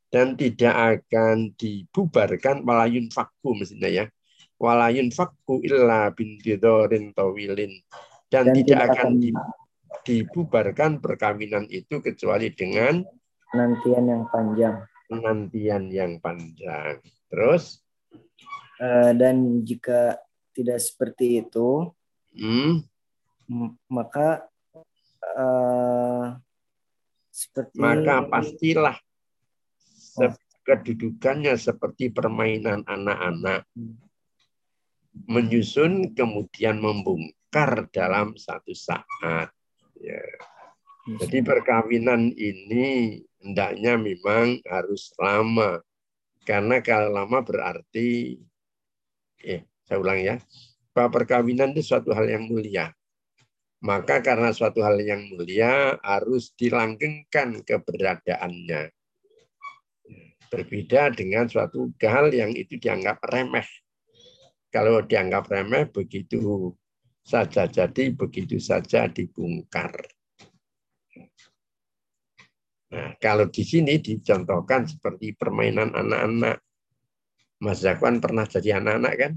Dan 0.09 0.41
tidak 0.41 0.73
akan 0.73 1.53
dibubarkan 1.53 2.65
walayun 2.65 3.13
fakku 3.13 3.53
mestinya 3.53 3.93
ya. 3.93 4.09
Walayun 4.57 5.13
fakku 5.13 5.61
illa 5.61 6.09
binti 6.17 6.57
dorin 6.57 7.13
tawilin. 7.13 7.77
Dan, 8.33 8.53
Dan 8.53 8.57
tidak 8.57 8.81
akan 8.97 9.21
dibubarkan 10.05 11.05
perkawinan 11.05 11.69
itu 11.69 12.01
kecuali 12.01 12.49
dengan 12.57 13.05
penantian 13.53 14.05
yang 14.09 14.25
panjang 14.33 14.77
penantian 15.09 15.89
yang 15.89 16.21
panjang. 16.21 17.01
Terus? 17.33 17.81
Uh, 18.79 19.11
dan 19.17 19.65
jika 19.65 20.21
tidak 20.55 20.79
seperti 20.79 21.43
itu, 21.43 21.91
hmm. 22.37 22.85
maka 23.91 24.47
uh, 25.35 26.39
seperti 27.39 27.79
maka 27.79 28.27
pastilah 28.27 28.99
kedudukannya 30.67 31.55
seperti 31.55 32.11
permainan 32.11 32.83
anak-anak 32.83 33.63
menyusun 35.27 36.15
kemudian 36.15 36.79
membongkar 36.83 37.87
dalam 37.95 38.35
satu 38.35 38.75
saat. 38.75 39.51
Ya. 39.99 40.23
Jadi 41.09 41.41
perkawinan 41.41 42.37
ini 42.37 43.19
hendaknya 43.41 43.97
memang 43.97 44.61
harus 44.69 45.11
lama. 45.17 45.81
Karena 46.45 46.85
kalau 46.85 47.17
lama 47.17 47.41
berarti, 47.41 48.37
eh, 49.43 49.65
saya 49.89 49.99
ulang 49.99 50.21
ya, 50.21 50.37
bahwa 50.93 51.23
perkawinan 51.23 51.73
itu 51.73 51.83
suatu 51.83 52.13
hal 52.13 52.29
yang 52.29 52.45
mulia. 52.45 52.93
Maka 53.79 54.19
karena 54.19 54.51
suatu 54.51 54.83
hal 54.83 54.99
yang 54.99 55.31
mulia 55.31 55.95
harus 56.03 56.51
dilanggengkan 56.59 57.63
keberadaannya. 57.63 58.91
Berbeda 60.51 61.15
dengan 61.15 61.47
suatu 61.47 61.93
hal 62.03 62.35
yang 62.35 62.51
itu 62.59 62.75
dianggap 62.81 63.23
remeh. 63.23 63.69
Kalau 64.75 65.01
dianggap 65.05 65.47
remeh, 65.47 65.87
begitu 65.95 66.75
saja 67.23 67.71
jadi, 67.71 68.11
begitu 68.11 68.59
saja 68.59 69.07
dibongkar. 69.07 69.95
Nah, 72.89 73.13
kalau 73.21 73.47
di 73.53 73.63
sini 73.63 74.01
dicontohkan 74.01 74.89
seperti 74.89 75.37
permainan 75.37 75.93
anak-anak. 75.93 76.65
Mas 77.61 77.85
Zakwan 77.85 78.19
pernah 78.23 78.49
jadi 78.49 78.81
anak-anak 78.81 79.15
kan? 79.19 79.33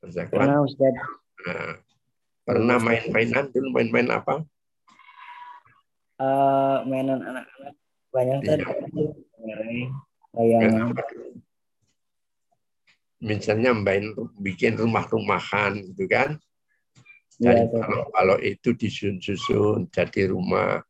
Mas 0.00 0.12
Zakwan? 0.16 0.48
Pernah, 0.48 0.60
Ustaz. 0.64 0.94
Nah, 1.44 1.85
pernah 2.46 2.78
main-mainan 2.78 3.50
dulu 3.50 3.74
main-main 3.74 4.06
apa? 4.14 4.46
Uh, 6.16 6.86
mainan 6.86 7.20
anak-anak 7.20 7.74
banyak 8.14 8.38
iya. 8.40 8.48
tadi. 8.54 8.64
Layangan. 10.32 10.94
Misalnya 13.20 13.74
main 13.74 14.14
bikin 14.38 14.78
rumah-rumahan 14.78 15.82
gitu 15.92 16.06
kan? 16.06 16.38
Jadi 17.36 17.68
ya, 17.68 17.68
kalau, 17.68 18.02
kalau 18.14 18.36
itu 18.40 18.72
disusun-susun 18.72 19.92
jadi 19.92 20.32
rumah 20.32 20.80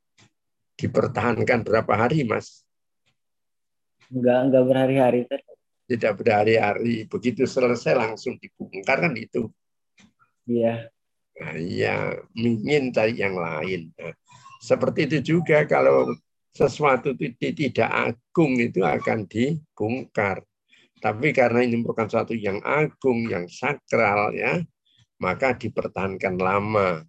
dipertahankan 0.79 1.67
berapa 1.67 1.91
hari, 1.97 2.23
Mas? 2.23 2.63
Enggak, 4.13 4.39
enggak 4.47 4.63
berhari-hari. 4.63 5.21
Tidak 5.91 6.13
berhari-hari. 6.15 7.07
Begitu 7.11 7.47
selesai 7.51 7.99
langsung 7.99 8.39
dibongkar 8.39 9.03
kan 9.03 9.15
itu. 9.19 9.51
Iya. 10.47 10.87
Ingin 12.37 12.93
cari 12.97 13.15
yang 13.17 13.37
lain. 13.37 13.93
Nah, 14.01 14.15
seperti 14.61 15.05
itu 15.05 15.37
juga 15.37 15.69
kalau 15.69 16.17
sesuatu 16.57 17.13
itu 17.21 17.53
tidak 17.53 17.91
agung 17.93 18.57
itu 18.57 18.81
akan 18.81 19.29
dibongkar. 19.29 20.41
Tapi 20.97 21.37
karena 21.37 21.61
ini 21.61 21.77
merupakan 21.85 22.09
sesuatu 22.09 22.33
yang 22.33 22.65
agung, 22.65 23.29
yang 23.29 23.45
sakral 23.53 24.33
ya, 24.33 24.57
maka 25.21 25.53
dipertahankan 25.53 26.41
lama. 26.41 27.05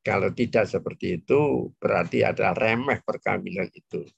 Kalau 0.00 0.32
tidak 0.32 0.64
seperti 0.68 1.20
itu, 1.20 1.68
berarti 1.76 2.24
ada 2.24 2.56
remeh 2.56 3.04
perkawinan 3.04 3.68
itu. 3.72 4.08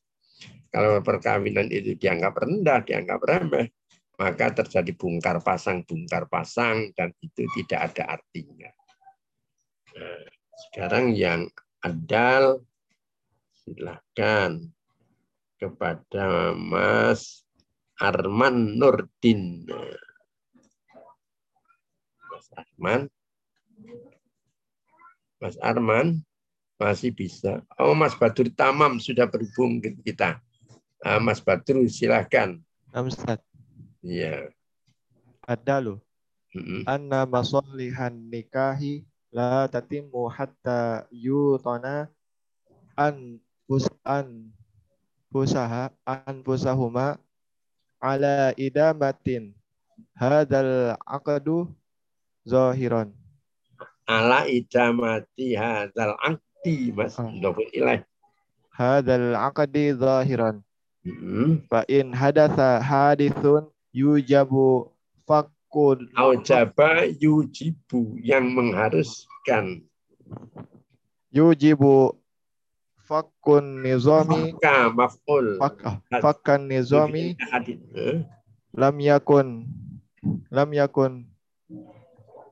Kalau 0.70 1.02
perkawinan 1.02 1.66
itu 1.70 1.98
dianggap 1.98 2.46
rendah, 2.46 2.82
dianggap 2.86 3.20
remeh, 3.22 3.66
maka 4.18 4.54
terjadi 4.62 4.92
bungkar 4.94 5.42
pasang, 5.42 5.82
bungkar 5.82 6.30
pasang, 6.30 6.90
dan 6.94 7.10
itu 7.22 7.46
tidak 7.58 7.90
ada 7.90 8.18
artinya. 8.18 8.70
Nah, 9.96 10.20
sekarang 10.68 11.16
yang 11.16 11.48
adal, 11.80 12.60
silakan 13.64 14.68
kepada 15.56 16.52
Mas 16.52 17.48
Arman 17.96 18.76
Nurdin. 18.76 19.64
Mas 22.28 22.46
Arman 22.52 23.08
Mas 25.40 25.56
Arman 25.64 26.20
masih 26.76 27.12
bisa. 27.12 27.64
Oh, 27.80 27.96
Mas 27.96 28.12
Badru 28.12 28.52
Tamam 28.52 29.00
sudah 29.00 29.24
berhubung 29.24 29.80
ke 29.80 29.96
kita. 30.04 30.40
Uh, 31.00 31.20
Mas 31.20 31.40
Badru, 31.40 31.88
silahkan. 31.88 32.60
Ustaz. 32.92 33.40
Iya. 34.00 34.52
Ada 35.44 35.80
loh. 35.80 36.00
Mm-hmm. 36.56 36.88
Anna 36.88 37.28
masollihan 37.28 38.12
nikahi 38.12 39.04
la 39.36 39.68
tatimu 39.68 40.32
hatta 40.32 41.04
yutona 41.12 42.08
an 42.96 43.36
pus 43.68 43.84
an 44.00 44.48
pusaha 45.28 45.92
an 46.08 46.40
pusahuma 46.40 47.20
ala 48.00 48.56
idamatin. 48.56 49.52
Hadal 50.16 50.96
aqdu 51.04 51.68
zahiran 52.48 53.12
ala 54.06 54.46
idamati 54.46 55.58
hadzal 55.58 56.14
aqdi 56.22 56.94
Mas. 56.94 57.18
Ndofun 57.18 57.66
ilaih. 57.74 58.00
Hadzal 58.70 59.34
aqdi 59.34 59.92
zahiran. 59.98 60.62
Fa 61.70 61.82
in 61.90 62.14
hadatsa 62.14 62.82
hadithun 62.82 63.70
yujabu 63.90 64.90
fakun 65.76 66.08
aujaba 66.16 67.04
yujibu 67.20 68.16
yang 68.24 68.48
mengharuskan. 68.48 69.84
Yujibu 71.28 72.16
fakun 73.04 73.84
nizami. 73.84 74.56
Fakka 74.56 74.76
maf'ul. 74.96 75.60
Fakkan 76.24 76.72
nizami. 76.72 77.36
Lam 78.72 78.96
yakun 79.04 79.68
lam 80.48 80.72
yakun. 80.72 81.28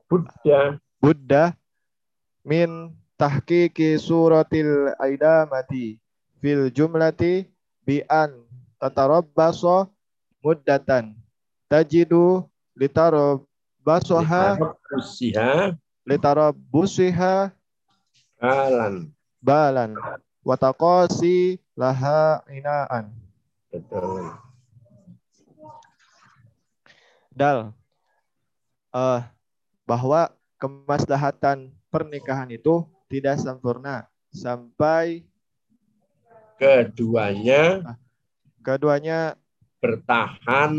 Buddha. 0.05 0.77
Buddha 1.01 1.57
min 2.45 2.93
tahqiqi 3.17 3.97
suratil 3.97 4.93
aidamati 5.01 5.97
fil 6.37 6.69
jumlati 6.69 7.49
bi 7.81 8.05
an 8.05 8.45
tatarabbaso 8.77 9.89
muddatan. 10.45 11.17
Tajidu 11.65 12.45
litarabbasoha 12.75 14.59
Usiha 14.95 15.73
litarabbusiha 16.05 17.49
balan. 18.37 19.09
balan. 19.41 19.91
Wataqasi 20.45 21.57
laha 21.73 22.45
inaan. 22.53 23.09
Betul. 23.73 24.29
dal 27.35 27.75
eh 28.95 29.21
bahwa 29.83 30.31
kemaslahatan 30.55 31.67
pernikahan 31.91 32.47
itu 32.47 32.87
tidak 33.11 33.35
sempurna 33.43 34.07
sampai 34.31 35.27
Keduanya 36.55 37.83
keduanya 38.63 39.35
bertahan 39.83 40.71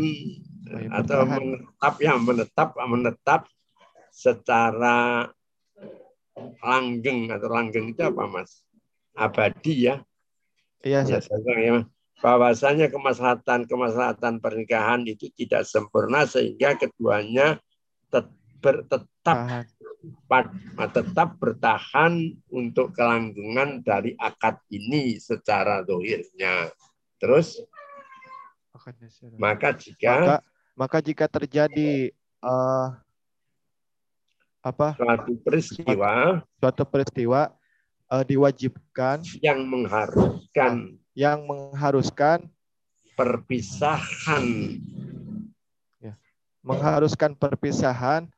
atau 0.91 1.19
bertahan. 1.23 1.39
menetap 1.39 1.95
ya 2.01 2.13
menetap 2.17 2.69
menetap 2.87 3.41
secara 4.11 5.29
langgeng 6.61 7.29
atau 7.33 7.49
langgeng 7.49 7.93
itu 7.93 8.01
apa 8.05 8.23
mas? 8.29 8.61
Abadi 9.17 9.89
ya? 9.89 10.01
Iya 10.85 11.01
ya, 11.05 11.17
saya 11.17 11.41
bilang 11.41 11.61
ya, 11.61 11.73
bahwasanya 12.21 12.87
kemaslahatan 12.93 13.65
kemaslahatan 13.65 14.37
pernikahan 14.37 15.01
itu 15.09 15.29
tidak 15.33 15.65
sempurna 15.65 16.29
sehingga 16.29 16.77
keduanya 16.77 17.57
tet- 18.13 18.33
ber- 18.61 18.85
tetap 18.85 19.37
tetap 20.93 21.29
bertahan 21.41 22.37
untuk 22.53 22.93
kelanggengan 22.93 23.81
dari 23.81 24.13
akad 24.17 24.61
ini 24.69 25.17
secara 25.17 25.81
dohirnya. 25.81 26.69
Terus 27.17 27.57
maka 29.41 29.73
jika 29.73 30.37
maka 30.37 30.56
maka 30.77 31.01
jika 31.01 31.25
terjadi 31.25 32.13
eh 32.37 32.89
apa? 34.61 34.93
Suatu 34.93 35.33
peristiwa 35.41 36.45
suatu 36.61 36.83
peristiwa 36.85 37.49
eh, 38.13 38.23
diwajibkan 38.29 39.25
yang 39.41 39.65
mengharuskan 39.65 41.01
yang 41.17 41.41
mengharuskan 41.49 42.45
perpisahan. 43.17 44.77
Mengharuskan 46.61 47.31
perpisahan 47.33 48.29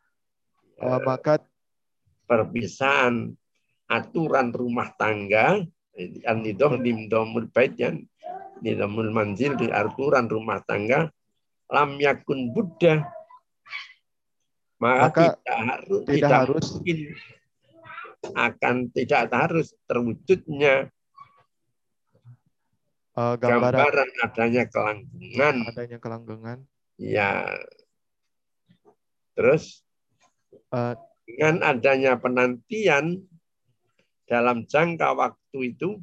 eh, 0.79 0.99
maka 1.03 1.43
perpisahan 2.23 3.35
aturan 3.89 4.53
rumah 4.53 4.93
tangga 4.95 5.65
an-nidoh 6.23 6.77
nimdomul 6.77 7.49
bait 7.51 7.73
yang 7.75 8.05
nidomul 8.61 9.09
manzil 9.09 9.57
di 9.57 9.67
aturan 9.73 10.29
rumah 10.29 10.61
tangga 10.63 11.09
lam 11.69 12.01
yakun 12.01 12.49
buddha 12.51 13.05
maka, 14.79 15.03
Maka 15.11 15.23
tidak 15.43 15.59
harus 15.59 15.99
tidak 16.07 16.15
tidak 16.15 16.31
harus 16.39 16.65
mungkin 16.71 16.99
akan 18.35 18.75
tidak 18.95 19.21
harus 19.31 19.67
terwujudnya 19.87 20.75
eh, 23.19 23.33
gambaran 23.39 23.75
gambaran 23.75 24.09
adanya 24.23 24.63
kelanggengan. 24.71 25.55
adanya 25.67 25.97
kelanggengan. 25.99 26.59
Ya. 26.95 27.43
Terus? 29.35 29.83
Eh, 30.71 30.95
dengan 31.27 31.55
adanya 31.61 32.15
penantian 32.15 33.19
dalam 34.25 34.63
jangka 34.63 35.11
waktu 35.11 35.75
itu 35.75 35.99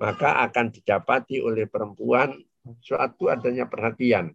maka 0.00 0.48
akan 0.48 0.72
didapati 0.72 1.44
oleh 1.44 1.68
perempuan 1.68 2.40
suatu 2.80 3.28
adanya 3.28 3.68
perhatian 3.68 4.32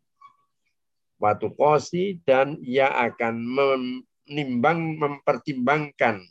waktu 1.21 1.47
kosi 1.55 2.19
dan 2.27 2.59
ia 2.59 2.91
akan 2.91 3.35
menimbang 3.39 4.99
mempertimbangkan 4.99 6.23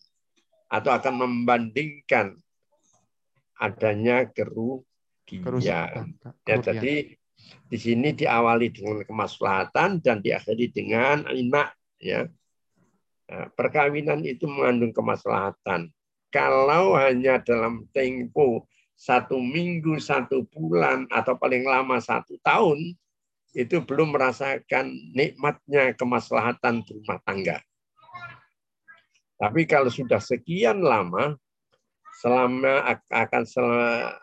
atau 0.69 0.91
akan 0.93 1.15
membandingkan 1.25 2.37
adanya 3.57 4.27
kerugian. 4.29 6.19
Ya, 6.45 6.57
jadi 6.61 7.17
di 7.69 7.79
sini 7.79 8.13
diawali 8.13 8.73
dengan 8.73 9.05
kemaslahatan 9.05 10.03
dan 10.03 10.21
diakhiri 10.21 10.73
dengan 10.73 11.29
inak 11.31 11.73
ya. 12.01 12.27
Nah, 13.25 13.49
perkawinan 13.57 14.21
itu 14.21 14.45
mengandung 14.45 14.93
kemaslahatan. 14.93 15.89
Kalau 16.29 16.99
hanya 16.99 17.41
dalam 17.41 17.89
tempo 17.95 18.69
satu 18.95 19.39
minggu, 19.39 19.99
satu 19.99 20.47
bulan, 20.51 21.07
atau 21.11 21.35
paling 21.39 21.67
lama 21.67 21.99
satu 21.99 22.39
tahun, 22.43 22.95
itu 23.55 23.79
belum 23.87 24.11
merasakan 24.11 24.91
nikmatnya 25.15 25.95
kemaslahatan 25.95 26.83
rumah 26.83 27.23
tangga. 27.23 27.63
Tapi 29.39 29.63
kalau 29.67 29.91
sudah 29.91 30.19
sekian 30.19 30.83
lama, 30.83 31.39
selama 32.19 32.99
akan 33.11 33.43
sel- 33.47 34.15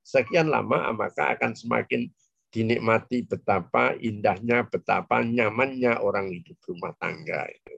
sekian 0.00 0.48
lama, 0.48 0.88
maka 0.96 1.36
akan 1.36 1.52
semakin 1.52 2.08
dinikmati 2.52 3.24
betapa 3.24 3.96
indahnya, 3.96 4.64
betapa 4.68 5.24
nyamannya 5.24 5.96
orang 6.00 6.32
hidup 6.32 6.56
rumah 6.68 6.92
tangga 7.00 7.48
itu. 7.48 7.76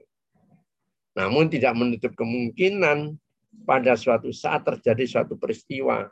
Namun 1.15 1.47
tidak 1.47 1.79
menutup 1.79 2.11
kemungkinan 2.11 3.15
pada 3.63 3.95
suatu 3.95 4.35
saat 4.35 4.67
terjadi 4.67 5.07
suatu 5.07 5.39
peristiwa. 5.39 6.11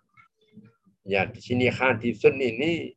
Ya, 1.03 1.27
di 1.27 1.43
sini 1.43 1.67
hadisun 1.67 2.39
ini 2.39 2.95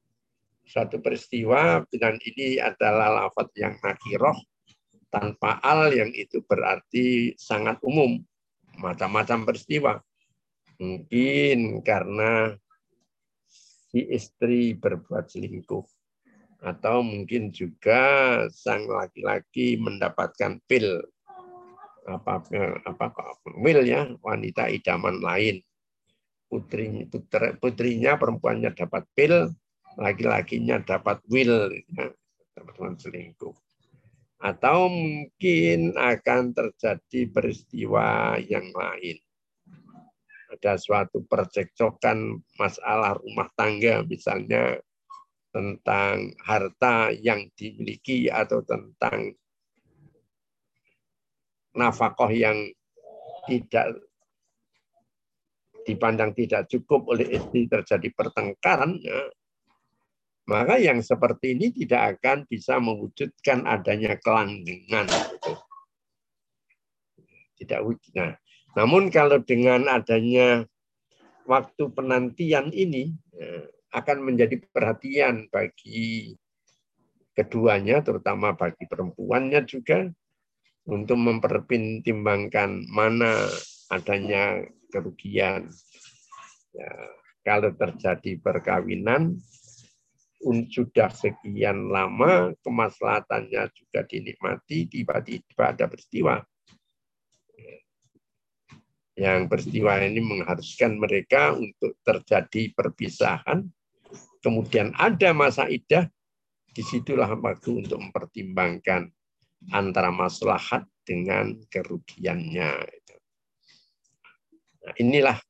suatu 0.67 0.99
peristiwa 0.99 1.87
dan 1.95 2.19
ini 2.19 2.59
adalah 2.59 3.25
lafaz 3.25 3.49
yang 3.55 3.79
nakiroh 3.79 4.35
tanpa 5.09 5.63
al 5.63 5.95
yang 5.95 6.11
itu 6.11 6.43
berarti 6.43 7.33
sangat 7.39 7.79
umum 7.87 8.19
macam-macam 8.83 9.47
peristiwa. 9.47 9.93
Mungkin 10.77 11.81
karena 11.81 12.53
si 13.49 14.05
istri 14.13 14.77
berbuat 14.77 15.33
selingkuh 15.33 15.87
atau 16.61 17.01
mungkin 17.01 17.55
juga 17.55 18.45
sang 18.53 18.85
laki-laki 18.91 19.79
mendapatkan 19.81 20.61
pil 20.67 21.01
apa 22.07 22.39
apa 22.87 23.07
will 23.57 23.83
ya 23.87 24.11
wanita 24.21 24.69
idaman 24.69 25.23
lain. 25.23 25.63
Putri 26.47 27.09
putra, 27.11 27.59
putrinya 27.59 28.15
perempuannya 28.15 28.71
dapat 28.71 29.03
pil 29.17 29.51
laki-lakinya 29.97 30.81
dapat 30.85 31.21
will 31.29 31.73
ya, 31.73 32.13
dapat 32.57 33.01
selingkuh. 33.01 33.57
Atau 34.37 34.93
mungkin 34.93 35.97
akan 35.97 36.53
terjadi 36.53 37.21
peristiwa 37.33 38.37
yang 38.45 38.69
lain. 38.77 39.17
Ada 40.53 40.79
suatu 40.79 41.25
percekcokan 41.27 42.39
masalah 42.61 43.19
rumah 43.19 43.49
tangga 43.57 44.05
misalnya 44.07 44.79
tentang 45.51 46.37
harta 46.45 47.11
yang 47.17 47.49
dimiliki 47.57 48.29
atau 48.29 48.61
tentang 48.63 49.33
nafkah 51.73 52.29
yang 52.29 52.69
tidak 53.49 53.97
dipandang 55.87 56.35
tidak 56.35 56.67
cukup 56.67 57.07
oleh 57.09 57.39
istri 57.39 57.71
terjadi 57.71 58.11
pertengkaran, 58.11 58.99
ya, 58.99 59.31
maka 60.47 60.79
yang 60.79 61.03
seperti 61.03 61.59
ini 61.59 61.75
tidak 61.75 62.19
akan 62.19 62.47
bisa 62.47 62.79
mewujudkan 62.79 63.67
adanya 63.67 64.15
kelanggengan. 64.23 65.11
Tidak 67.59 67.81
wujud. 67.83 68.13
Nah, 68.15 68.39
namun 68.79 69.11
kalau 69.11 69.43
dengan 69.43 69.91
adanya 69.91 70.63
waktu 71.51 71.91
penantian 71.91 72.71
ini 72.71 73.11
ya, 73.35 73.67
akan 73.97 74.23
menjadi 74.23 74.61
perhatian 74.71 75.51
bagi 75.51 76.37
keduanya, 77.35 78.05
terutama 78.07 78.55
bagi 78.55 78.85
perempuannya 78.87 79.67
juga, 79.67 80.07
untuk 80.87 81.19
mempertimbangkan 81.19 82.87
mana 82.87 83.51
adanya 83.91 84.63
kerugian. 84.95 85.67
Ya, 86.71 86.93
kalau 87.43 87.75
terjadi 87.75 88.39
perkawinan, 88.39 89.41
sudah 90.45 91.11
sekian 91.11 91.89
lama, 91.89 92.53
kemaslahatannya 92.61 93.73
juga 93.73 94.05
dinikmati, 94.05 94.87
tiba-tiba 94.87 95.73
ada 95.73 95.85
peristiwa. 95.89 96.39
Yang 99.17 99.41
peristiwa 99.49 99.97
ini 100.05 100.21
mengharuskan 100.21 101.01
mereka 101.01 101.57
untuk 101.57 101.97
terjadi 102.05 102.77
perpisahan, 102.77 103.65
kemudian 104.45 104.93
ada 104.93 105.33
masa 105.33 105.67
idah, 105.73 106.05
di 106.77 106.85
situlah 106.85 107.33
waktu 107.33 107.89
untuk 107.89 107.97
mempertimbangkan 107.97 109.09
antara 109.73 110.13
maslahat 110.13 110.85
dengan 111.09 111.57
kerugiannya. 111.73 112.73
Nah, 114.85 114.95
inilah 115.01 115.41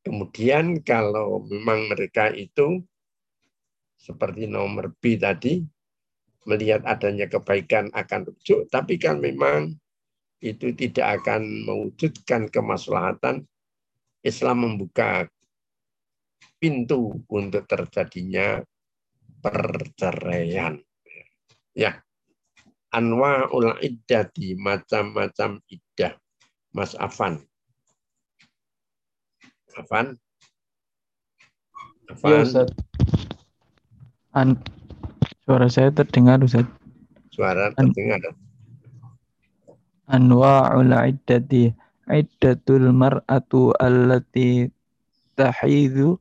Kemudian 0.00 0.80
kalau 0.80 1.44
memang 1.44 1.92
mereka 1.92 2.32
itu 2.32 2.80
seperti 4.00 4.48
nomor 4.48 4.96
B 4.96 5.20
tadi, 5.20 5.60
melihat 6.48 6.80
adanya 6.88 7.28
kebaikan 7.28 7.92
akan 7.92 8.32
rujuk, 8.32 8.64
tapi 8.72 8.96
kan 8.96 9.20
memang 9.20 9.76
itu 10.40 10.72
tidak 10.72 11.20
akan 11.20 11.68
mewujudkan 11.68 12.48
kemaslahatan, 12.48 13.44
Islam 14.24 14.64
membuka 14.64 15.28
pintu 16.56 17.12
untuk 17.28 17.68
terjadinya 17.68 18.64
perceraian. 19.44 20.80
Ya, 21.76 22.00
anwa'ul 22.88 23.76
iddati 23.84 24.56
macam-macam 24.56 25.60
iddah. 25.68 26.16
Mas 26.72 26.96
Afan. 26.96 27.42
Afan? 29.76 30.16
Afan? 32.08 32.30
Ya, 32.32 32.40
Ustaz. 32.48 32.89
An 34.30 34.62
suara 35.42 35.66
saya 35.66 35.90
terdengar, 35.90 36.38
Ustaz. 36.38 36.66
Suara 37.34 37.74
terdengar. 37.74 38.22
Anwa'ul 40.06 40.94
iddati 40.94 41.74
iddatul 42.10 42.90
mar'atu 42.94 43.74
allati 43.78 44.70
tahidu 45.38 46.18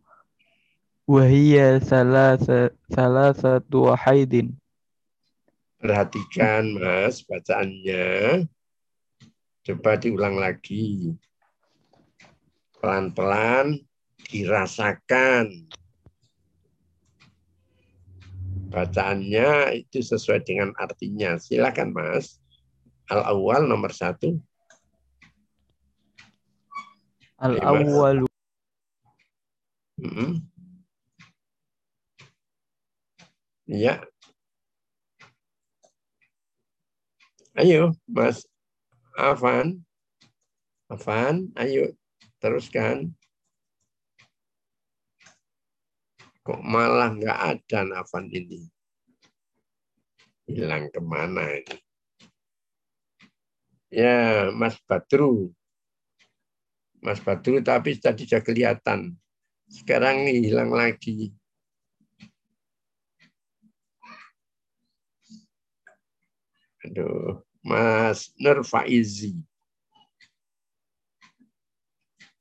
wa 1.09 1.21
hiya 1.25 1.81
salasa 1.81 2.73
salasatu 2.89 3.93
haidin. 3.93 4.53
Perhatikan 5.81 6.77
Mas 6.77 7.25
bacaannya. 7.25 8.45
Coba 9.65 10.01
diulang 10.01 10.37
lagi. 10.37 11.13
Pelan-pelan 12.81 13.79
dirasakan. 14.29 15.71
Bacaannya 18.69 19.81
itu 19.81 20.05
sesuai 20.05 20.45
dengan 20.45 20.69
artinya. 20.77 21.41
Silakan 21.41 21.89
Mas. 21.89 22.37
Al-awwal 23.09 23.65
nomor 23.65 23.89
satu. 23.89 24.37
Al-awwalu. 27.41 28.29
Hmm. 29.97 30.45
Ya. 33.65 34.05
Ayo, 37.57 37.97
Mas 38.05 38.45
Afan. 39.17 39.81
Afan, 40.89 41.49
ayo 41.57 41.93
teruskan. 42.37 43.13
Kok 46.49 46.65
malah 46.65 47.13
nggak 47.13 47.39
ada 47.45 48.01
Afan 48.01 48.25
ini? 48.33 48.65
Hilang 50.49 50.89
ke 50.89 50.97
mana 50.97 51.45
ini? 51.45 51.77
Ya, 53.93 54.49
Mas 54.49 54.73
Badru. 54.89 55.53
Mas 57.05 57.21
Badru 57.21 57.61
tapi 57.61 58.01
tadi 58.01 58.25
sudah 58.25 58.41
kelihatan. 58.41 59.13
Sekarang 59.69 60.25
hilang 60.25 60.73
lagi. 60.73 61.29
Aduh, 66.81 67.45
Mas 67.61 68.33
Nur 68.41 68.65
Faizi. 68.65 69.37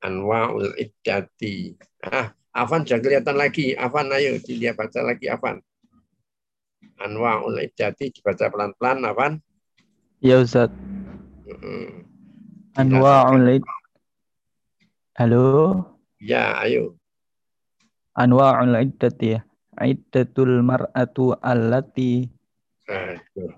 Anwaul 0.01 0.73
Iddati. 0.81 1.77
Ah, 2.01 2.33
Afan 2.59 2.83
sudah 2.83 2.99
kelihatan 2.99 3.39
lagi. 3.39 3.71
Afan, 3.79 4.11
ayo 4.11 4.35
dilihat 4.43 4.75
baca 4.75 4.99
lagi 4.99 5.31
Afan. 5.31 5.63
Anwaul 6.99 7.55
Iddati 7.63 8.11
dibaca 8.11 8.51
pelan-pelan, 8.51 9.07
Afan. 9.07 9.39
Ya 10.19 10.43
Ustaz. 10.43 10.67
Hmm. 11.47 12.03
Anwa'ul 12.75 13.63
Halo. 15.15 15.47
Ya, 16.19 16.59
ayo. 16.63 16.99
Anwa'ul 18.19 18.75
iddati 18.75 19.39
iddatul 19.79 20.59
mar'atu 20.59 21.39
allati 21.39 22.27
Aduh. 22.89 23.53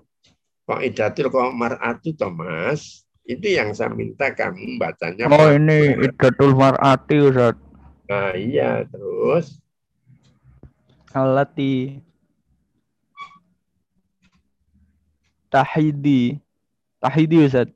Kok 0.62 0.80
idatul 0.86 1.26
kok 1.34 1.50
mar'atu 1.56 2.14
Thomas? 2.14 3.02
Itu 3.26 3.48
yang 3.50 3.74
saya 3.74 3.90
minta 3.90 4.30
kamu 4.30 4.78
bacanya. 4.78 5.26
Oh 5.26 5.50
ini 5.50 5.98
iddatul 5.98 6.54
mar'ati 6.54 7.16
Ustaz. 7.26 7.58
Nah, 8.12 8.36
iya, 8.36 8.84
terus 8.92 9.56
Allati 11.16 11.96
tahidi 15.48 16.36
tahidi 17.00 17.36
Ustaz. 17.48 17.72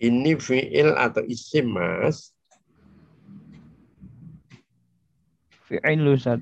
ini 0.00 0.32
fiil 0.40 0.96
atau 0.96 1.20
isim, 1.28 1.68
Mas? 1.76 2.32
Fi'il 5.68 6.00
Ustaz. 6.08 6.40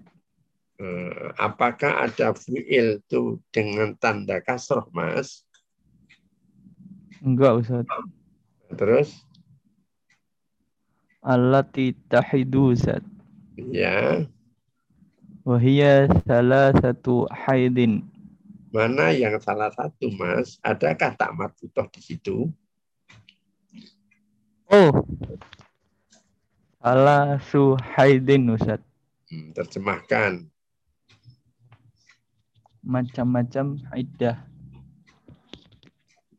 Eh, 0.78 1.34
Apakah 1.34 2.06
ada 2.06 2.30
fiil 2.38 3.02
itu 3.02 3.42
dengan 3.50 3.98
tanda 3.98 4.38
kasroh, 4.38 4.86
Mas? 4.94 5.42
Enggak 7.18 7.58
Ustaz. 7.66 7.86
Terus, 8.78 9.26
Allati 11.18 11.92
tahidu 12.06 12.72
Ustaz. 12.72 13.02
ya, 13.58 14.22
Wahia 15.42 16.06
salah 16.28 16.70
satu 16.78 17.26
haidin. 17.32 18.04
mana 18.68 19.10
yang 19.10 19.34
salah 19.40 19.72
satu, 19.72 20.12
Mas? 20.14 20.60
Adakah 20.60 21.16
tak 21.16 21.32
marfutoh 21.34 21.88
di 21.90 22.00
situ? 22.04 22.36
Oh. 24.68 24.92
Salah 26.78 27.40
su 27.42 27.74
haidin 27.96 28.46
Ustaz. 28.52 28.78
Hmm, 29.28 29.50
terjemahkan. 29.52 30.46
Macam-macam 32.84 33.66
iddah. 33.98 34.38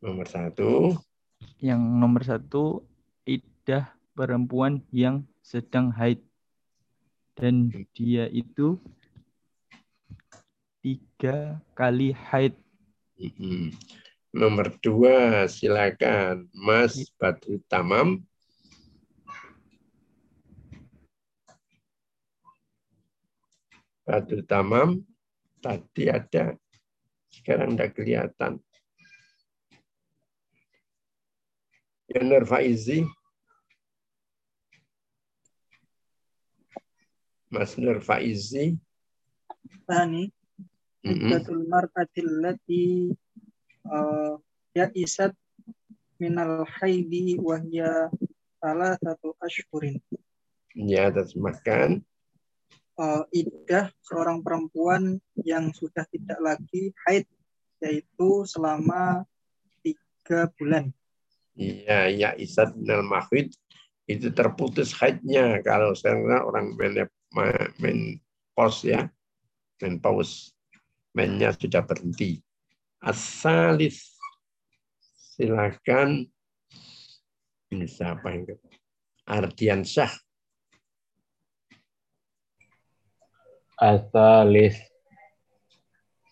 Nomor 0.00 0.24
satu, 0.24 0.96
Yang 1.60 1.80
nomor 1.84 2.22
satu 2.24 2.64
iddah 3.28 3.92
perempuan 4.20 4.84
yang 4.92 5.24
sedang 5.40 5.88
haid. 5.96 6.20
Dan 7.32 7.72
dia 7.96 8.28
itu 8.28 8.76
tiga 10.84 11.56
kali 11.72 12.12
haid. 12.12 12.52
Nomor 14.28 14.76
dua, 14.84 15.48
silakan 15.48 16.44
Mas 16.52 17.08
Badru 17.16 17.64
Tamam. 17.64 18.20
Badru 24.04 24.44
Tamam, 24.44 25.00
tadi 25.64 26.12
ada, 26.12 26.60
sekarang 27.32 27.72
tidak 27.72 27.96
kelihatan. 27.96 28.60
Ya 32.10 32.20
Nur 32.26 32.44
Faizi. 32.44 33.06
Mas 37.50 37.74
Nur 37.74 37.98
Faizi. 37.98 38.78
Tani 39.84 40.30
iddatul 41.02 41.66
mar'atil 41.66 42.30
lati 42.44 43.10
uh, 43.88 44.36
ya'isat 44.76 45.34
minal 46.20 46.62
haidi 46.78 47.40
wa 47.40 47.58
hiya 47.58 48.12
salah 48.60 48.94
satu 49.00 49.34
ashhurin. 49.40 49.98
Ya, 50.76 51.10
terjemahkan. 51.10 52.04
Uh, 53.00 53.24
iddah 53.32 53.88
seorang 54.04 54.44
perempuan 54.44 55.16
yang 55.40 55.72
sudah 55.72 56.04
tidak 56.12 56.36
lagi 56.38 56.92
haid 57.08 57.24
yaitu 57.80 58.44
selama 58.44 59.24
tiga 59.80 60.52
bulan. 60.60 60.92
Iya, 61.56 62.12
ya 62.12 62.30
Isad 62.36 62.76
minal 62.76 63.02
mahid 63.02 63.56
itu 64.04 64.28
terputus 64.30 64.92
haidnya 65.00 65.64
kalau 65.64 65.96
sekarang 65.96 66.44
orang 66.44 66.76
men 67.34 68.18
pos 68.54 68.82
ya, 68.82 69.06
menopause, 69.80 70.52
mennya 71.14 71.54
sudah 71.54 71.82
berhenti. 71.86 72.42
Asalis, 73.00 74.18
silakan. 75.14 76.28
Ini 77.70 77.86
siapa 77.86 78.34
yang 78.34 78.44
ke- 78.50 78.60
Ardian 79.30 79.86
Syah. 79.86 80.10
Asalis 83.80 84.76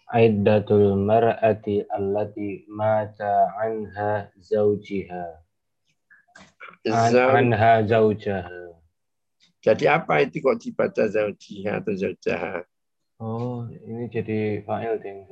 Aiddatul 0.09 0.97
mar'ati 1.05 1.85
allati 1.85 2.65
mata 2.65 3.53
anha 3.61 4.33
zawjiha. 4.41 5.25
An- 6.89 7.13
Anha 7.13 7.85
zawjaha. 7.85 8.78
Jadi 9.59 9.91
apa 9.91 10.23
itu 10.23 10.39
kok 10.39 10.63
dibaca 10.63 11.05
zaujiha 11.11 11.83
atau 11.83 11.95
zaujaha? 11.95 12.63
Oh, 13.19 13.67
ini 13.67 14.07
jadi 14.07 14.63
fa'il 14.63 15.03
ding. 15.03 15.27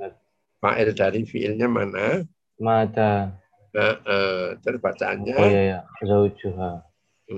Fa'il 0.59 0.91
dari 0.91 1.23
fiilnya 1.23 1.71
mana? 1.71 2.27
Mata. 2.59 3.39
Nah, 3.71 3.95
uh, 4.03 4.59
terus 4.65 4.83
bacaannya? 4.83 5.37
Oh 5.39 5.47
iya 5.47 5.63
ya, 5.63 5.79
zaujuha. 6.03 6.83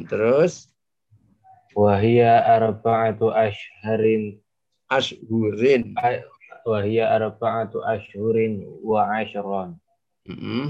Terus? 0.08 0.72
Wahia 1.76 2.40
arba'atu 2.46 3.28
ashharin 3.28 4.40
ashhurin. 4.88 5.92
Wahia 6.64 7.12
arba'atu 7.12 7.84
ashhurin 7.84 8.64
wa 8.80 9.04
ashron. 9.12 9.76
Mm 10.24 10.36
-hmm. 10.40 10.64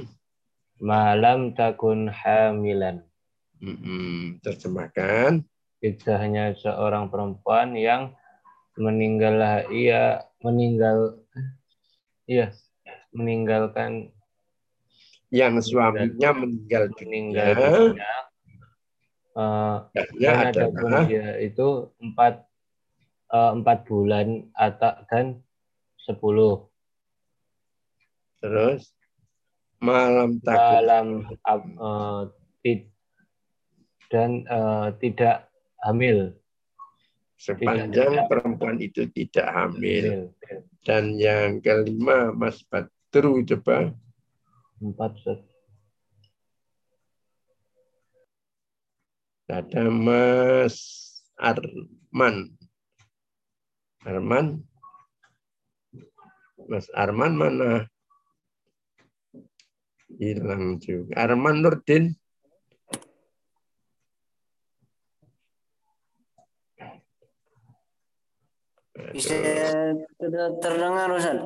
Malam 0.82 1.54
takun 1.54 2.10
hamilan. 2.10 3.06
Mm 3.62 3.76
-hmm. 3.78 4.18
Terjemahkan. 4.42 5.46
Iddahnya 5.78 6.58
seorang 6.58 7.06
perempuan 7.06 7.78
yang 7.78 8.14
meninggallah 8.78 9.66
ia 9.70 10.22
meninggal 10.42 11.18
iya 12.26 12.54
meninggalkan 13.10 14.14
yang 15.34 15.58
suaminya 15.58 16.30
meninggal 16.34 16.90
meninggal 16.98 17.48
dunia. 17.58 18.14
Uh, 19.38 19.86
dan 20.18 20.50
adapun 20.50 20.90
dia 21.06 21.38
itu 21.38 21.94
empat 22.02 22.42
uh, 23.30 23.54
empat 23.54 23.86
bulan 23.86 24.50
atau 24.58 24.98
dan 25.06 25.38
sepuluh. 26.02 26.66
Terus 28.42 28.94
malam 29.78 30.42
takut. 30.42 30.58
Malam 30.58 31.06
uh, 31.78 32.22
tid, 32.66 32.90
dan 34.10 34.42
uh, 34.50 34.90
tidak 34.98 35.47
hamil 35.86 36.34
sepanjang 37.38 37.94
tidak 37.94 38.26
perempuan 38.26 38.76
itu 38.82 39.06
tidak 39.14 39.46
hamil. 39.54 40.34
Dan 40.82 41.14
yang 41.16 41.62
kelima, 41.62 42.34
Mas 42.34 42.66
Badru 42.66 43.46
coba. 43.46 43.94
Empat, 44.82 45.12
set. 45.22 45.40
Ada 49.48 49.88
Mas 49.88 50.76
Arman. 51.38 52.52
Arman. 54.04 54.60
Mas 56.68 56.86
Arman 56.92 57.32
mana? 57.32 57.72
Hilang 60.20 60.82
juga. 60.82 61.16
Arman 61.16 61.64
Nurdin. 61.64 62.12
Bisa 69.14 69.34
terdengar 70.60 71.08
Ustaz? 71.16 71.38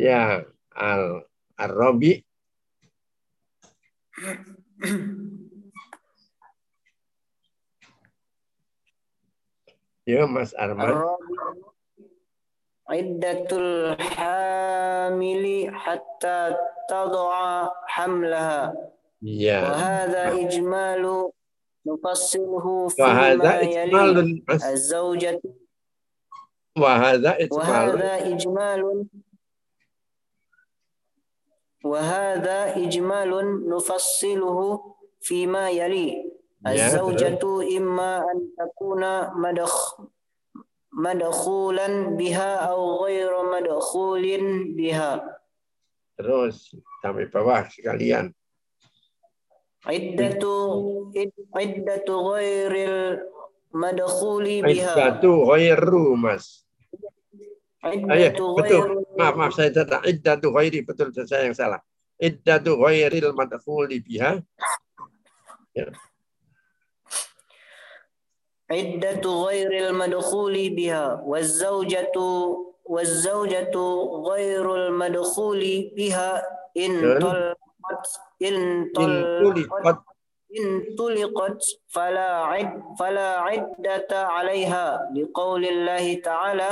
Ya, 0.00 0.42
Al 0.74 1.24
Arabi. 1.60 2.24
ya, 10.06 10.26
Mas 10.26 10.50
Arman. 10.58 10.98
Iddatul 12.90 13.94
hamili 14.18 15.70
hatta 15.70 16.58
tad'a 16.90 17.70
hamlaha. 17.86 18.74
Ya. 19.22 19.62
Wa 19.62 19.74
hadha 19.78 20.34
ijmalu 20.34 21.30
nufassiluhu 21.86 22.90
fi 22.90 22.98
ma 23.38 23.62
yali 23.62 24.42
az-zawjatu 24.50 25.59
Wahada 26.80 27.36
ijmalun. 27.36 27.96
Wahada 28.00 28.12
ijmalun. 28.32 28.98
Wahada 31.84 32.58
ijmalun 32.76 33.68
nufassiluhu 33.68 34.96
fima 35.20 35.70
yali. 35.70 36.16
Ya, 36.60 36.92
Az-zawjatu 36.92 37.64
imma 37.64 38.20
an 38.20 38.52
takuna 38.52 39.32
madakh 39.32 40.04
madakhulan 40.92 42.20
biha 42.20 42.68
au 42.68 43.00
ghairu 43.00 43.48
madakhulin 43.48 44.76
biha. 44.76 45.24
Terus 46.20 46.76
sampai 47.00 47.32
bawah 47.32 47.64
sekalian. 47.64 48.36
Iddatu 49.88 50.52
iddatu 51.56 52.14
ghairil 52.28 53.24
madakhuli 53.72 54.60
biha. 54.60 54.92
Iddatu 54.92 55.48
ghairu 55.48 56.12
mas. 56.20 56.68
Iya, 57.80 58.36
betul. 58.36 59.08
Maaf, 59.16 59.34
maaf 59.40 59.52
saya 59.56 59.72
tidak. 59.72 60.04
Iddatu 60.04 60.52
ghairi 60.52 60.84
betul 60.84 61.08
saya 61.16 61.48
yang 61.48 61.56
salah. 61.56 61.80
Iddatu 62.20 62.76
ghairil 62.76 63.32
madkhuli 63.32 64.04
biha. 64.04 64.36
Ya. 65.72 65.88
Iddatu 68.68 69.48
ghairil 69.48 69.96
madkhuli 69.96 70.76
biha 70.76 71.24
wa 71.24 71.40
zaujatu 71.40 72.28
wa 72.84 73.00
zaujatu 73.00 73.84
ghairul 74.28 74.92
madkhuli 74.92 75.96
biha 75.96 76.44
in 76.76 77.00
talqat 77.00 78.04
in 78.44 78.56
talqat 78.92 80.04
إن 80.50 80.98
طلقت 80.98 81.62
فلا 81.94 82.30
عد 82.50 82.82
فلا 82.98 83.30
عدة 83.38 84.10
عليها 84.10 85.14
لقول 85.14 85.62
الله 85.64 86.14
تعالى 86.26 86.70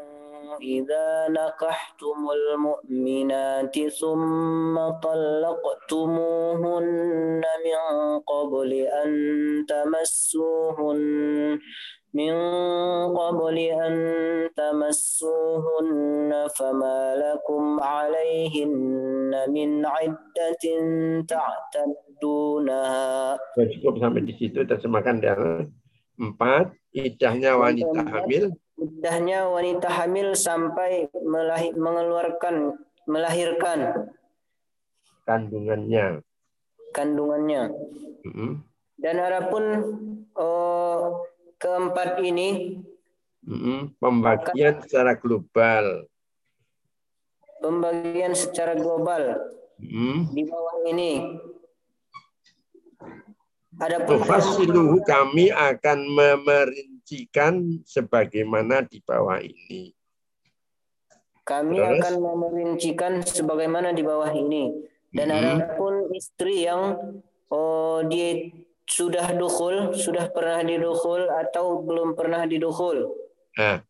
إذا 0.62 1.28
نكحتم 1.28 2.28
المؤمنات 2.30 3.88
ثم 3.88 4.88
طلقتموهن 5.02 6.22
من 7.64 7.80
قبل 8.20 8.72
أن 8.72 9.10
تمسوهن 9.68 11.58
من 12.13 12.33
قبل 13.13 13.57
أن 13.69 13.93
تمسوهن 14.57 16.31
فما 16.57 16.99
لكم 17.15 17.63
عليهن 17.79 19.31
من 19.53 19.69
عدة 19.85 20.63
تعتدونها 21.29 23.37
Ya, 23.61 23.65
cukup 23.77 23.93
sampai 24.01 24.25
di 24.25 24.33
situ 24.41 24.65
terjemahkan 24.65 25.15
dan 25.21 25.69
empat 26.17 26.73
idahnya 26.97 27.53
wanita 27.55 28.01
hamil 28.09 28.57
Idahnya 28.79 29.45
wanita 29.51 29.89
hamil 29.91 30.33
sampai 30.33 31.11
melahi, 31.13 31.75
mengeluarkan 31.75 32.79
melahirkan 33.05 34.07
kandungannya. 35.27 36.23
kandungannya. 36.89 37.69
Mm-mm. 38.25 38.65
Dan 38.97 39.15
adapun 39.19 39.63
oh, 40.33 41.21
keempat 41.56 42.18
ini. 42.20 42.80
Pembagian 43.98 44.80
secara 44.80 45.14
global. 45.14 46.08
pembagian 47.58 48.36
secara 48.36 48.76
global 48.76 49.40
Mm. 49.80 50.36
di 50.36 50.44
bawah 50.44 50.84
ini. 50.84 51.12
Adapun 53.74 54.20
Tufasiluhu 54.20 55.00
kami 55.02 55.48
akan 55.48 55.98
memerincikan 56.06 57.82
sebagaimana 57.82 58.84
di 58.84 59.00
bawah 59.00 59.40
ini. 59.40 59.96
kami 61.44 61.76
Terus? 61.76 62.00
akan 62.00 62.14
memerincikan 62.20 63.12
sebagaimana 63.20 63.92
di 63.92 64.00
bawah 64.00 64.32
ini. 64.32 64.80
Dan 65.08 65.28
Mhm. 65.28 65.44
adapun 65.56 65.94
istri 66.12 66.64
yang 66.64 67.00
oh, 67.48 68.00
dia 68.04 68.48
sudah 68.84 69.32
dukul, 69.32 69.96
sudah 69.96 70.28
pernah 70.28 70.60
didukul 70.60 71.24
atau 71.28 71.80
belum 71.80 72.12
pernah 72.12 72.44
didukul. 72.44 73.08
Nah, 73.56 73.80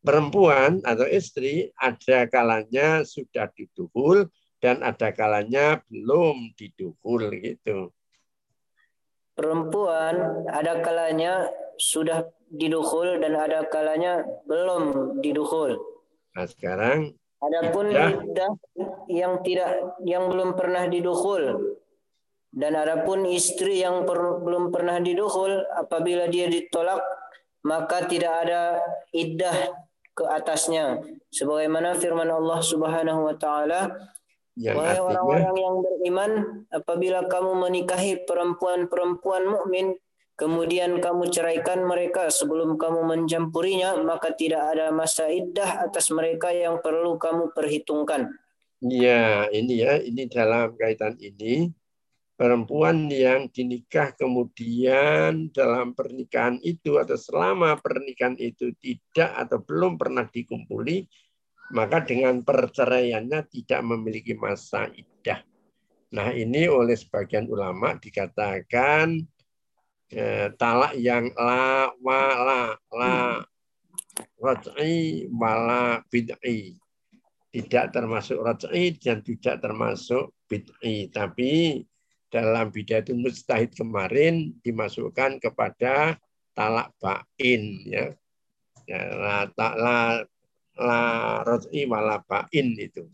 perempuan 0.00 0.80
atau 0.86 1.06
istri 1.06 1.74
ada 1.76 2.30
kalanya 2.30 3.02
sudah 3.02 3.50
didukul 3.52 4.30
dan 4.60 4.84
ada 4.84 5.10
kalanya 5.10 5.80
belum 5.88 6.52
didukul 6.56 7.32
gitu. 7.40 7.90
perempuan 9.40 10.44
ada 10.52 10.84
kalanya 10.84 11.48
sudah 11.80 12.28
didukul 12.52 13.16
dan 13.24 13.40
ada 13.40 13.64
kalanya 13.72 14.20
belum 14.44 15.16
didukul. 15.24 15.80
Nah, 16.36 16.44
sekarang 16.44 17.16
Adapun 17.40 17.88
iddah 17.88 18.20
iddah 18.20 18.52
yang 19.08 19.40
tidak 19.40 19.96
yang 20.04 20.28
belum 20.28 20.60
pernah 20.60 20.84
didukul 20.84 21.72
dan 22.50 22.74
adapun 22.74 23.26
istri 23.30 23.82
yang 23.82 24.02
per- 24.02 24.42
belum 24.42 24.74
pernah 24.74 24.98
didukul 24.98 25.62
apabila 25.78 26.26
dia 26.26 26.50
ditolak 26.50 26.98
maka 27.62 28.06
tidak 28.10 28.46
ada 28.46 28.82
iddah 29.14 29.74
ke 30.14 30.24
atasnya 30.26 30.98
sebagaimana 31.30 31.94
firman 31.94 32.26
Allah 32.26 32.58
Subhanahu 32.58 33.30
wa 33.30 33.36
taala 33.38 33.94
Wahai 34.60 35.00
orang-orang 35.00 35.56
yang 35.56 35.76
beriman, 35.80 36.32
apabila 36.68 37.24
kamu 37.24 37.64
menikahi 37.64 38.28
perempuan-perempuan 38.28 39.48
mukmin, 39.48 39.96
kemudian 40.36 41.00
kamu 41.00 41.32
ceraikan 41.32 41.80
mereka 41.88 42.28
sebelum 42.28 42.76
kamu 42.76 43.08
mencampurinya, 43.08 43.96
maka 44.04 44.36
tidak 44.36 44.76
ada 44.76 44.92
masa 44.92 45.32
iddah 45.32 45.88
atas 45.88 46.12
mereka 46.12 46.52
yang 46.52 46.76
perlu 46.84 47.16
kamu 47.16 47.56
perhitungkan. 47.56 48.28
Ya, 48.84 49.48
ini 49.48 49.80
ya, 49.80 49.96
ini 49.96 50.28
dalam 50.28 50.76
kaitan 50.76 51.16
ini 51.20 51.72
perempuan 52.40 53.12
yang 53.12 53.52
dinikah 53.52 54.16
kemudian 54.16 55.52
dalam 55.52 55.92
pernikahan 55.92 56.56
itu 56.64 56.96
atau 56.96 57.12
selama 57.12 57.76
pernikahan 57.76 58.32
itu 58.40 58.72
tidak 58.80 59.28
atau 59.44 59.60
belum 59.60 60.00
pernah 60.00 60.24
dikumpuli, 60.24 61.04
maka 61.76 62.00
dengan 62.00 62.40
perceraiannya 62.40 63.44
tidak 63.44 63.80
memiliki 63.84 64.32
masa 64.40 64.88
iddah. 64.88 65.44
Nah, 66.16 66.32
ini 66.32 66.64
oleh 66.64 66.96
sebagian 66.96 67.44
ulama 67.44 68.00
dikatakan 68.00 69.20
eh, 70.08 70.48
talak 70.56 70.96
yang 70.96 71.28
la 71.36 71.92
wala 72.00 72.72
la 72.88 73.44
raj'i 74.40 75.28
wala 75.28 76.00
bid'i 76.08 76.72
tidak 77.52 77.92
termasuk 77.92 78.40
raj'i 78.40 78.96
dan 78.96 79.20
tidak 79.20 79.60
termasuk 79.60 80.32
bid'i 80.48 81.12
tapi 81.12 81.84
dalam 82.30 82.70
bidatul 82.70 83.18
mustahid 83.18 83.74
kemarin 83.74 84.54
dimasukkan 84.62 85.42
kepada 85.42 86.16
talak 86.54 86.94
bain 87.02 87.62
ya. 87.84 88.14
Ya 88.86 89.02
la 89.14 89.38
ta, 89.50 89.74
la 89.74 89.98
la 90.78 91.02
wala 91.44 92.18
itu. 92.54 93.04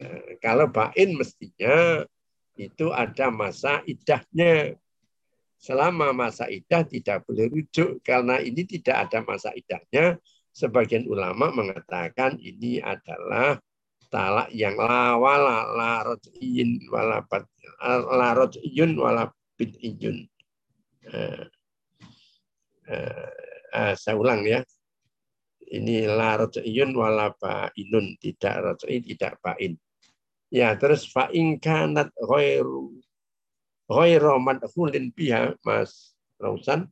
Eh, 0.00 0.40
kalau 0.40 0.68
bain 0.68 1.12
mestinya 1.16 2.04
itu 2.56 2.92
ada 2.92 3.32
masa 3.32 3.80
idahnya 3.88 4.76
selama 5.60 6.16
masa 6.16 6.48
idah 6.48 6.84
tidak 6.88 7.24
boleh 7.28 7.52
rujuk 7.52 8.00
karena 8.00 8.40
ini 8.40 8.64
tidak 8.64 9.08
ada 9.08 9.20
masa 9.20 9.52
idahnya 9.52 10.16
sebagian 10.56 11.04
ulama 11.04 11.52
mengatakan 11.52 12.40
ini 12.40 12.80
adalah 12.80 13.60
talak 14.10 14.50
yang 14.50 14.74
la 14.74 15.14
wala 15.14 15.70
la 15.70 16.02
raj'in 16.02 16.82
wala 16.90 17.22
bat 17.30 17.46
la 18.10 18.34
raj'iyun 18.34 18.98
wala 18.98 19.30
bid'iyun. 19.54 20.26
Eh, 21.06 21.44
eh, 22.90 23.30
eh, 23.70 23.94
saya 23.94 24.18
ulang 24.18 24.42
ya. 24.42 24.60
Ini 25.70 26.10
la 26.10 26.34
raj'iyun 26.42 26.90
wala 26.98 27.30
ba'inun, 27.30 28.18
tidak 28.18 28.56
raj'i, 28.58 28.98
tidak 29.06 29.38
ba'in. 29.38 29.78
Ya, 30.50 30.74
terus 30.74 31.06
fa 31.06 31.30
in 31.30 31.62
kanat 31.62 32.10
ghairu 32.18 32.98
ghairu 33.86 34.34
madkhulin 34.42 35.14
biha 35.14 35.54
Mas 35.62 36.18
Rausan. 36.42 36.90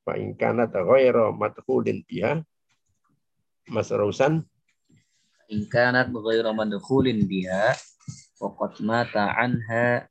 Fa 0.00 0.16
in 0.16 0.32
kanat 0.32 0.72
ghairu 0.72 1.36
madkhulin 1.36 2.00
biha 2.08 2.40
Mas 3.68 3.92
Rausan 3.92 4.48
in 5.52 5.66
kanat 5.70 6.10
ghairu 6.10 6.50
madkhulin 6.52 7.26
biha 7.30 7.74
waqad 8.42 8.74
mata 8.82 9.30
anha 9.36 10.10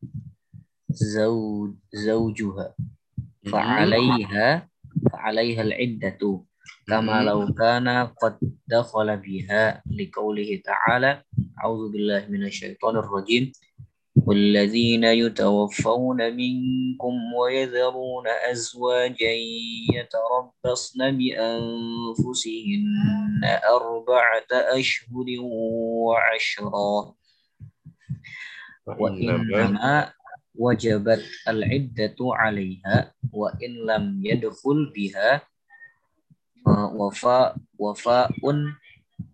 zauj 0.90 1.76
zaujuha 1.92 2.72
mhm. 2.72 3.52
fa 3.52 3.60
'alaiha 3.60 4.48
fa 5.12 5.18
'alaiha 5.28 5.62
al-iddatu. 5.68 6.44
Kama 6.86 7.22
mhm. 7.22 7.26
law 7.26 7.42
kana 7.58 8.14
qad 8.14 8.38
dakhala 8.70 9.18
biha 9.18 9.82
liqaulihi 9.90 10.62
ta'ala. 10.62 11.26
A'udzu 11.58 11.90
billahi 11.94 12.30
minasyaitonir 12.30 13.06
rajim. 13.06 13.50
والذين 14.26 15.04
يتوفون 15.04 16.18
منكم 16.36 17.14
ويذرون 17.40 18.28
أزواجا 18.52 19.32
يتربصن 19.94 21.18
بأنفسهن 21.18 22.86
أربعة 23.70 24.52
أشهر 24.52 25.26
وعشرا 25.42 27.14
وإنما 28.88 30.14
وجبت 30.56 31.24
العدة 31.48 32.16
عليها 32.22 33.14
وإن 33.34 33.72
لم 33.90 34.22
يدخل 34.26 34.92
بها 34.96 35.42
وفاء 36.96 37.56
وفاء 37.80 38.32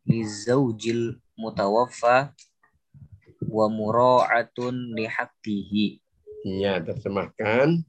للزوج 0.07 0.89
المتوفى 0.89 2.29
wa 3.51 3.67
mura'atun 3.67 4.95
lihaqqihi. 4.95 5.99
Iya, 6.47 6.79
terjemahkan. 6.79 7.83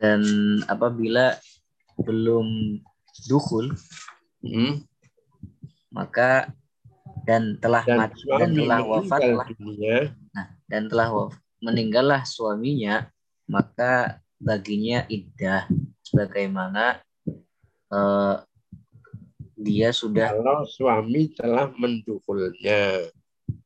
Dan 0.00 0.22
apabila 0.66 1.36
belum 2.00 2.80
dukhul, 3.28 3.76
hmm. 4.42 4.82
maka 5.94 6.50
dan 7.22 7.60
telah 7.62 7.86
dan 7.86 7.98
mati 8.00 8.24
dan 8.26 8.50
telah 8.56 8.80
wafatlah. 8.82 9.46
Nah, 10.34 10.46
dan 10.66 10.90
telah 10.90 11.08
waf, 11.14 11.38
meninggallah 11.62 12.26
suaminya, 12.26 13.06
maka 13.46 14.18
baginya 14.42 15.06
iddah 15.06 15.70
sebagaimana 16.02 16.98
uh, 17.94 18.42
dia 19.54 19.94
sudah 19.94 20.34
kalau 20.34 20.66
suami 20.66 21.30
telah 21.38 21.70
mendukulnya 21.78 23.06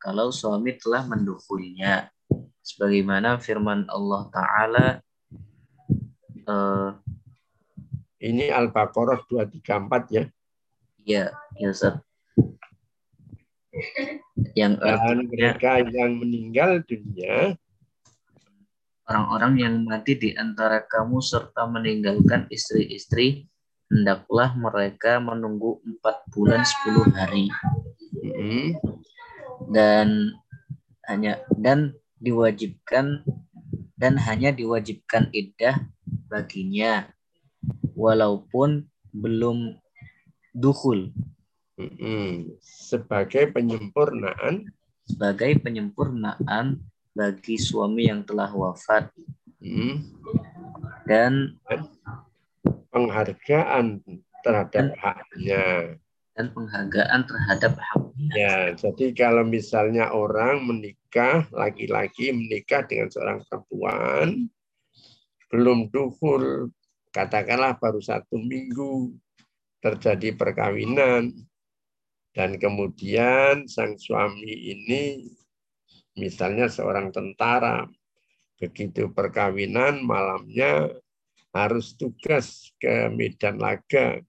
kalau 0.00 0.34
suami 0.34 0.74
telah 0.78 1.06
mendukulnya 1.06 2.10
sebagaimana 2.62 3.38
firman 3.38 3.86
Allah 3.90 4.22
taala 4.32 4.86
eh, 6.46 6.90
Ini 8.16 8.48
Al-Baqarah 8.48 9.28
234 9.28 10.16
ya. 10.16 10.24
ya 11.04 11.24
ya 11.60 11.68
Ustaz. 11.70 12.00
yang 14.56 14.80
Dan 14.80 14.88
artinya 14.88 15.24
mereka 15.28 15.84
yang 15.84 16.16
meninggal 16.16 16.80
dunia 16.88 17.54
orang-orang 19.06 19.52
yang 19.60 19.74
mati 19.84 20.16
di 20.16 20.30
antara 20.34 20.82
kamu 20.82 21.20
serta 21.20 21.68
meninggalkan 21.68 22.48
istri-istri 22.48 23.46
hendaklah 23.92 24.56
mereka 24.56 25.20
menunggu 25.22 25.78
empat 25.86 26.24
bulan 26.32 26.64
sepuluh 26.64 27.06
hari 27.14 27.52
Hmm. 28.16 28.74
Dan 29.70 30.34
hanya 31.06 31.42
dan 31.54 31.94
diwajibkan 32.18 33.22
dan 33.96 34.14
hanya 34.20 34.52
diwajibkan 34.52 35.32
iddah 35.32 35.86
baginya. 36.28 37.08
Walaupun 37.96 38.84
belum 39.10 39.80
dukhul. 40.52 41.12
Hmm. 41.76 42.56
sebagai 42.64 43.52
penyempurnaan. 43.52 44.72
Sebagai 45.04 45.60
penyempurnaan 45.60 46.80
bagi 47.12 47.60
suami 47.60 48.08
yang 48.08 48.24
telah 48.24 48.48
wafat. 48.48 49.12
Hmm, 49.60 50.08
dan 51.04 51.60
penghargaan 52.88 54.00
terhadap 54.40 54.96
haknya. 54.96 55.64
Dan 56.36 56.52
penghargaan 56.52 57.24
terhadap 57.24 57.72
haknya 57.80 58.32
Ya, 58.36 58.58
jadi 58.76 59.16
kalau 59.16 59.48
misalnya 59.48 60.12
orang 60.12 60.68
menikah, 60.68 61.48
laki-laki 61.48 62.28
menikah 62.28 62.84
dengan 62.84 63.08
seorang 63.08 63.38
perempuan, 63.48 64.52
belum 65.48 65.88
duhul, 65.88 66.68
katakanlah 67.16 67.80
baru 67.80 68.04
satu 68.04 68.36
minggu 68.36 69.16
terjadi 69.80 70.36
perkawinan, 70.36 71.32
dan 72.36 72.60
kemudian 72.60 73.64
sang 73.64 73.96
suami 73.96 74.76
ini 74.76 75.24
misalnya 76.20 76.68
seorang 76.68 77.08
tentara, 77.08 77.88
begitu 78.60 79.08
perkawinan 79.08 80.04
malamnya 80.04 80.92
harus 81.56 81.96
tugas 81.96 82.76
ke 82.76 83.08
medan 83.08 83.56
laga 83.56 84.20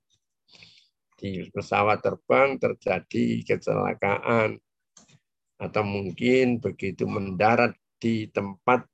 di 1.18 1.49
pesawat 1.49 2.06
terbang 2.06 2.61
terjadi 2.61 3.41
kecelakaan 3.41 4.61
atau 5.57 5.84
mungkin 5.84 6.61
begitu 6.61 7.10
mendarat 7.10 7.73
di 7.98 8.30
tempat 8.30 8.85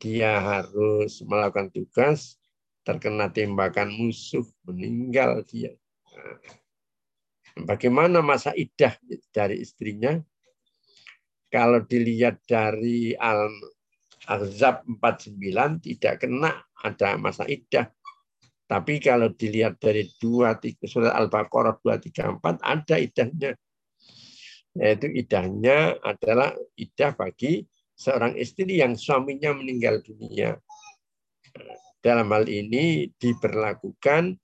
dia 0.00 0.40
harus 0.40 1.20
melakukan 1.28 1.68
tugas 1.68 2.40
terkena 2.82 3.28
tembakan 3.28 3.92
musuh 3.92 4.46
meninggal 4.64 5.44
dia. 5.44 5.76
Nah, 6.16 6.38
bagaimana 7.68 8.24
masa 8.24 8.56
idah 8.56 8.96
dari 9.30 9.60
istrinya? 9.60 10.16
Kalau 11.52 11.84
dilihat 11.84 12.40
dari 12.48 13.12
al 13.12 13.52
Ahzab 14.24 14.86
49 14.86 15.82
tidak 15.82 16.22
kena 16.22 16.62
ada 16.78 17.18
masa 17.18 17.42
idah 17.44 17.90
tapi 18.72 19.04
kalau 19.04 19.28
dilihat 19.28 19.76
dari 19.76 20.08
dua 20.16 20.56
tiga 20.56 20.88
surat 20.88 21.12
Al-Baqarah 21.12 21.76
234 21.84 22.40
ada 22.64 22.96
idahnya. 22.96 23.52
Yaitu 24.72 25.12
idahnya 25.12 26.00
adalah 26.00 26.56
idah 26.80 27.12
bagi 27.12 27.68
seorang 27.92 28.32
istri 28.40 28.80
yang 28.80 28.96
suaminya 28.96 29.52
meninggal 29.52 30.00
dunia. 30.00 30.56
Dalam 32.00 32.32
hal 32.32 32.48
ini 32.48 33.12
diberlakukan 33.12 34.40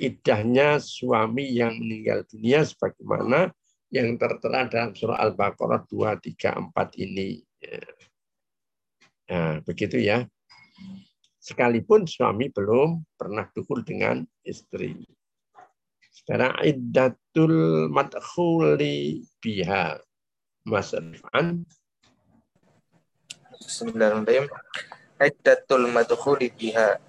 idahnya 0.00 0.80
suami 0.80 1.52
yang 1.52 1.76
meninggal 1.76 2.24
dunia 2.32 2.64
sebagaimana 2.64 3.52
yang 3.92 4.16
tertera 4.16 4.72
dalam 4.72 4.96
surah 4.96 5.20
Al-Baqarah 5.20 5.84
234 5.84 7.04
ini. 7.04 7.44
Nah, 9.28 9.60
begitu 9.60 10.00
ya 10.00 10.24
sekalipun 11.48 12.04
suami 12.04 12.52
belum 12.52 13.00
pernah 13.16 13.48
dukul 13.56 13.80
dengan 13.80 14.20
istri. 14.44 15.00
Sekarang 16.12 16.60
iddatul 16.60 17.88
madkhuli 17.88 19.24
biha. 19.40 19.96
Mas 20.68 20.92
Rifan. 20.92 21.64
Bismillahirrahmanirrahim. 23.64 24.52
Iddatul 25.16 25.88
madkhuli 25.88 26.52
biha. 26.52 27.00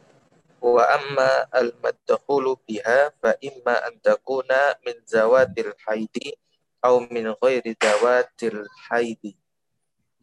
Wa 0.64 0.84
amma 0.96 1.44
al 1.52 1.76
madkhulu 1.84 2.56
biha 2.64 3.12
fa 3.20 3.36
imma 3.44 3.76
an 3.92 4.00
takuna 4.00 4.80
min 4.88 4.96
zawatil 5.04 5.76
haidi 5.84 6.40
atau 6.80 7.04
min 7.12 7.28
ghairi 7.44 7.76
zawatil 7.76 8.64
haidi. 8.88 9.36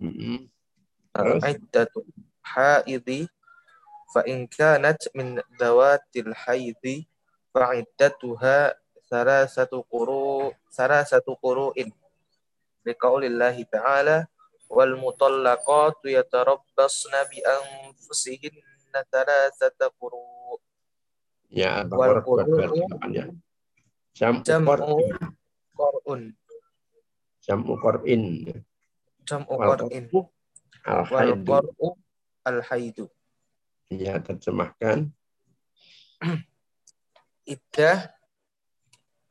Mm 0.01 0.13
-hmm. 0.13 1.41
Iddatul 1.45 2.09
haidi 2.41 3.29
fa 4.13 4.23
in 4.27 4.47
kanat 4.47 5.03
min 5.17 5.43
dawatil 5.59 6.31
haidhi 6.47 7.07
fa 7.51 7.75
iddatuha 7.75 8.75
sarasatu 9.07 9.83
quru 9.91 10.51
sarasatu 10.71 11.39
quru'in. 11.39 11.91
Liqaulillahi 12.87 13.67
ta'ala 13.67 14.27
wal 14.71 14.95
mutallaqatu 14.99 16.11
yatarabbasna 16.11 17.27
bi 17.31 17.39
anfusihinna 17.43 19.03
sarasata 19.11 19.91
quru. 19.99 20.23
Ya 21.51 21.83
wal 21.87 22.23
quru 22.23 22.47
ya. 23.11 23.27
Jam 24.15 24.43
qur'un. 24.43 26.23
Jam 27.43 27.61
qur'in. 27.63 28.25
Ya, 33.87 34.19
terjemahkan. 34.19 35.15
Iddah 37.47 38.11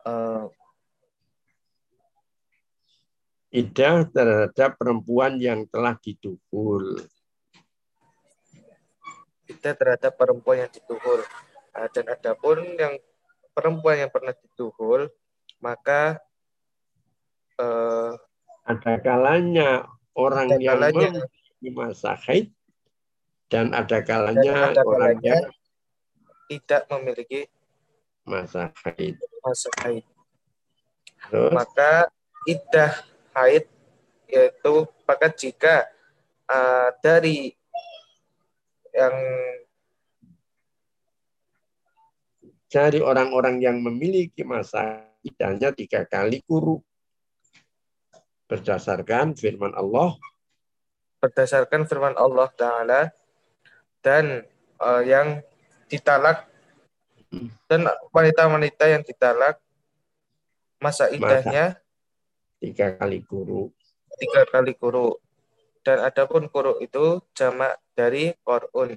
uh, 0.08 0.48
Idah 3.56 4.04
terhadap 4.12 4.76
perempuan 4.76 5.40
yang 5.40 5.64
telah 5.72 5.96
didukul. 6.04 7.00
iddah 9.48 9.78
terhadap 9.78 10.12
perempuan 10.20 10.68
yang 10.68 10.72
dituhul. 10.74 11.24
Uh, 11.72 11.88
dan 11.96 12.06
adapun 12.12 12.76
yang 12.76 13.00
perempuan 13.56 14.04
yang 14.04 14.12
pernah 14.12 14.36
dituhul, 14.36 15.08
maka 15.64 16.20
uh, 17.56 18.12
Ada 18.68 19.00
kalanya 19.00 19.88
orang 20.18 20.52
Ada 20.52 20.60
yang 20.60 20.76
kalanya. 20.76 21.10
memiliki 21.16 21.68
masa 21.72 22.12
haid 22.28 22.52
dan 23.56 23.72
ada 23.72 23.88
dan 23.88 24.04
kalanya 24.04 24.52
ada 24.76 24.84
orang 24.84 25.16
kalanya 25.16 25.36
yang 25.40 25.48
tidak 26.52 26.84
memiliki 26.92 27.48
masa 28.28 28.76
haid. 28.84 29.16
masa 29.40 29.72
haid. 29.80 30.04
Terus 31.32 31.56
Maka 31.56 32.12
iddah 32.44 32.92
haid 33.32 33.66
yaitu 34.28 34.76
maka 35.08 35.32
jika 35.32 35.88
uh, 36.52 36.92
dari 37.00 37.56
yang 38.92 39.16
dari 42.68 43.00
orang-orang 43.00 43.64
yang 43.64 43.80
memiliki 43.80 44.44
masa 44.44 45.08
idahnya 45.24 45.72
tiga 45.72 46.04
kali 46.04 46.44
kuru. 46.44 46.84
Berdasarkan 48.52 49.34
firman 49.34 49.74
Allah, 49.74 50.14
berdasarkan 51.18 51.90
firman 51.90 52.14
Allah 52.14 52.46
Taala 52.54 53.02
dan 54.06 54.46
uh, 54.78 55.02
yang 55.02 55.42
ditalak 55.90 56.46
dan 57.66 57.90
wanita-wanita 58.14 58.86
yang 58.86 59.02
ditalak 59.02 59.58
masa 60.78 61.10
idahnya 61.10 61.82
tiga 62.62 62.94
kali 63.02 63.26
kuru. 63.26 63.74
tiga 64.22 64.46
kali 64.46 64.78
kuru 64.78 65.18
dan 65.82 66.06
adapun 66.06 66.46
kuru 66.54 66.78
itu 66.78 67.18
jamak 67.34 67.82
dari 67.98 68.38
korun 68.46 68.94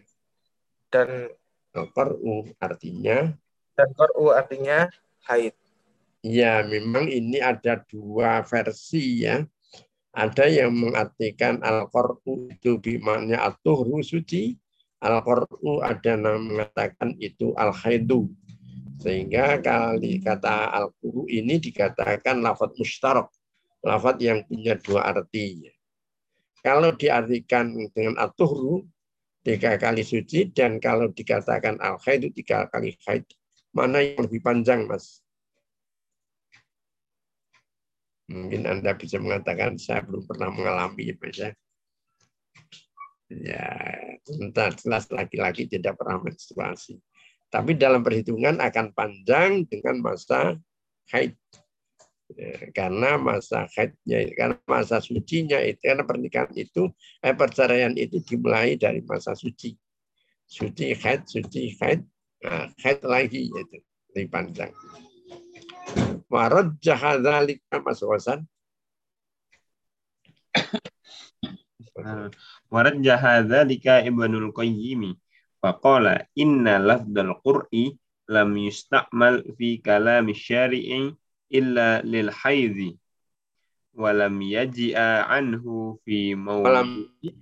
dan 0.93 1.33
Qaru 1.73 2.49
artinya 2.61 3.33
dan 3.73 3.89
koru 3.97 4.37
artinya 4.37 4.93
haid 5.25 5.57
Ya, 6.27 6.67
memang 6.67 7.07
ini 7.07 7.39
ada 7.39 7.79
dua 7.87 8.43
versi 8.43 9.23
ya. 9.23 9.47
Ada 10.11 10.51
yang 10.51 10.75
mengartikan 10.75 11.63
al-Qur'u 11.63 12.51
itu 12.51 12.75
bimanya 12.83 13.47
atuhru 13.47 14.03
suci. 14.03 14.59
Al-Qur'u 14.99 15.79
ada 15.79 16.19
yang 16.19 16.43
mengatakan 16.43 17.15
itu 17.23 17.55
al-khaidu. 17.55 18.27
Sehingga 18.99 19.63
kali 19.63 20.19
kata 20.19 20.75
al-Qur'u 20.75 21.31
ini 21.31 21.63
dikatakan 21.63 22.43
lafad 22.43 22.75
mustarok. 22.75 23.31
Lafad 23.87 24.19
yang 24.19 24.43
punya 24.43 24.75
dua 24.75 25.07
arti. 25.07 25.71
Kalau 26.59 26.91
diartikan 26.91 27.71
dengan 27.95 28.19
atuhru, 28.19 28.83
tiga 29.47 29.79
kali 29.79 30.03
suci. 30.03 30.51
Dan 30.51 30.83
kalau 30.83 31.15
dikatakan 31.15 31.79
al-khaidu, 31.79 32.35
tiga 32.35 32.67
kali 32.67 32.99
khaid. 33.07 33.23
Mana 33.71 34.03
yang 34.03 34.27
lebih 34.27 34.43
panjang, 34.43 34.91
Mas? 34.91 35.23
Mungkin 38.29 38.67
Anda 38.67 38.93
bisa 38.99 39.17
mengatakan 39.23 39.79
saya 39.79 40.03
belum 40.05 40.27
pernah 40.27 40.51
mengalami 40.53 41.15
Mas 41.17 41.33
ya. 41.39 41.51
Ya, 43.29 43.69
jelas 44.73 45.05
laki-laki 45.13 45.69
tidak 45.69 46.01
pernah 46.01 46.17
menstruasi. 46.25 46.97
Tapi 47.49 47.77
dalam 47.77 48.01
perhitungan 48.01 48.61
akan 48.61 48.93
panjang 48.97 49.69
dengan 49.69 50.01
masa 50.01 50.57
haid. 51.13 51.37
Ya, 52.33 52.73
karena 52.77 53.17
masa 53.17 53.65
haidnya, 53.73 54.29
karena 54.37 54.57
masa 54.69 55.01
sucinya 55.01 55.57
itu, 55.65 55.81
karena 55.81 56.05
pernikahan 56.05 56.53
itu, 56.57 56.93
eh, 57.25 57.33
perceraian 57.33 57.97
itu 57.97 58.21
dimulai 58.21 58.77
dari 58.77 59.01
masa 59.05 59.33
suci. 59.33 59.73
Suci 60.45 60.93
haid, 60.93 61.25
suci 61.25 61.73
haid, 61.81 62.05
nah, 62.45 62.69
haid 62.85 63.01
lagi 63.05 63.49
itu 63.49 63.77
lebih 64.13 64.29
panjang. 64.29 64.73
Warajjah 66.29 67.21
dzalika 67.21 67.77
Mas 67.81 68.01
Wasan. 68.05 68.45
Warad 72.71 72.99
jahadha 73.03 73.65
lika 73.65 74.03
ibnul 74.05 74.53
qayyimi. 74.55 75.17
Faqala 75.59 76.27
inna 76.39 76.79
lafdal 76.79 77.35
qur'i 77.43 77.99
lam 78.31 78.55
yusta'mal 78.55 79.43
fi 79.59 79.83
kalami 79.83 80.37
syari'i 80.37 81.15
illa 81.51 82.05
lil 82.05 82.31
haidhi. 82.31 82.95
Walam 83.99 84.39
yaji'a 84.39 85.27
anhu 85.27 85.99
fi 86.07 86.39
mawdi'i. 86.39 87.35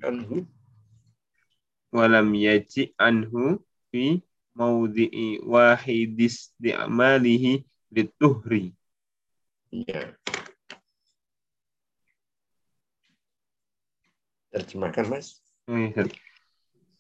Walam 1.93 2.29
yaji'a 2.33 2.97
anhu 2.97 3.61
fi 3.93 4.25
mawdi'i 4.57 5.45
wahidis 5.45 6.57
di'amalihi 6.57 7.61
lituhri. 7.93 8.73
Ya. 9.69 10.17
Terjemahkan 14.57 15.05
Mas. 15.13 15.45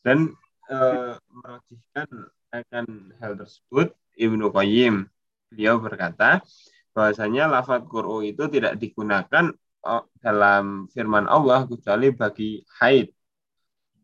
dan 0.04 0.36
eh, 0.68 1.14
merajihkan 1.16 2.08
akan 2.52 2.86
hal 3.16 3.32
tersebut 3.40 3.96
Ibnu 4.12 4.52
Qayyim. 4.52 5.08
Beliau 5.48 5.80
berkata 5.80 6.44
bahwasanya 6.92 7.48
lafaz 7.48 7.80
Qur'u 7.88 8.20
itu 8.20 8.44
tidak 8.52 8.76
digunakan 8.76 9.56
oh, 9.88 10.04
dalam 10.20 10.84
firman 10.92 11.24
Allah 11.24 11.64
kecuali 11.64 12.12
bagi 12.12 12.60
haid. 12.76 13.08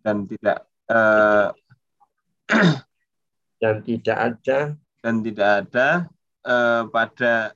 Dan 0.00 0.24
tidak 0.24 0.64
eh, 0.88 1.48
dan 3.60 3.74
tidak 3.84 4.18
ada 4.18 4.58
dan 5.04 5.14
tidak 5.20 5.50
ada 5.60 5.88
eh, 6.48 6.82
pada 6.88 7.52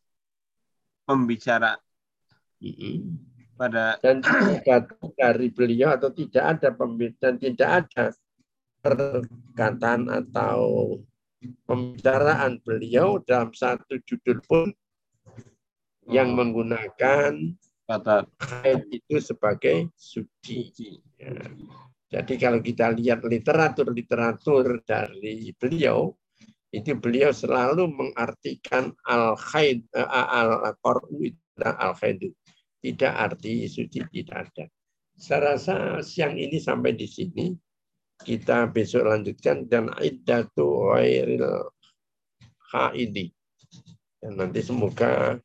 pembicara 1.08 1.80
pada 3.56 3.96
dan 4.04 4.20
tidak 4.20 4.94
dari 5.16 5.48
beliau 5.48 5.96
atau 5.96 6.12
tidak 6.12 6.60
ada 6.60 6.68
dan 7.18 7.34
tidak 7.40 7.70
ada 7.84 8.04
perkataan 8.84 10.06
atau 10.12 10.60
pembicaraan 11.64 12.60
beliau 12.62 13.18
dalam 13.24 13.50
satu 13.56 13.98
judul 14.04 14.38
pun 14.44 14.68
yang 16.06 16.32
Oh. 16.32 16.36
menggunakan 16.38 17.32
kata 17.86 18.26
haid 18.38 18.82
itu 18.90 19.16
sebagai 19.18 19.90
suci. 19.94 20.70
Ya. 21.18 21.34
Jadi 22.06 22.38
kalau 22.38 22.62
kita 22.62 22.94
lihat 22.94 23.26
literatur-literatur 23.26 24.86
dari 24.86 25.50
beliau, 25.58 26.14
itu 26.70 26.94
beliau 26.98 27.34
selalu 27.34 27.90
mengartikan 27.90 28.94
al 29.06 29.34
haid 29.34 29.86
al 29.94 30.74
qaru 30.82 31.30
al 31.62 31.94
haid 31.98 32.30
tidak 32.80 33.12
arti 33.12 33.66
suci 33.66 34.00
tidak 34.12 34.50
ada. 34.50 34.64
Saya 35.16 35.56
rasa 35.56 36.04
siang 36.04 36.36
ini 36.36 36.60
sampai 36.60 36.92
di 36.92 37.08
sini 37.08 37.56
kita 38.20 38.68
besok 38.68 39.08
lanjutkan 39.08 39.68
dan 39.68 39.92
iddatu 40.00 40.92
ghairil 40.92 41.72
haidi. 42.72 43.32
Dan 44.20 44.40
nanti 44.40 44.60
semoga 44.64 45.36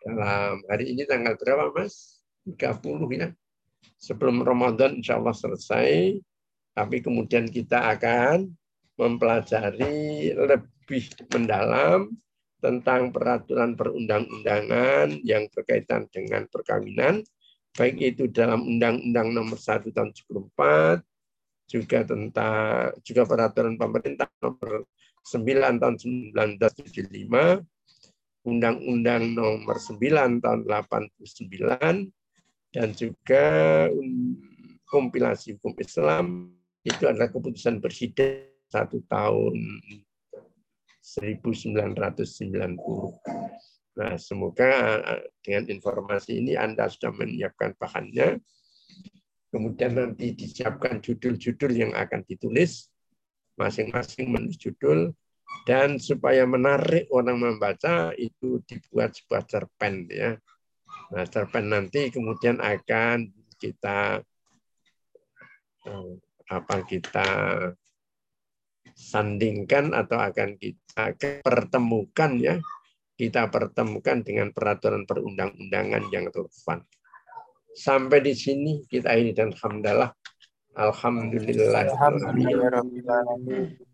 dalam 0.00 0.64
hari 0.68 0.96
ini 0.96 1.04
tanggal 1.04 1.36
berapa 1.36 1.72
Mas? 1.76 2.24
30 2.48 2.80
ya. 3.16 3.28
Sebelum 4.00 4.40
Ramadan 4.40 5.00
insya 5.00 5.20
Allah 5.20 5.36
selesai. 5.36 6.16
Tapi 6.72 7.04
kemudian 7.04 7.50
kita 7.50 7.92
akan 7.96 8.48
mempelajari 8.96 10.32
lebih 10.32 11.04
mendalam 11.32 12.08
tentang 12.60 13.10
peraturan 13.10 13.74
perundang-undangan 13.74 15.24
yang 15.24 15.48
berkaitan 15.50 16.06
dengan 16.12 16.44
perkawinan, 16.46 17.24
baik 17.74 17.96
itu 18.00 18.28
dalam 18.28 18.62
Undang-Undang 18.68 19.28
Nomor 19.32 19.56
1 19.56 19.88
Tahun 19.90 20.12
94, 20.12 21.00
juga 21.70 22.04
tentang 22.04 22.92
juga 23.00 23.22
peraturan 23.24 23.80
pemerintah 23.80 24.28
Nomor 24.44 24.84
9 25.24 25.80
Tahun 25.80 25.96
1975, 25.96 27.64
Undang-Undang 28.44 29.22
Nomor 29.32 29.76
9 29.80 30.44
Tahun 30.44 30.60
89, 30.68 32.12
dan 32.70 32.88
juga 32.94 33.44
kompilasi 34.86 35.58
hukum 35.58 35.74
Islam 35.78 36.50
itu 36.82 37.04
adalah 37.06 37.28
keputusan 37.30 37.78
presiden 37.78 38.50
satu 38.70 39.02
tahun 39.10 39.58
1990. 41.10 42.78
Nah, 43.98 44.14
semoga 44.14 45.02
eh, 45.02 45.26
dengan 45.42 45.66
informasi 45.66 46.38
ini 46.38 46.54
Anda 46.54 46.86
sudah 46.86 47.10
menyiapkan 47.10 47.74
bahannya. 47.74 48.38
Kemudian 49.50 49.98
nanti 49.98 50.30
disiapkan 50.30 51.02
judul-judul 51.02 51.74
yang 51.74 51.90
akan 51.98 52.22
ditulis, 52.22 52.86
masing-masing 53.58 54.30
menulis 54.30 54.54
judul, 54.54 55.10
dan 55.66 55.98
supaya 55.98 56.46
menarik 56.46 57.10
orang 57.10 57.42
membaca 57.42 58.14
itu 58.14 58.62
dibuat 58.70 59.18
sebuah 59.18 59.42
cerpen 59.50 60.06
ya. 60.06 60.38
Nah, 61.10 61.26
cerpen 61.26 61.74
nanti 61.74 62.14
kemudian 62.14 62.62
akan 62.62 63.34
kita 63.58 64.22
eh, 65.90 66.12
apa 66.50 66.76
kita 66.86 67.28
sandingkan 69.00 69.96
atau 69.96 70.20
akan 70.20 70.60
kita 70.60 71.16
pertemukan 71.40 72.36
ya 72.36 72.60
kita 73.20 73.52
pertemukan 73.52 74.24
dengan 74.24 74.48
peraturan 74.48 75.04
perundang-undangan 75.04 76.08
yang 76.08 76.32
relevan. 76.32 76.80
Sampai 77.76 78.24
di 78.24 78.32
sini 78.32 78.80
kita 78.88 79.12
ini 79.12 79.36
dan 79.36 79.52
alhamdulillah 79.52 80.16
alhamdulillah. 80.72 81.84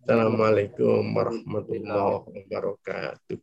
Assalamualaikum 0.06 1.02
warahmatullahi 1.10 2.22
wabarakatuh. 2.22 3.38